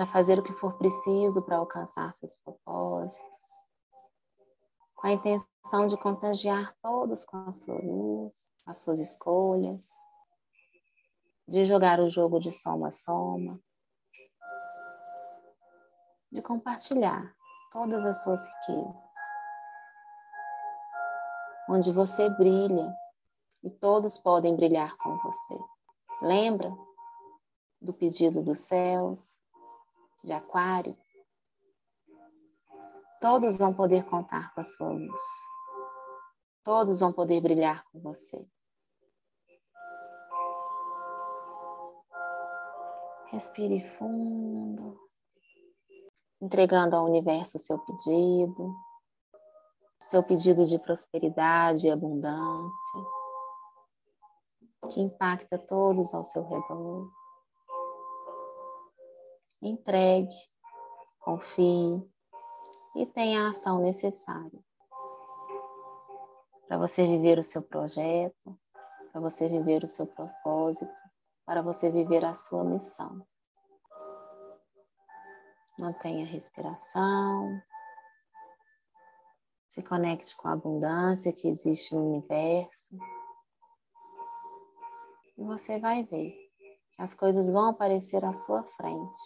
para 0.00 0.06
fazer 0.06 0.38
o 0.38 0.42
que 0.42 0.54
for 0.54 0.78
preciso 0.78 1.42
para 1.42 1.58
alcançar 1.58 2.14
seus 2.14 2.34
propósitos, 2.36 3.39
com 5.00 5.06
a 5.06 5.12
intenção 5.12 5.86
de 5.86 5.96
contagiar 5.96 6.76
todos 6.82 7.24
com 7.24 7.38
a 7.38 7.52
sua 7.52 7.78
luz, 7.80 8.52
as 8.66 8.78
suas 8.78 9.00
escolhas, 9.00 9.88
de 11.48 11.64
jogar 11.64 12.00
o 12.00 12.08
jogo 12.08 12.38
de 12.38 12.52
soma 12.52 12.88
a 12.88 12.92
soma, 12.92 13.58
de 16.30 16.42
compartilhar 16.42 17.34
todas 17.72 18.04
as 18.04 18.22
suas 18.22 18.46
riquezas, 18.46 19.10
onde 21.70 21.90
você 21.92 22.28
brilha 22.28 22.94
e 23.62 23.70
todos 23.70 24.18
podem 24.18 24.54
brilhar 24.54 24.96
com 24.98 25.16
você. 25.16 25.58
Lembra 26.20 26.70
do 27.80 27.94
pedido 27.94 28.42
dos 28.42 28.60
céus, 28.60 29.40
de 30.22 30.32
Aquário? 30.34 30.94
Todos 33.20 33.58
vão 33.58 33.74
poder 33.74 34.02
contar 34.06 34.50
com 34.54 34.62
a 34.62 34.64
sua 34.64 34.92
luz. 34.92 35.20
Todos 36.64 37.00
vão 37.00 37.12
poder 37.12 37.42
brilhar 37.42 37.84
com 37.92 38.00
você. 38.00 38.48
Respire 43.26 43.84
fundo, 43.84 44.98
entregando 46.40 46.96
ao 46.96 47.04
universo 47.04 47.58
o 47.58 47.60
seu 47.60 47.78
pedido, 47.78 48.74
seu 50.00 50.22
pedido 50.22 50.64
de 50.64 50.78
prosperidade 50.78 51.86
e 51.86 51.90
abundância, 51.90 53.00
que 54.90 55.00
impacta 55.00 55.58
todos 55.58 56.14
ao 56.14 56.24
seu 56.24 56.42
redor. 56.48 57.06
Entregue, 59.60 60.34
confie 61.18 62.02
e 62.96 63.06
tenha 63.06 63.46
a 63.46 63.50
ação 63.50 63.80
necessária 63.80 64.60
para 66.70 66.78
você 66.78 67.04
viver 67.04 67.36
o 67.36 67.42
seu 67.42 67.62
projeto, 67.62 68.56
para 69.10 69.20
você 69.20 69.48
viver 69.48 69.82
o 69.82 69.88
seu 69.88 70.06
propósito, 70.06 70.88
para 71.44 71.62
você 71.62 71.90
viver 71.90 72.24
a 72.24 72.32
sua 72.32 72.62
missão. 72.62 73.26
Mantenha 75.80 76.24
a 76.24 76.28
respiração. 76.28 77.60
Se 79.68 79.82
conecte 79.82 80.36
com 80.36 80.46
a 80.46 80.52
abundância 80.52 81.32
que 81.32 81.48
existe 81.48 81.92
no 81.92 82.06
universo. 82.06 82.96
E 85.36 85.42
você 85.42 85.80
vai 85.80 86.04
ver 86.04 86.30
que 86.92 87.02
as 87.02 87.14
coisas 87.14 87.50
vão 87.50 87.70
aparecer 87.70 88.24
à 88.24 88.32
sua 88.32 88.62
frente. 88.62 89.18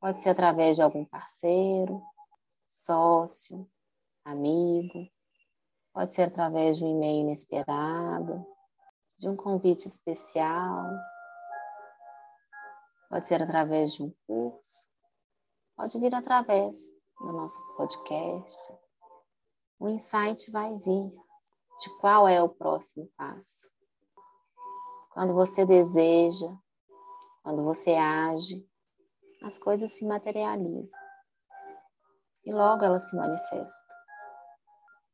Pode 0.00 0.22
ser 0.22 0.30
através 0.30 0.76
de 0.76 0.82
algum 0.82 1.04
parceiro, 1.04 2.02
sócio, 2.74 3.70
amigo, 4.24 5.08
pode 5.92 6.12
ser 6.12 6.24
através 6.24 6.76
de 6.76 6.84
um 6.84 6.96
e-mail 6.96 7.20
inesperado, 7.20 8.44
de 9.16 9.28
um 9.28 9.36
convite 9.36 9.86
especial, 9.86 10.90
pode 13.08 13.26
ser 13.26 13.40
através 13.40 13.92
de 13.92 14.02
um 14.02 14.12
curso, 14.26 14.88
pode 15.76 15.98
vir 15.98 16.14
através 16.14 16.78
do 17.20 17.32
nosso 17.32 17.60
podcast. 17.76 18.74
O 19.78 19.88
insight 19.88 20.50
vai 20.50 20.76
vir 20.78 21.10
de 21.80 21.98
qual 22.00 22.26
é 22.26 22.42
o 22.42 22.48
próximo 22.48 23.08
passo. 23.16 23.70
Quando 25.10 25.32
você 25.32 25.64
deseja, 25.64 26.52
quando 27.42 27.62
você 27.62 27.94
age, 27.94 28.66
as 29.42 29.58
coisas 29.58 29.92
se 29.92 30.04
materializam 30.04 31.03
e 32.44 32.52
logo 32.52 32.84
elas 32.84 33.08
se 33.08 33.16
manifestam. 33.16 33.94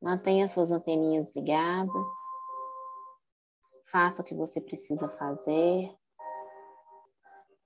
Mantenha 0.03 0.49
suas 0.49 0.71
anteninhas 0.71 1.33
ligadas. 1.35 2.09
Faça 3.91 4.23
o 4.23 4.25
que 4.25 4.35
você 4.35 4.61
precisa 4.61 5.09
fazer. 5.09 5.95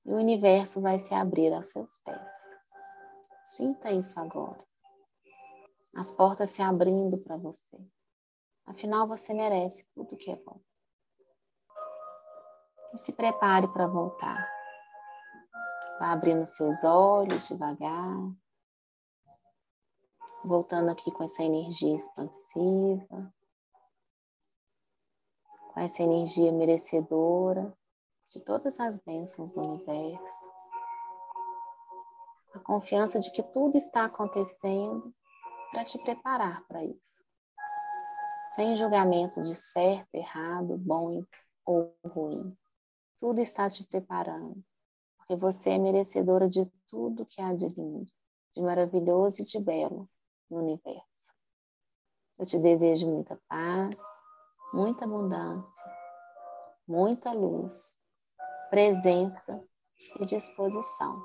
E 0.05 0.12
o 0.12 0.17
universo 0.17 0.81
vai 0.81 0.99
se 0.99 1.15
abrir 1.15 1.53
a 1.53 1.62
seus 1.62 1.99
pés. 1.99 2.35
Sinta 3.47 3.93
isso 3.93 4.19
agora. 4.19 4.62
As 5.95 6.11
portas 6.11 6.51
se 6.51 6.61
abrindo 6.61 7.19
para 7.19 7.37
você. 7.37 7.79
Afinal, 8.67 9.07
você 9.07 9.33
merece 9.33 9.87
tudo 9.95 10.17
que 10.17 10.31
é 10.31 10.37
bom. 10.37 10.61
E 12.93 12.99
se 12.99 13.12
prepare 13.12 13.69
para 13.69 13.87
voltar. 13.87 14.51
Vá 16.01 16.12
abrindo 16.12 16.47
seus 16.47 16.83
olhos 16.83 17.47
devagar 17.47 18.35
voltando 20.45 20.90
aqui 20.90 21.11
com 21.11 21.24
essa 21.24 21.42
energia 21.42 21.97
expansiva, 21.97 23.34
com 25.72 25.80
essa 25.80 26.03
energia 26.03 26.53
merecedora 26.53 27.76
de 28.30 28.40
todas 28.42 28.78
as 28.78 28.99
bênçãos 28.99 29.55
do 29.55 29.62
universo. 29.62 30.53
A 32.55 32.61
confiança 32.61 33.18
de 33.18 33.32
que 33.32 33.42
tudo 33.42 33.76
está 33.76 34.05
acontecendo 34.05 35.12
para 35.72 35.84
te 35.84 35.99
preparar 36.03 36.62
para 36.66 36.84
isso. 36.84 37.24
Sem 38.55 38.76
julgamento 38.76 39.42
de 39.42 39.55
certo, 39.57 40.14
errado, 40.14 40.76
bom 40.76 41.24
ou 41.64 41.97
ruim. 42.05 42.57
Tudo 43.18 43.40
está 43.40 43.68
te 43.68 43.84
preparando, 43.86 44.62
porque 45.16 45.34
você 45.34 45.70
é 45.70 45.78
merecedora 45.78 46.49
de 46.49 46.70
tudo 46.86 47.26
que 47.26 47.40
há 47.40 47.55
de 47.55 47.66
lindo, 47.68 48.12
de 48.55 48.62
maravilhoso 48.62 49.42
e 49.42 49.45
de 49.45 49.59
belo 49.59 50.09
no 50.51 50.59
universo. 50.59 51.34
Eu 52.38 52.47
te 52.47 52.59
desejo 52.59 53.07
muita 53.07 53.38
paz, 53.49 54.01
muita 54.72 55.05
abundância, 55.05 55.84
muita 56.86 57.32
luz, 57.32 57.95
presença 58.70 59.64
e 60.20 60.24
disposição 60.24 61.22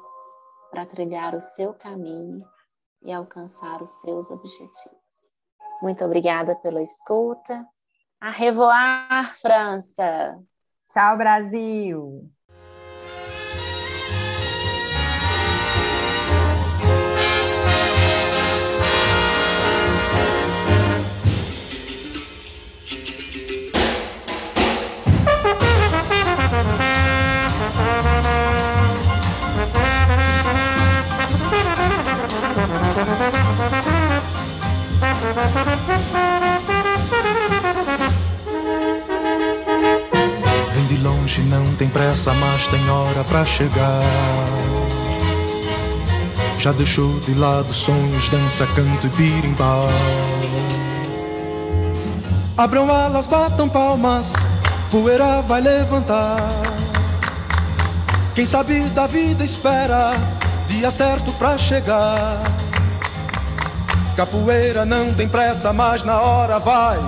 para 0.70 0.86
trilhar 0.86 1.36
o 1.36 1.41
seu 1.41 1.74
caminho 1.74 2.45
e 3.01 3.11
alcançar 3.11 3.82
os 3.82 3.89
seus 4.01 4.30
objetivos. 4.30 4.99
Muito 5.82 6.03
obrigada 6.03 6.55
pela 6.55 6.82
escuta. 6.82 7.65
A 8.20 8.30
revoar, 8.30 9.36
França! 9.38 10.38
Tchau, 10.86 11.17
Brasil! 11.17 12.30
Vem 40.74 40.86
de 40.88 40.98
longe, 41.04 41.42
não 41.44 41.74
tem 41.76 41.88
pressa, 41.88 42.34
mas 42.34 42.68
tem 42.68 42.90
hora 42.90 43.24
para 43.24 43.46
chegar. 43.46 44.04
Já 46.60 46.74
deixou 46.74 47.20
de 47.22 47.34
lado 47.36 47.74
sonhos, 47.74 48.28
dança, 48.28 48.68
canto 48.76 49.08
e 49.08 49.10
birimbau. 49.12 49.88
Abram 52.58 52.92
alas, 52.92 53.26
batam 53.26 53.70
palmas, 53.70 54.34
poeira 54.92 55.42
vai 55.42 55.62
levantar. 55.62 56.38
Quem 58.36 58.46
sabe 58.46 58.82
da 58.90 59.08
vida 59.08 59.44
espera 59.46 60.12
dia 60.68 60.92
certo 60.92 61.32
pra 61.34 61.58
chegar. 61.58 62.49
Capoeira 64.20 64.84
não 64.84 65.13
tem 65.13 65.30
pressa, 65.30 65.72
mas 65.72 66.03
na 66.03 66.20
hora 66.20 66.59
vai 66.59 66.99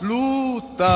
lutar. 0.00 0.92